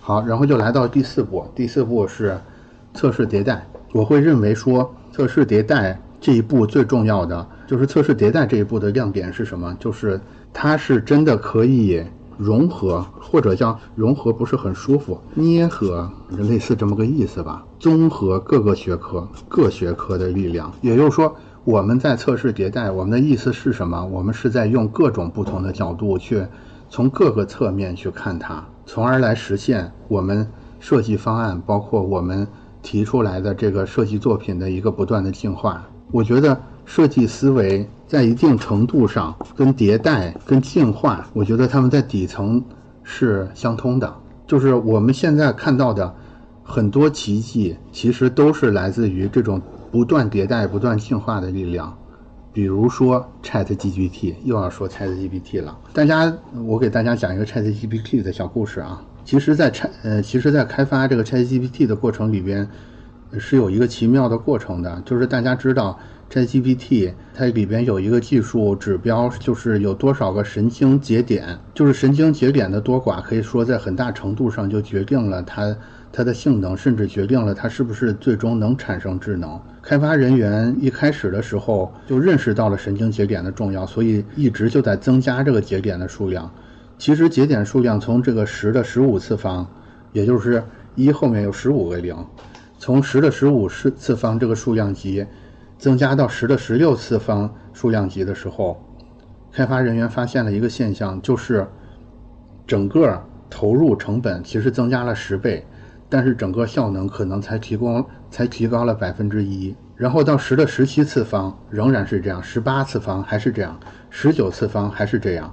[0.00, 2.38] 好，然后就来到第四步，第四步是
[2.94, 3.66] 测试迭代。
[3.92, 6.00] 我会认为说测试迭代。
[6.18, 9.76] 这一步最重要的就是测试迭代这一步的亮点是什么？
[9.78, 10.18] 就是
[10.52, 12.02] 它是真的可以
[12.38, 17.64] 融合，或者叫融合不是很舒服，捏合，类似这么个意思吧。
[17.78, 21.34] 综合各个学科、各学科的力量，也就是说，
[21.64, 24.04] 我们在测试迭代，我们的意思是什么？
[24.04, 26.46] 我们是在用各种不同的角度去
[26.88, 30.48] 从各个侧面去看它，从而来实现我们
[30.78, 32.46] 设计方案，包括我们
[32.82, 35.84] 提出来的这个设计作品的一个不断的进化。
[36.12, 42.62] 我觉得设计思维在一定程度上跟迭代、跟进化，我觉得他们在底层
[43.02, 44.14] 是相通的。
[44.46, 46.14] 就是我们现在看到的
[46.62, 49.60] 很多奇迹，其实都是来自于这种
[49.90, 51.92] 不断迭代、不断进化的力量。
[52.52, 55.76] 比如说 ChatGPT，又要说 ChatGPT 了。
[55.92, 56.32] 大家，
[56.64, 59.02] 我给大家讲一个 ChatGPT 的小故事啊。
[59.24, 62.66] 其实，在 Chat 呃，其实，在开发这个 ChatGPT 的过程里边。
[63.38, 65.98] 是有一个奇妙的过程的，就是大家知道
[66.32, 75.76] ，ChatGPT 它里边有一个技术指标，就是有多少个神经节点，就是神经节点的多寡，可以说在很大程度上就决定了它
[76.12, 79.60] 它的性能，甚至决定了它是不是最终能产生智能。
[79.82, 86.50] 开发人员一开始的时候就认识到了神经节点的重要，所以一直就在增加这个节点的数量。
[86.98, 89.66] 其实节点数量从这个十的十五次方，
[90.12, 92.16] 也就是一后面有十五个零。
[92.78, 95.24] 从十的十五次次方这个数量级
[95.78, 98.82] 增加到十的十六次方数量级的时候，
[99.52, 101.66] 开发人员发现了一个现象，就是
[102.66, 105.66] 整个投入成本其实增加了十倍，
[106.08, 109.74] 但是整个效能可能才提供才提高了百分之一。
[109.94, 113.78] 然后到十的十七次方仍然是这样，十八次方还是这样，
[114.10, 115.52] 十九次方还是这样。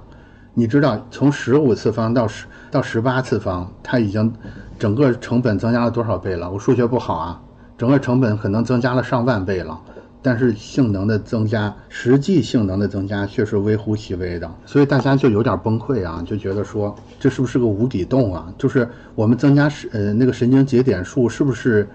[0.54, 4.32] 你知道从十五次方到十到十八次方，它已经。
[4.76, 6.50] 整个成本增加了多少倍了？
[6.50, 7.40] 我数学不好啊，
[7.78, 9.80] 整个成本可能增加了上万倍了，
[10.26, 18.50] 但是性能的增加，实际性能的增加却是微乎其微的，所以大家就有点崩溃啊，就觉得说这是不是个无底洞啊？
[18.56, 21.86] 就是我们增加神呃那个神经节点数是不是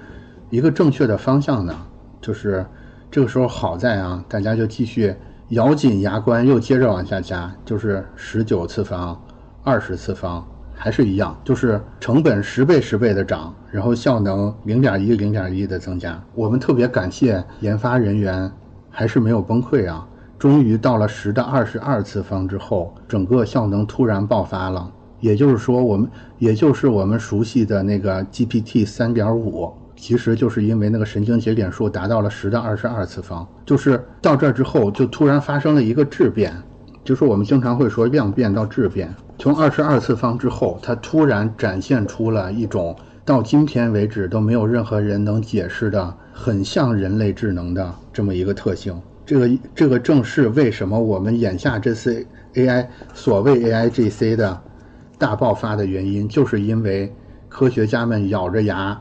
[0.52, 1.76] 一个正确的方向呢？
[2.22, 2.64] 就是
[3.10, 5.16] 这个时候好在啊，大家就继续
[5.50, 9.20] 咬紧牙关，又接着往下加，就是十九次方，
[9.64, 10.48] 二十次方。
[10.82, 16.18] 还是一样，就是成本十倍十倍的涨，然后效能零点一零点一的增加。
[16.34, 18.50] 我们特别感谢研发人员，
[18.90, 20.08] 还是没有崩溃啊！
[20.38, 24.90] 终于到了十的二十二次方之后，整个效能突然爆发了。
[25.20, 36.54] 也就是说，我们也就是我们熟悉的那个 GPT 三点五，其实就是因为那个神经节点数达到了十的二十二次方，就是到这之后就突然发生了一个质变。
[37.10, 42.96] 就是我们经常会说量变到质变，从二十二次方之后，它突然展现出了一种
[43.26, 48.96] 到今天为止都没有任何人能解释的很像人类智能的这么一个特性。
[49.26, 52.24] 这个这个正是为什么我们眼下这次
[52.54, 54.62] AI 所谓 AIGC 的
[55.18, 57.12] 大爆发的原因，就是因为
[57.48, 58.96] 科学家们咬着牙，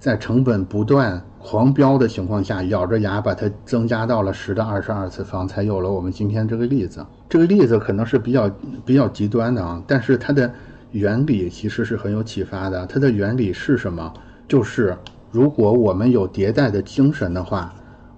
[0.00, 7.04] 在成本不断狂飙的情况下，咬着牙把它增加到了十的二十二次方，才有了我们今天这个例子。
[7.28, 8.50] 这个例子可能是比较
[8.84, 10.50] 比较极端的啊，但是它的
[10.90, 12.86] 原理其实是很有启发的。
[12.86, 14.10] 它的原理是什么？
[14.48, 14.96] 就是
[15.30, 17.72] 如果我们有迭代的精神的话，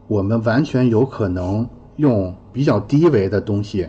[0.07, 3.89] 我们完全有可能用比较低维的东西。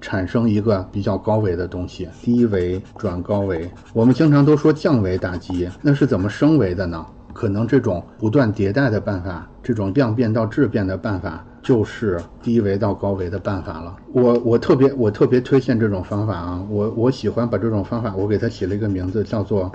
[0.00, 3.70] 产生一个比较高维的东西，低维转高维。
[3.94, 7.06] 我们经常都说降维打击，那是怎么升维的呢？
[7.34, 13.94] 可能这种不断迭代的办法，这种量变到质变的办法，就是低维到高维的办法了。
[14.14, 19.70] 我我特别我特别推荐这种方法啊，我我喜欢把这种方法，我给它起了一个名字，叫做。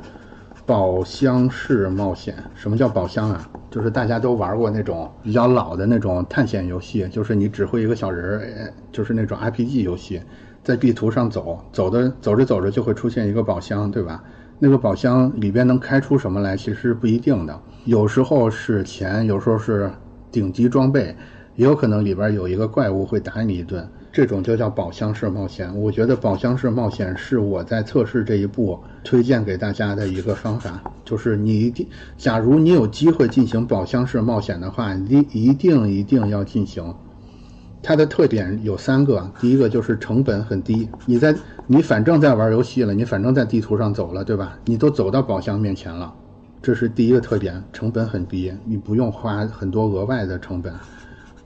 [0.66, 3.50] 宝箱式冒险，什么叫宝箱啊？
[3.72, 10.22] 就是大家都玩过那种比较老的那种探险游戏，就是你指挥一个小人儿，就是那种 RPG 游戏，
[10.64, 14.24] 在地图上走，走的走着走着就会出现一个宝箱，对吧？
[14.62, 19.90] 那个宝箱里边能开出什么来，其实是不一定的，有时候是钱，有时候是
[20.30, 21.16] 顶级装备，
[21.56, 23.88] 也有可能里边有一个怪物会打你一顿。
[24.12, 25.74] 这种就叫宝箱式冒险。
[25.80, 31.88] 我觉得宝箱式冒险是我在测试这一步推荐给大家的一个方法，就是你一定，
[32.18, 36.94] 假如你有机会进行宝箱式冒险的话，你一定一定要进行。
[37.90, 41.36] 它的特点有三个，第一个就是成本很低，你在
[41.66, 44.60] 你反正在玩游戏了，你反正在地图上走了，对吧？
[44.64, 46.14] 你都走到宝箱面前了，
[46.62, 50.72] 这是第一个特点，成本很低，你不用花很多额外的成本。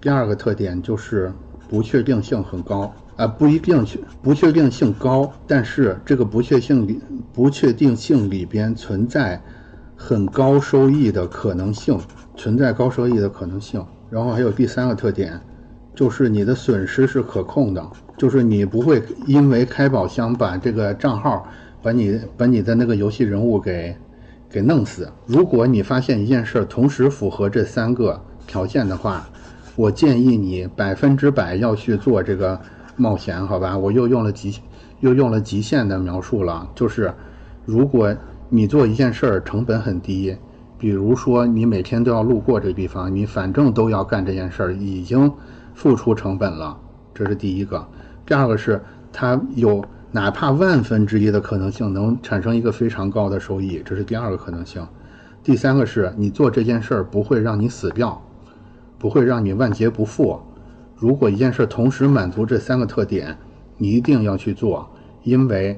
[0.01, 1.31] 第二个特点就是。
[1.69, 3.83] 不确定性很高啊，不一定
[4.21, 6.99] 不确定性高，但是这个不确性里
[7.31, 9.41] 不确定性里边存在
[9.95, 11.97] 很高收益的可能性，
[12.35, 13.83] 存在高收益的可能性。
[14.11, 15.39] 然后还有第三个特点，
[15.95, 17.85] 就是你的损失是可控的，
[18.17, 21.47] 就是你不会因为开宝箱把这个账号
[21.81, 23.95] 把你把你的那个游戏人物给
[24.49, 25.11] 给弄死。
[25.25, 29.27] 如果你发现一件事同时符合这三个条件的话。
[29.75, 32.61] 我建议你百分之百要去做这个
[32.95, 33.75] 冒险，好吧？
[33.75, 34.59] 我又用了极，
[34.99, 37.11] 又用了极限的描述了，就是
[37.65, 38.15] 如果
[38.49, 40.37] 你做一件事儿成本很低，
[40.77, 45.31] 比如说你每天都要路过这个地方，你反正都要干这件事儿，已经
[45.73, 46.77] 付出成本了，
[47.13, 47.87] 这是第一个。
[48.25, 48.81] 第二个是
[49.11, 54.85] 它有哪怕万分之一的可能性能产生一个非常高的收益，这是第二个可能性。
[55.43, 58.21] 第三个是你做这件事儿不会让你死掉。
[58.99, 60.39] 不会让你万劫不复。
[60.95, 63.37] 如果一件事同时满足这三个特点，
[63.75, 64.89] 你一定要去做，
[65.23, 65.77] 因为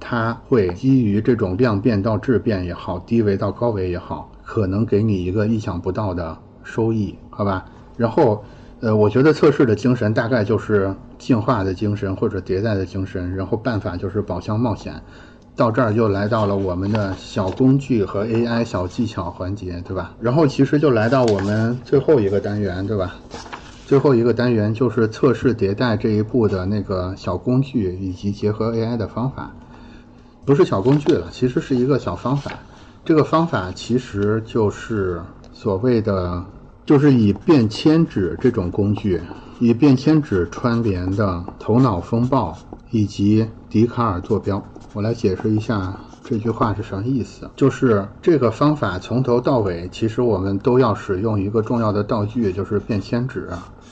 [0.00, 7.66] 它会基于这种量变到质变也好，低维到高维也好，可能给你一个意想不到的收益，好吧？
[7.98, 8.42] 然后，
[8.84, 14.92] 呃，我觉得测试的精神大概就是进化的精神或者迭代的精神，然后办法就是宝箱冒险。
[15.56, 20.14] 到这儿就来到了我们的小工具和 AI 小技巧环节，对吧？
[20.20, 23.14] 然后其实就来到我们最后一个单元，对吧？
[23.86, 29.50] 最后一个单元就是测试迭代这一步的那个小工具以及结合 AI 的方法，
[30.44, 32.50] 不是小工具了，其实是一个小方法。
[33.02, 35.22] 这个方法其实就是
[35.54, 36.44] 所谓的，
[36.86, 39.20] 就是以便签纸这种工具，
[39.58, 42.56] 以便签纸串联的头脑风暴
[42.90, 44.62] 以及笛卡尔坐标。
[44.92, 53.48] 我来解释一下这句话是什么意思，就是这个方法从头到尾，其实我们都要使用一个重要的道具，就是便签纸、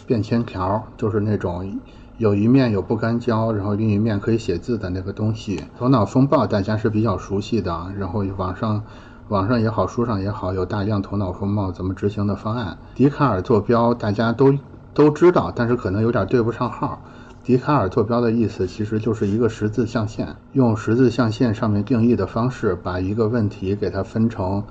[0.06, 1.80] 便签条，就是那种
[2.18, 5.64] 有一面有不干胶，然后另一面可以写字的那个东西。
[5.78, 8.84] 头脑风暴大家是比较熟悉的，然后网上
[9.32, 12.76] 网上也好，书上也好，有大量头脑风暴怎么执行的方案。
[12.94, 14.54] 笛卡尔坐标大家都
[14.92, 17.00] 都知道，但是可能有点对不上号。
[17.42, 24.62] 笛卡尔坐标的意思其实就是一个十字象限，用十字象限上面定义的方式，把一个问题给它分成，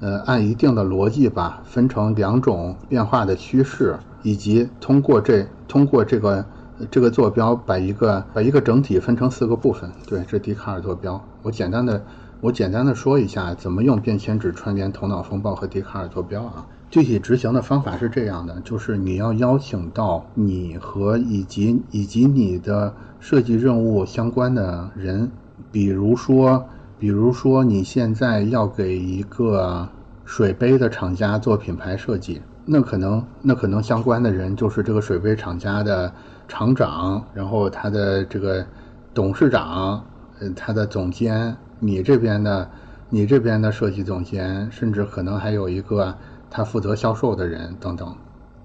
[0.00, 6.44] 呃，按一定的逻辑吧，分成两种变化的趋势，以及通过这通过这个
[6.90, 9.88] 这个坐标把一个把一个整体分成四个部分。
[10.08, 12.02] 对，这笛卡尔坐标，我简单的
[12.42, 16.66] 我简单的说一下怎么用便签纸串联头脑风暴和笛卡尔坐标啊。
[16.90, 25.30] 具体执行的方法是这样的，就是你要邀请到你和以及以及你的设计任务相关的人，
[25.70, 26.66] 比如说，
[26.98, 29.88] 比如说你现在要给一个
[30.24, 36.12] 水杯的厂家做品牌设计，那可能那可能相关的人就是这个水杯厂家的
[36.48, 38.66] 厂长，然后他的这个
[39.14, 40.04] 董事长，
[40.40, 42.70] 呃，他的总监，你这边的
[43.08, 46.16] 你这边的设计总监，甚至可能还有一个。
[46.54, 48.14] 他负责销售的人等等，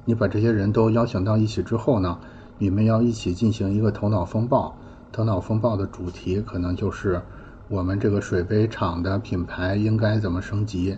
[0.03, 2.19] 你把这些人都邀请到一起之后呢，
[2.57, 4.75] 你们要一起进行一个头脑风暴。
[5.13, 7.21] 头脑风暴的主题可能就是
[7.69, 10.97] 我们这个水杯厂的品牌应该怎么升级。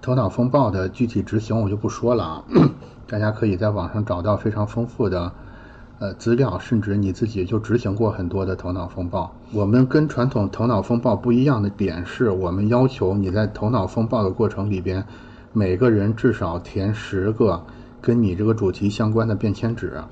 [0.00, 2.44] 头脑风暴的具体执行我就不说了啊，
[3.08, 5.32] 大家可以在网上找到非常丰富的
[5.98, 9.32] 呃资料，甚至你自己就执行过很多的头脑风暴。
[9.52, 15.04] 我们跟传统头脑风暴不一样的点是，我们要求你在头脑风暴的过程里边，
[15.52, 17.62] 每个人至少填十个
[18.00, 20.02] 跟你这个主题相关的便签纸，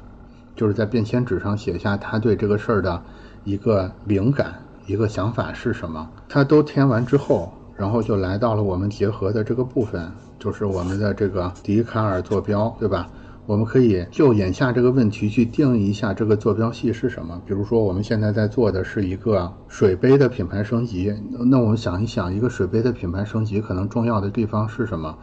[0.55, 3.03] 就是在便签纸上写下他对这个事儿的
[3.45, 4.55] 一个灵感、
[4.87, 6.09] 一个想法是什么。
[6.29, 7.53] 他都填完之后。
[7.79, 13.07] 然后就来到了我们结合的这个部分，就是我们的这个笛卡尔坐标，对吧？
[13.47, 17.41] 我们可以就眼下这个问题去定义一下这个坐标系是什么。
[17.47, 21.15] 比如说，我们现在在做的是一个水杯的品牌升级，
[21.49, 25.17] 那我们想一想，一个水杯的品牌升级可能重要的地方是什么？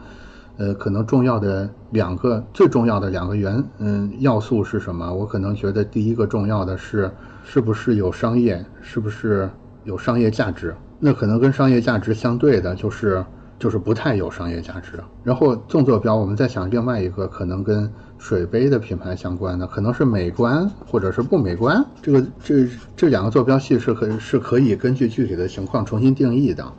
[0.56, 5.12] 呃，可能重要的两个最重要的两个元嗯要素是什么？
[5.12, 7.10] 我可能觉得第一个重要的是
[7.42, 9.50] 是不是有商业，是不是
[9.82, 10.74] 有商业价值？
[10.98, 13.22] 那可能跟商业价值相对的，就是
[13.58, 15.02] 就是不太有商业价值。
[15.22, 21.84] 然后纵坐标，我们再想另外一个可能跟水杯的品牌相关的，可能是美观或者是不美观。
[22.02, 26.72] 这个这这两个坐标系是可是可以根据具体的情况重新定义的。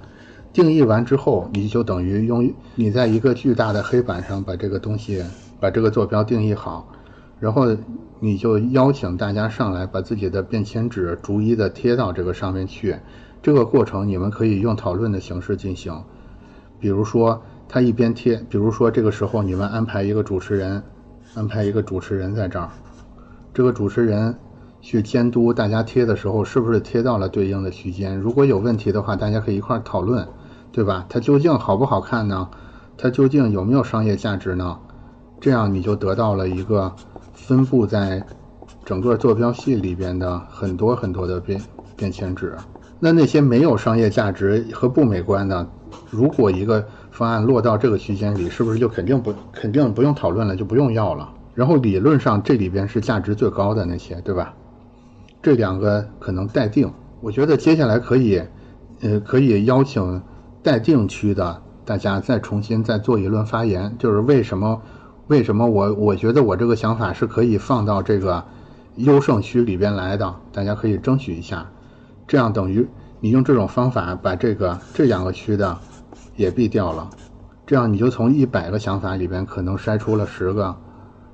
[0.54, 5.22] 定义完之后，你就等于用你在一个巨大的黑板上把这个东西
[5.60, 6.88] 把这个坐标定义好，
[7.42, 7.76] 然后
[8.22, 12.96] 你就邀请大家上来把自己的便签纸逐一的贴到这个上面去。
[13.44, 16.02] 这个过程你们可以用讨论的形式进行，
[16.80, 20.82] 比如说他一边贴，比如说这个时候你们安排一个主持人，
[21.34, 22.70] 安排一个主持人在这儿，
[23.54, 24.36] 这个主持人
[24.82, 28.18] 去监督大家贴的时候是不是贴到了对应的区间。
[28.18, 30.28] 如果有问题的话，大家可以一块讨论，
[30.72, 31.06] 对吧？
[31.10, 32.50] 它究竟好不好看呢？
[32.98, 34.78] 它究竟有没有商业价值呢？
[35.42, 36.94] 这样你就得到了一个
[37.34, 38.26] 分布在
[38.86, 41.62] 整个坐标系里边的很多很多的便
[41.96, 42.56] 便签纸。
[43.00, 45.68] 那那些没有商业价值和不美观的，
[46.10, 51.30] 如果一个方案落到这个区间里，是不是就肯定不肯定不用讨论了，就不用要了？
[51.54, 54.54] 然后理论上这里边是价值最高的那些，对吧？
[55.42, 56.92] 这两个可能待定。
[57.22, 58.42] 我觉得接下来可以，
[59.02, 60.22] 呃，可以邀请
[60.62, 64.82] 待定区的大家再重新再做一轮发言，就是为什么
[65.28, 68.44] 为什么我我觉得我这个想法是可以放到这个
[68.96, 71.66] 优胜区里边来的，大家可以争取一下。
[72.28, 72.86] 这样等于
[73.26, 75.76] 你用这种方法把这个这两个区的
[76.36, 77.10] 也避掉了，
[77.66, 80.76] 这样你就从一百个想法里边可能筛出了十个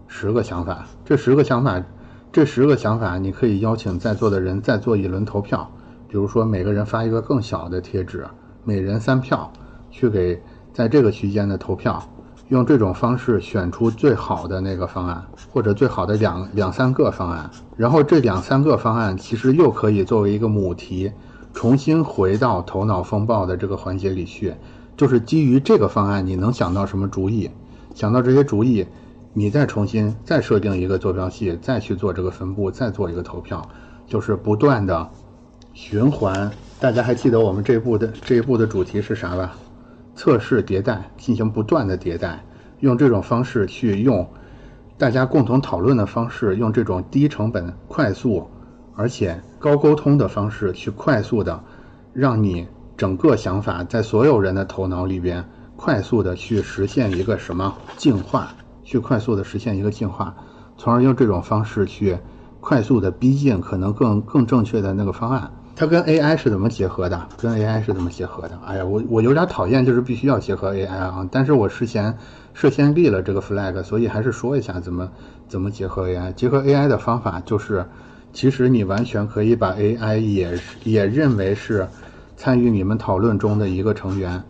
[0.07, 0.87] 十个想法。
[1.03, 1.83] 这十个想法，
[2.31, 5.69] 这十个想法你可以邀请在座的人再做一轮投票，
[6.07, 8.25] 比如说每个人发一个更小的贴纸，
[8.63, 9.51] 每人三票，
[9.89, 10.41] 去给
[10.71, 12.01] 在这个区间的投票。
[12.47, 21.11] 用这种方式选出最好的那个方案，或者最好的两两三个方案，然后这两三个方案其实又可以作为一个母题，
[21.53, 24.53] 重新回到头脑风暴的这个环节里去。
[24.97, 27.49] 就是基于这个方案，你能想到什么主意？
[27.95, 28.85] 想到这些主意，
[29.33, 33.67] 你再重新再设定一个坐标系，再去做这个分布，再做一个投票，
[34.05, 35.09] 就是不断的
[35.73, 36.51] 循环。
[36.79, 39.55] 大家还记得我们这一步的这一步的主题是啥吧？
[40.15, 42.43] 测试迭代，进行不断的迭代，
[42.81, 44.27] 用这种方式去用
[44.97, 48.47] 大家共同讨论的方式，用这种低成本、快速
[49.01, 51.59] 而且高沟通的方式去快速的
[52.13, 55.43] 让你整个想法在所有人的头脑里边
[55.75, 58.49] 快速的去实现一个什么进化，
[58.83, 60.35] 去快速的实现一个进化，
[60.77, 62.15] 从而用这种方式去
[62.59, 65.49] 快速的逼近可能更更正确的那个方案。
[65.75, 67.27] 它跟 AI 是怎么结合的？
[67.39, 68.59] 跟 AI 是怎么结合的？
[68.63, 71.27] 哎呀，我我有点讨厌，就是必须要结合 AI 啊！
[71.31, 72.15] 但是我事先
[72.53, 75.09] 事先立了这个 flag，所以还是说一下怎么
[75.47, 76.31] 怎么结合 AI。
[76.33, 77.83] 结合 AI 的方法就是，
[78.33, 81.87] 其实你完全可以把 AI 也也认为是
[82.37, 84.41] 参与你们讨论中的一个成员。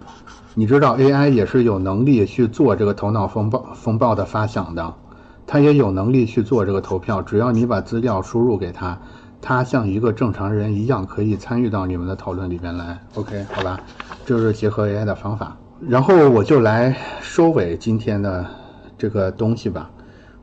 [0.54, 4.94] 你知道 AI 也是有能力去做这个头脑风暴风暴的发想的，
[5.48, 8.98] 它也有能力去做这个投票，只要你把资料输入给他。
[9.44, 13.00] 他像一个正常人一样，可以参与到你们的讨论里边来。
[13.16, 13.80] OK，好吧，
[14.24, 15.58] 这是结合 AI 的方法。
[15.80, 18.46] 然后我就来收尾今天的
[19.00, 19.90] 这个东西吧。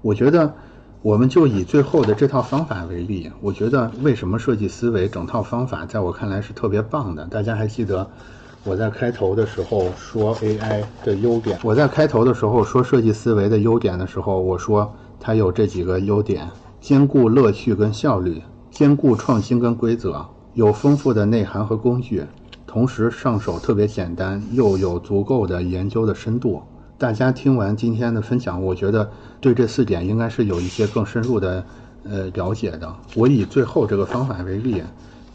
[0.02, 0.52] 我觉得，
[1.00, 3.30] 我们就以最后的这套方法为例。
[3.40, 7.24] 我觉得，为什么设计思维整套方法在我看来是特别棒的？
[7.26, 8.08] 大家还记得
[8.64, 11.58] 我在开头的时候说 AI 的优点？
[11.62, 16.48] 我在开头的时候说设计思维的优点的时候，我说它有这几个优点：
[16.80, 18.42] 兼顾乐趣跟效率。
[18.70, 22.24] 兼顾创新跟规则，有丰富的内涵和工具，
[22.66, 26.62] 同时上手特别简单，又有足够的研究的深度。
[26.98, 29.08] 大家听完今天的分享，我觉得
[29.40, 31.64] 对这四点应该是有一些更深入的
[32.02, 32.92] 呃了解的。
[33.14, 34.82] 我以最后这个方法为例，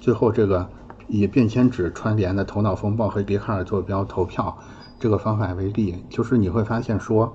[0.02, 0.70] 最后这个
[1.08, 4.58] 以便签纸串联的头脑风暴和笛卡尔坐标投票
[5.00, 7.34] 这个方法为例，就是你会发现说，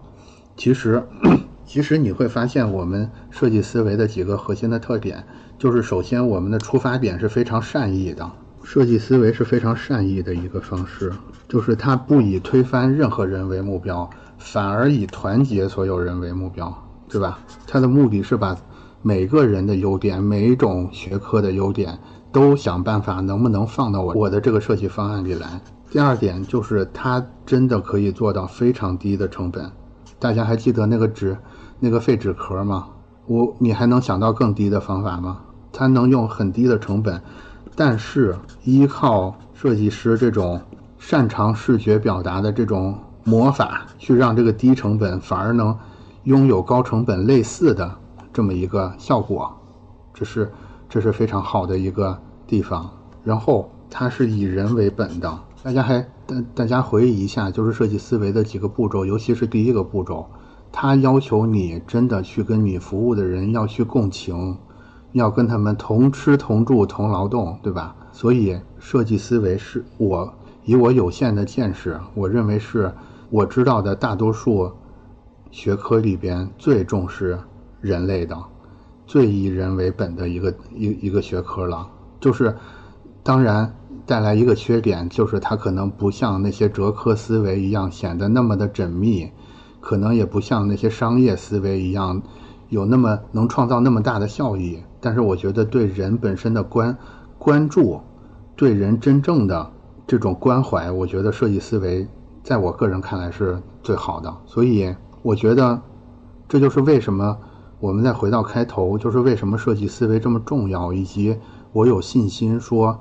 [0.59, 1.03] 其实
[1.65, 5.25] 其实你会发现我们设计思维的几个核心的特点，
[5.59, 8.31] 就是首先我们的出发点是非常善意的，
[8.63, 11.13] 设计思维是非常善意的一个方式，
[11.49, 14.09] 就是它不以推翻任何人为目标，
[14.39, 16.73] 反而以团结所有人为目标，
[17.09, 17.39] 对吧？
[17.67, 18.57] 它的目的是把
[19.03, 21.99] 每个人的优点，每一种学科的优点。
[22.31, 25.59] 都想办法能不能放到我我的这个设计方案里来。
[25.91, 29.73] 第二点就是它真的可以做到非常低的成本。
[30.19, 31.39] 大家还记得那个纸，
[31.81, 32.87] 那个废纸壳吗？
[33.27, 35.41] 我你还能想到更低的方法吗？
[35.73, 37.23] 它能用很低的成本，
[37.79, 40.61] 但是依靠设计师这种
[40.99, 45.79] 擅长视觉表达的这种魔法，去让这个低成本反而能
[46.25, 47.95] 拥有高成本类似的
[48.33, 49.57] 这么一个效果，
[50.13, 50.51] 这是。
[50.91, 52.91] 这是非常好的一个地方，
[53.23, 55.39] 然后它是以人为本的。
[55.63, 60.27] 大家还大大家回忆一下，就是设计思维的几个步骤，尤其是第一个步骤，
[60.73, 64.57] 它要求你真的去跟你服务的人要去共情，
[65.13, 67.95] 要跟他们同吃同住同劳动，对吧？
[68.13, 70.33] 所以设计思维是我
[70.65, 72.93] 以我有限的见识，我认为是
[73.31, 74.71] 我知道的大多数
[75.51, 77.39] 学科里边最重视
[77.81, 78.37] 人类的。
[79.07, 81.89] 最以人为本的一个一一个学科了，
[82.21, 82.55] 就是，
[83.23, 83.75] 当然
[84.05, 89.31] 带来一个缺点，就是它可能不像那些哲科思维一样显得那么的缜密，
[89.81, 92.21] 可能也不像那些商业思维一样
[92.69, 94.83] 有那么能创造那么大的效益。
[95.01, 96.97] 但是我觉得对人本身的关
[97.39, 98.01] 关注，
[98.57, 99.71] 对人真正的
[100.07, 102.07] 这种关怀，我觉得设计思维
[102.43, 104.35] 在我个人看来是最好的。
[104.47, 105.81] 所以我觉得
[106.49, 107.39] 这就是为什么。
[107.81, 111.39] 我们再回到开头，就是为什么设计思维这么重要，以及
[111.71, 112.99] 我有信心说，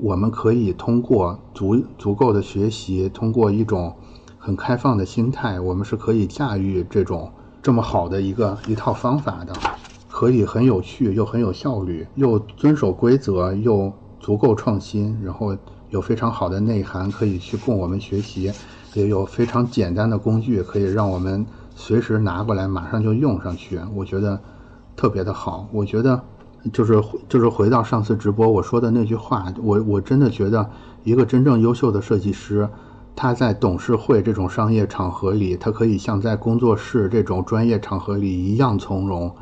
[0.00, 3.94] 我们可以通过足足够的学习，通过一种
[4.36, 7.30] 很开放的心态，我们是可以驾驭这种
[7.62, 9.52] 这么好的一个一套方法的，
[10.20, 13.90] 可以很有趣又很有效率，又遵守规则，又
[14.20, 15.56] 足够创新，然后
[15.88, 18.52] 有非常好的内涵可以去供我们学习，
[18.92, 21.46] 也有非常简单的工具可以让我们。
[21.74, 24.38] 随时拿过来，马上就用上去，我觉得
[24.94, 25.66] 特别的好。
[25.72, 26.22] 我觉得
[26.70, 30.68] 就是就是回到上次直播我说的那句话，我我真的觉得
[31.02, 32.68] 一个真正优秀的设计师，
[33.16, 39.34] 他在董事会这种商业场合里，他可以像在工作室这种专业场合里一样从容，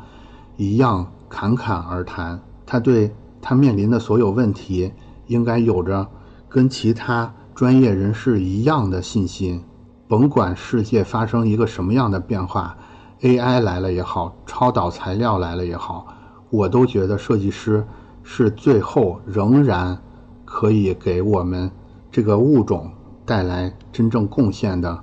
[0.59, 2.37] 一样侃侃而谈。
[2.65, 3.09] 他对
[3.41, 4.91] 他面临的所有问题，
[5.27, 6.05] 应该有着
[6.49, 9.63] 跟其他专业人士一样的信心。
[10.05, 12.75] 甭管世界发生一个什么样的变化
[13.21, 16.07] ，AI 来了也好，超导材料来了也好，
[16.49, 17.81] 我都觉得设计师
[18.21, 19.97] 是最后仍然
[20.43, 21.71] 可以给我们
[22.11, 22.91] 这个物种
[23.25, 24.99] 带来真正贡献的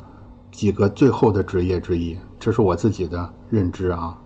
[0.53, 2.19] 几个最后的职业之一。
[2.39, 4.19] 这是我自己的认知啊。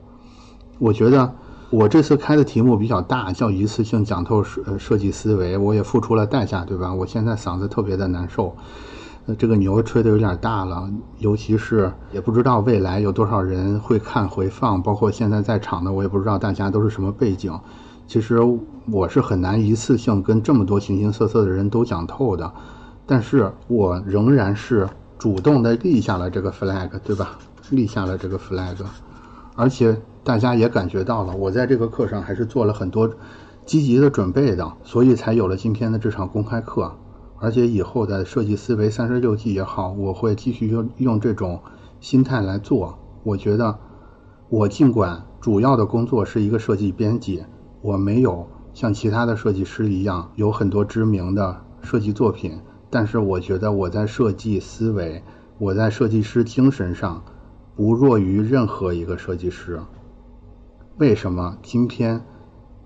[0.80, 1.30] 我觉得
[1.68, 6.92] 我这次开的题目比较大，叫一次性讲透设设计思维，我也付出了代价，对吧？
[6.92, 8.56] 我现在嗓子特别的难受。
[9.26, 17.52] 呃这个牛吹的有点大了，尤其是也不知道未来有多少人会看回放，包括现在在场的，我也不知道大家都是什么背景。
[18.06, 18.38] 其实
[18.90, 22.50] 我是很难一次性跟这么多形形色色的人都讲透的，
[23.06, 24.88] 但是我仍然是
[25.18, 27.38] 主动的立下了这个 flag，对吧？
[27.68, 28.76] 立下了这个 flag，
[29.54, 33.10] 而且大家也感觉到了，我在这个课上还是做了很多
[33.64, 36.96] 积极的准备的，所以才有了今天的这场公开课。
[37.38, 41.62] 而且以后的设计思维三十六计也好，我会继续用用这种
[41.98, 42.98] 心态来做。
[43.22, 43.78] 我觉得，
[44.50, 47.42] 我尽管主要的工作是一个设计编辑，
[47.80, 52.60] 我没有像其他的设计师一样有很多知名的设计作品，
[52.90, 55.22] 但是我觉得我在设计思维，
[55.56, 57.22] 我在设计师精神上
[57.74, 59.80] 不弱于任何一个设计师。
[61.00, 62.22] 为什么今天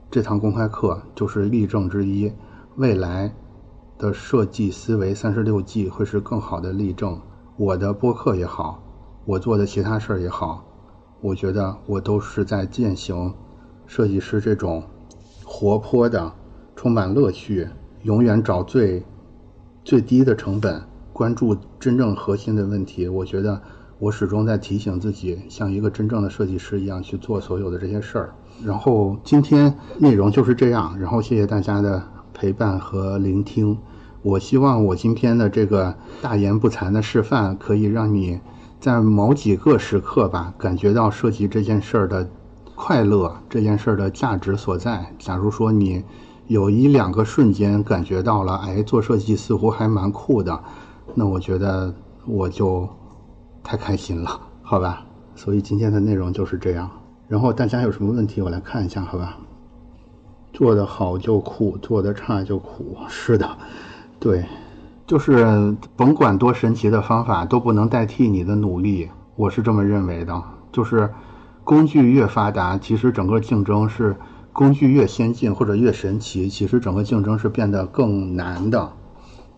[0.09, 2.33] 这堂公开课就是例证之一？
[2.77, 3.35] 未来。
[3.99, 7.21] 的设计思维三十六计会是更好的例证。
[7.57, 8.81] 我的播客也好，
[9.25, 10.65] 我做的其他事儿也好，
[11.21, 13.35] 我觉得我都是在践行
[13.87, 14.85] 设计师这种
[15.45, 16.33] 活泼的、
[16.77, 17.69] 充满乐趣、
[18.03, 19.05] 永远找最
[19.83, 20.81] 最低的成本、
[21.13, 23.09] 关注真正核心的问题。
[23.09, 23.61] 我觉得
[24.05, 28.35] 我始终在提醒自己，像一个真正的设计师一样去做所有的这些事儿。
[28.63, 30.99] 然后今天内容就是这样。
[30.99, 32.03] 然后谢谢大家的。
[32.37, 33.79] 陪伴和聆听，
[34.21, 38.41] 我希望我今天的这个大言不惭的示范，可以让你
[38.81, 42.29] 在某几个时刻吧，感觉到设计这件事儿的
[42.75, 45.15] 快乐，这件事儿的价值所在。
[45.17, 46.03] 假如说你
[46.49, 50.61] 有一两个瞬间感觉到了，哎，做设计似乎还蛮酷的，
[51.15, 51.95] 那我觉得
[52.27, 52.89] 我就
[53.65, 55.05] 太开心了， 好吧？
[55.35, 56.89] 所以今天的内容就是这样。
[57.27, 59.39] 然后大家有什么问题，我来看一下，好吧？
[60.53, 63.59] 做得好就苦，做得差就苦，是的，
[64.21, 64.45] 对，
[65.05, 70.41] 就是甭管多神奇的方法都不能代替你的努力，我是这么认为的。
[70.71, 71.13] 就是
[71.65, 74.15] 工具越发达，其实整个竞争是
[74.53, 78.93] 工具越先进或者越神奇，其实整个竞争是变得更难的。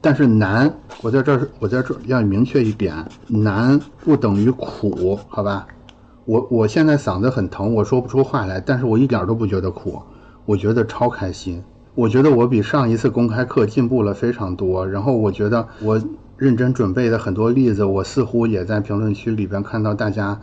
[0.01, 2.95] 但是难，我在这儿，我在这儿要明确一点，
[3.27, 5.67] 难不等于苦，好吧？
[6.25, 10.01] 我我现在嗓子很疼，我说不出话来，但是我一点都不觉得苦。
[10.45, 11.63] 我觉得超开心，
[11.95, 14.87] 我觉得我比上一次公开课进步了非常多。
[14.87, 16.01] 然后我觉得我
[16.37, 20.41] 认真准备的很多例子，我似乎也在评论区里边看到大家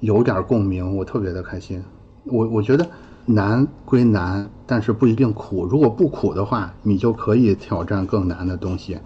[0.00, 1.82] 有点共鸣，我特别的开心。
[2.24, 2.86] 我我觉得
[3.26, 5.66] 难归难，但是不一定苦。
[5.66, 8.98] 如果不苦的话，你就可以挑战更难的东西。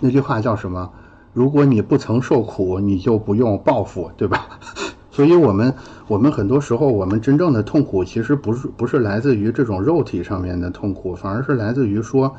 [0.00, 0.90] 那句话叫什么？
[1.32, 4.46] 如果你不曾受苦，你就不用报复，对吧？
[5.10, 5.74] 所以，我们
[6.06, 12.34] 我们很多时候，我们真正的痛苦其实不是不是来自于这种肉体上面的痛苦，反而是来自于说，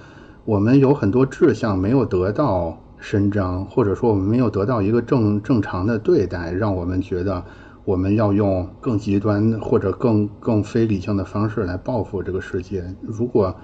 [0.46, 7.44] 我们有很多志向没有得到伸张，或者说我们没有得到一个正正常的对待，让我们觉得
[7.90, 12.84] 我们要用更极端或者更更非理性的方式来报复这个世界。
[13.02, 13.56] 如果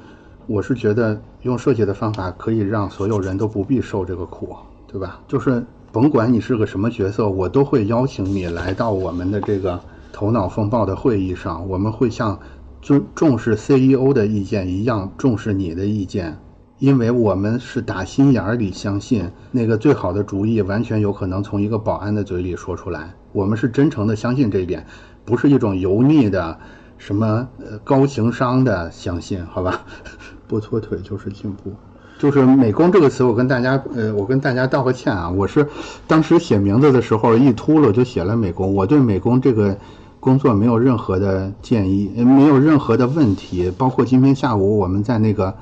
[0.47, 4.56] 我是觉得用设计的方法可以让所有人都不必受这个苦，
[4.88, 5.22] 对吧？
[5.27, 5.64] 就是。
[5.91, 9.80] 甭管你是个什么角色，我都会邀请你来到我们的这个
[10.11, 11.69] 头脑风暴的会议上。
[11.69, 12.38] 我们会像
[12.81, 16.38] 尊重视 CEO 的意见一样重视你的意见，
[16.80, 23.14] 因为我们是打心眼里相信那个最好的主意完全有可能从一个保安的嘴里说出来。
[23.36, 24.86] 我们是真诚的相信这一点，
[25.26, 26.57] 不是一种油腻的
[26.98, 29.82] 什么呃高情商的相信，好吧？
[30.48, 31.74] 不拖腿就是进步。
[32.18, 35.30] 就是美工这个词，我跟大家，呃，我跟大家道个歉啊。
[35.30, 35.68] 我是
[36.07, 38.74] 当时写名字的时候一秃噜就写了美工。
[38.74, 39.78] 我对美工这个
[40.22, 43.70] 工作没有任何的建议，没有任何的问题。
[43.78, 45.53] 包括今天下午我们在那个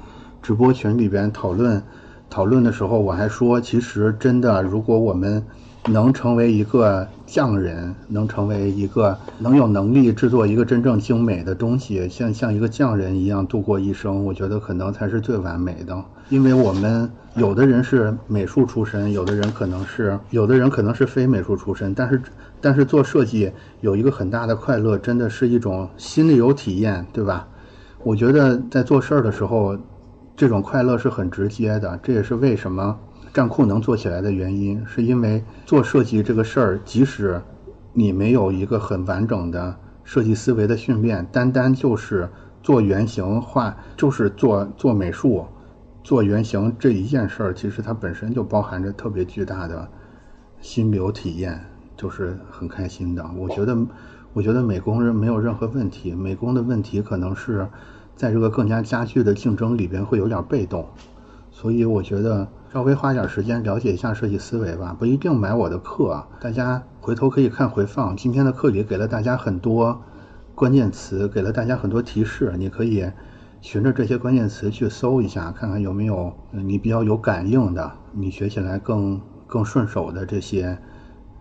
[0.43, 1.81] 直播群里边讨论
[2.29, 5.43] 讨论的时候，我还说，其实真的，如果我们
[5.85, 16.03] 能成为一个匠人，能成为一个能有能力制作一个真正精美的东西，像像一个匠人一样度过一生，我觉得可能才是最完美的。
[16.29, 22.21] 因为我们有的人是美术出身，有的人可能是有的人可能是非美术出身，但是
[22.61, 23.51] 但是做设计
[23.81, 27.45] 有一个很大的快乐，真的是一种心里有体验，对吧？
[28.03, 29.77] 我觉得在做事儿的时候，
[30.35, 32.97] 这种快乐是很直接的，这也是为什么。
[33.33, 37.41] 站库能做起来的原因，是因为做设计这个事儿，即使
[37.91, 42.29] 你没有一个很完整的设计思维的训练，单单就是
[42.61, 45.47] 做原型画，就是做做美术、
[46.03, 49.89] 做原型这一件事儿，其实它本身就包含着特别巨大的
[50.61, 51.59] 心流体验，
[51.97, 53.25] 就是很开心的。
[53.35, 53.75] 我觉得，
[54.33, 57.67] 我觉得美工人没有任何问题，美工的问题可能是
[58.15, 60.87] 在这个更加加剧的竞争里边会有点被动，
[61.49, 62.47] 所以我觉得。
[62.73, 66.25] 稍微花点时间了解一下设计思维吧，不一定买我的课。
[66.41, 70.01] 大家回头可以看回放，今天的课里给了大家很多
[70.55, 73.05] 关键词，给了大家很多提示，你可以
[73.61, 80.75] 循着这些关键词去搜一下，看看有没有你比较有感应的，你学起来更更顺手的这些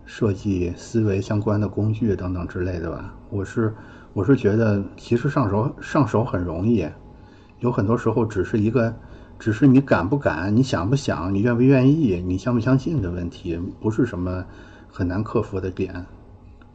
[0.05, 3.11] 设计思维相关的工具等等之类的吧。
[3.31, 3.73] 我是
[4.13, 6.87] 我是觉得其实上手上手很容易，
[7.57, 8.93] 有很多时候只是一个。
[9.43, 14.41] 只是你敢不敢，你想不想，你愿不愿意，你相不相信的问题，不是什么
[14.89, 15.93] 很难克服的点。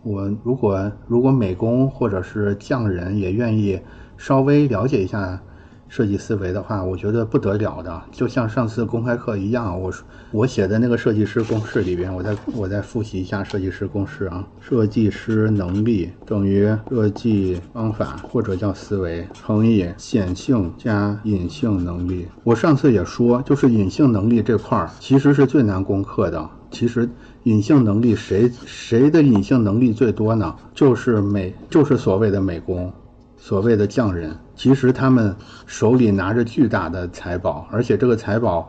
[0.03, 3.81] 我如果如果美工或者是匠人也愿意
[4.19, 5.41] 稍微了解一下。
[5.89, 9.81] 设计思维的话，我觉得不得了的，就像上次公开课一样。
[9.81, 9.93] 我
[10.31, 14.47] 我写的那个设计师公式里边，我再我再复习一下设计师公式啊。
[14.61, 22.27] 设计师能力等于设计方法或者叫思维乘以显性加隐性能力。
[22.45, 26.51] 我上次也说，就是隐性能力这块儿其实是最难攻克的。
[26.71, 27.09] 其实
[27.45, 30.55] 隐性能力谁谁的隐性能力最多呢？
[30.75, 32.93] 就是美，就是所谓的美工。
[33.41, 35.37] 所谓的匠人，其实他们
[35.67, 38.69] 手里拿着巨大的财宝，而且这个财宝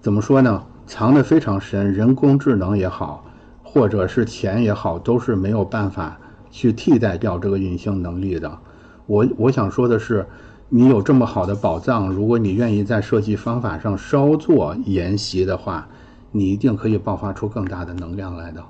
[0.00, 0.60] 怎么说呢？
[0.88, 3.24] 藏得非常深，人工智能也好，
[3.62, 6.18] 或者是钱也好，都是没有办法
[6.50, 8.58] 去替代掉这个隐性能力的。
[9.06, 10.26] 我我想说的是，
[10.68, 15.86] 你有这么好的宝藏，如果你愿意在设计方法上稍作研习的话，
[16.32, 18.60] 你一定可以爆发出更大的能量来的。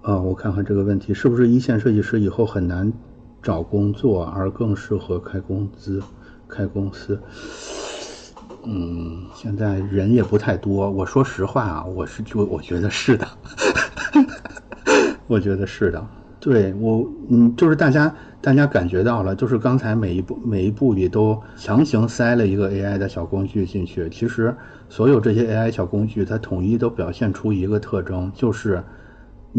[0.00, 2.90] 啊，我看看这个问题是不是一线设计师以后很难。
[3.46, 6.02] 找工作而更适合开工资、
[6.48, 7.16] 开公司。
[8.64, 10.90] 嗯，现在人也不太多。
[10.90, 13.24] 我说实话啊，我是就我觉得是的，
[15.28, 16.04] 我觉得是的。
[16.40, 24.10] 对我，嗯，就是大家大家感觉到了，就是刚才每一步每一步里都强行塞了一个 AI 的小工具进去。
[24.10, 24.52] 其实
[24.88, 28.82] 所有这些 AI 小工具，它统一都表现出一个特征，就是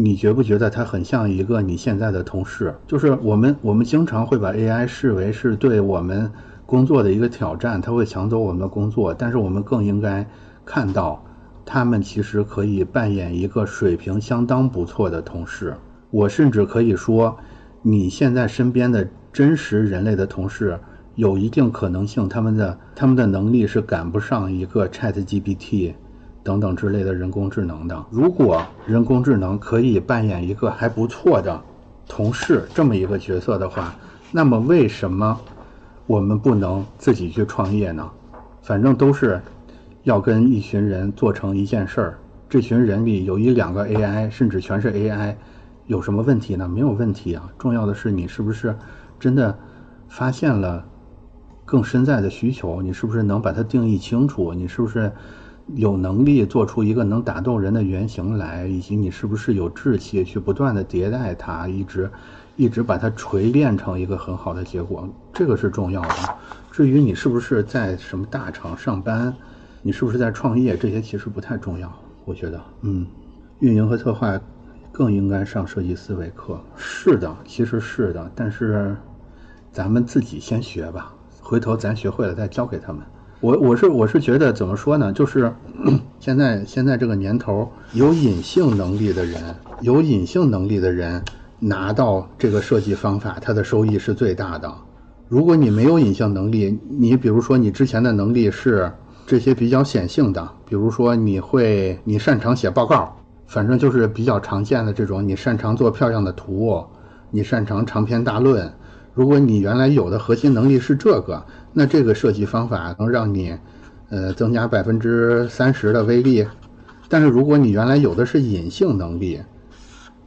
[0.00, 2.72] 你觉不觉得它很像一个你现在的同事？
[2.86, 6.30] 就是我们我们经常会把 AI 视为是对我们。
[6.64, 10.28] 工作的一个挑战，他会抢走我们的工作，但是我们更应该
[10.66, 11.24] 看到，
[11.64, 15.74] 他们其实可以扮演一个水平相当不错的同事。
[16.10, 17.38] 我甚至可以说，
[17.80, 20.78] 你现在身边的真实人类的同事，
[21.14, 25.94] 有一定可能性，他们的他们的能力是赶不上一个 ChatGPT
[26.48, 28.06] 等等之类的人工智能的。
[28.08, 31.60] 如果人工智能可以扮演一个还不错的
[32.08, 33.94] 同事这么一个角色的话，
[34.32, 35.38] 那么为什么？
[36.06, 38.10] 我们不能自己去创业呢，
[38.62, 39.38] 反正都是
[40.04, 42.18] 要跟一群人做成一件事儿。
[42.48, 45.34] 这群人里有一两个 AI，甚至全是 AI，
[45.84, 46.66] 有什么问题呢？
[46.66, 47.46] 没有问题啊。
[47.58, 48.74] 重要的是你是不是
[49.20, 49.54] 真的
[50.08, 50.82] 发现了
[51.66, 52.80] 更深在的需求？
[52.80, 54.54] 你是不是能把它定义清楚？
[54.54, 55.12] 你是不是
[55.74, 58.66] 有能力做出一个能打动人的原型来？
[58.66, 62.10] 以及你是不是有志气去不断的迭代它，一直？
[62.56, 66.14] 一直把它锤炼成一个很好的结果，这个是重要的。
[66.72, 69.32] 至于你是不是在什么大厂上班，
[69.80, 71.88] 你是不是在创业，这些其实不太重要。
[72.24, 73.06] 我觉得，嗯，
[73.60, 74.40] 运营和策划
[74.90, 76.60] 更应该上设计思维课。
[76.76, 78.96] 是的，其实是的，但是
[79.70, 83.02] 咱们自己先学吧，回头咱学会了再教给他们。
[83.40, 85.12] 我我是我是觉得怎么说呢？
[85.12, 85.52] 就是
[86.18, 91.22] 现在现在这个年头，有隐性能力的人，有隐性能力的人。
[91.60, 94.72] 拿到这个设计方法，它的收益是最大的。
[95.26, 98.92] 如果你没有隐性能力，你比如说你之前的能力是
[99.26, 103.12] 这些比较显性的，比如说你会你擅长写报告，
[103.48, 106.80] 反正就是比较常见的这种，你擅长做漂亮的图，
[107.32, 108.72] 你擅长长篇大论。
[109.12, 113.56] 如果你原来有的核心能力是这个，那这个设计方法能让你
[114.10, 116.46] 呃增加百分之三十的威力。
[117.08, 119.40] 但是如果你原来有的是隐性能力，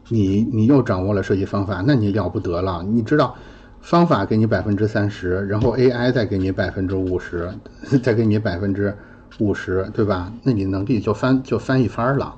[0.09, 2.83] 你你又掌握了设计方法，那你了不得了。
[2.83, 3.35] 你知道，
[3.81, 7.49] 方法给你百分之三十，然后 AI 再给你百分之五十，
[8.01, 8.95] 再给你百分之
[9.39, 10.33] 五十，对吧？
[10.43, 12.35] 那你能力就翻就翻一番了。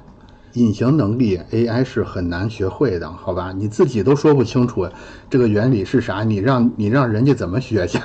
[0.53, 3.51] 隐形能力 AI 是很难学会的，好吧？
[3.57, 4.87] 你自己都说不清楚
[5.29, 7.97] 这个原理是啥，你让你让人家怎么学去？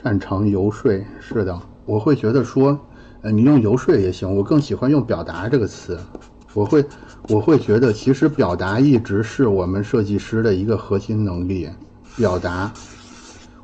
[0.00, 2.78] 擅长游说，是的，我会觉得说，
[3.22, 5.98] 呃，你用游说也行，我更喜欢用表达这个词。
[6.54, 6.84] 我会，
[7.28, 11.68] 我会觉得，其实表达一直是我们设计师的一个核心能力。
[12.16, 12.72] 表达，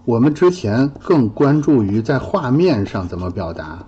[0.04, 3.86] 我们之前更关注于在画面上怎么表达，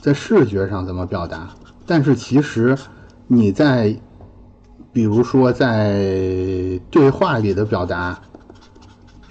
[0.00, 1.50] 在视觉上怎么表达。
[1.84, 2.78] 但是其实
[3.26, 3.92] 你在，
[4.92, 8.20] 比如说在对话里的表达，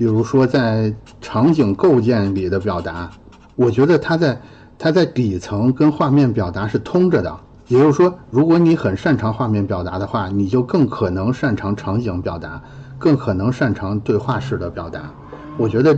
[0.04, 3.10] 比如说在场景构建里的表达，
[3.56, 4.38] 我觉得它在
[4.78, 7.34] 它在底层跟画面表达是通着的。
[7.70, 12.62] 也就是说，如果你很擅长画面表达的话，你就更可能擅长场景表达，
[13.00, 15.10] 更可能擅长对话式的表达。
[15.56, 15.98] 我觉得，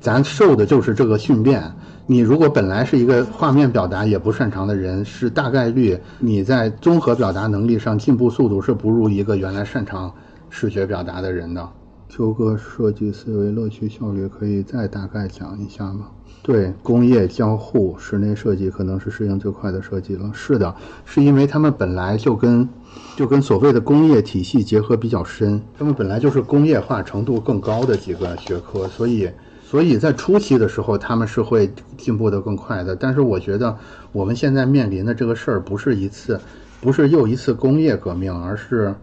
[0.00, 1.62] 咱受的就是这个训练。
[2.06, 10.12] 你如果本来是一个画面表达也不擅长的人，是大概率你在综合表达能力上进步速度是不如一个原来擅长
[10.50, 11.68] 视觉表达的人的。
[12.16, 16.06] 秋哥，设计思维乐趣效率可以再大概讲一下吗？
[16.44, 20.30] 对工业交互室内设计可能是适应最快的设计了。
[20.32, 20.72] 是的，
[21.04, 22.68] 是因为他们本来就跟
[23.16, 29.28] 就跟所谓的工业体系结合比较深，他们本来就是工业化程度更高的几个学科，所以
[29.64, 31.68] 所以在初期的时候他们是会
[31.98, 32.94] 进步的更快的。
[32.94, 33.76] 但是我觉得
[34.12, 36.38] 我们现在面临的这个事儿不是一次，
[36.80, 38.94] 不是又一次工业革命，而是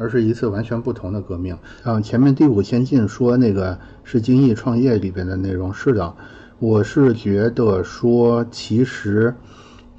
[0.00, 1.54] 而是一次完全不同的革命。
[1.82, 6.14] 啊，前面第五先进说那个是精益创业里边的内容，是的。
[6.58, 9.34] 我是觉得说，其实，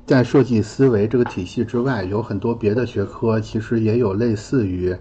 [0.05, 4.95] 在设计思维这个体系之外，有很多别的学科，其实也有类似于，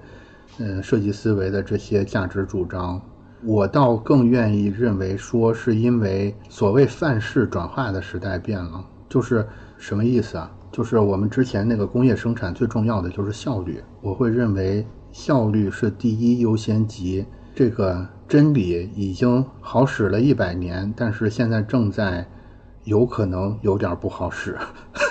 [0.59, 3.01] 嗯，设计思维的这些价值主张。
[3.43, 9.47] 我倒更愿意认为说，是因为所谓范式转化的时代变了，就是
[9.79, 10.51] 什么意思啊？
[10.73, 17.27] 就是我们之前那个工业生产最重要的就是效率，我会认为效率是第一优先级。
[17.55, 22.25] 这个真理已经好使了一百年，但是现在正在
[22.85, 24.57] 有可能有点不好使。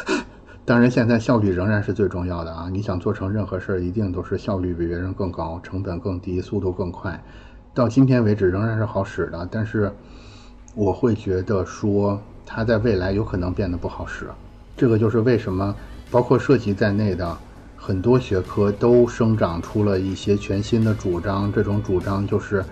[0.65, 2.69] 当然，现在效率仍然是最重要的啊！
[2.72, 7.22] 你想做成任何事儿，一定都是效率比别人更高，成本更低，速度更快。
[7.73, 9.91] 到今天为止仍然是好使的，但是
[10.76, 14.27] 我会觉得说，它在未来有可能变得不好使。
[14.80, 15.76] 这个就是为什么
[16.10, 17.38] 包括设计在内的
[17.76, 21.51] 很多学科都生长出了一些全新的主张。
[21.51, 22.64] 这种主张就是，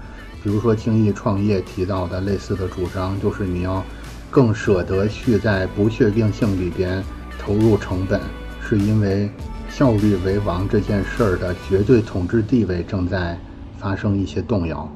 [0.41, 3.83] 比如说精益创业提到的类似的主张，就是你要
[4.31, 7.03] 更舍得去在不确定性里边
[7.37, 8.21] 投入成本，
[8.61, 9.29] 是因为
[9.69, 13.37] 效率为王这件事儿的绝对统治地位正在
[13.77, 14.89] 发生一些动摇。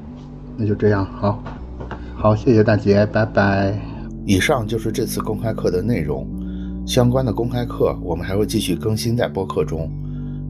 [0.56, 1.44] 那就这样，好，
[2.16, 3.78] 好，谢谢大姐，拜拜。
[4.24, 6.26] 以上就是这次公开课的内容，
[6.84, 9.90] 相关的公开课我们还会继续更新在播客中。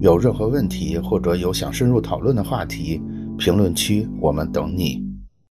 [0.00, 3.00] 有任何问题或者有想深入讨论的话题，
[3.38, 5.11] 评论区我们等你。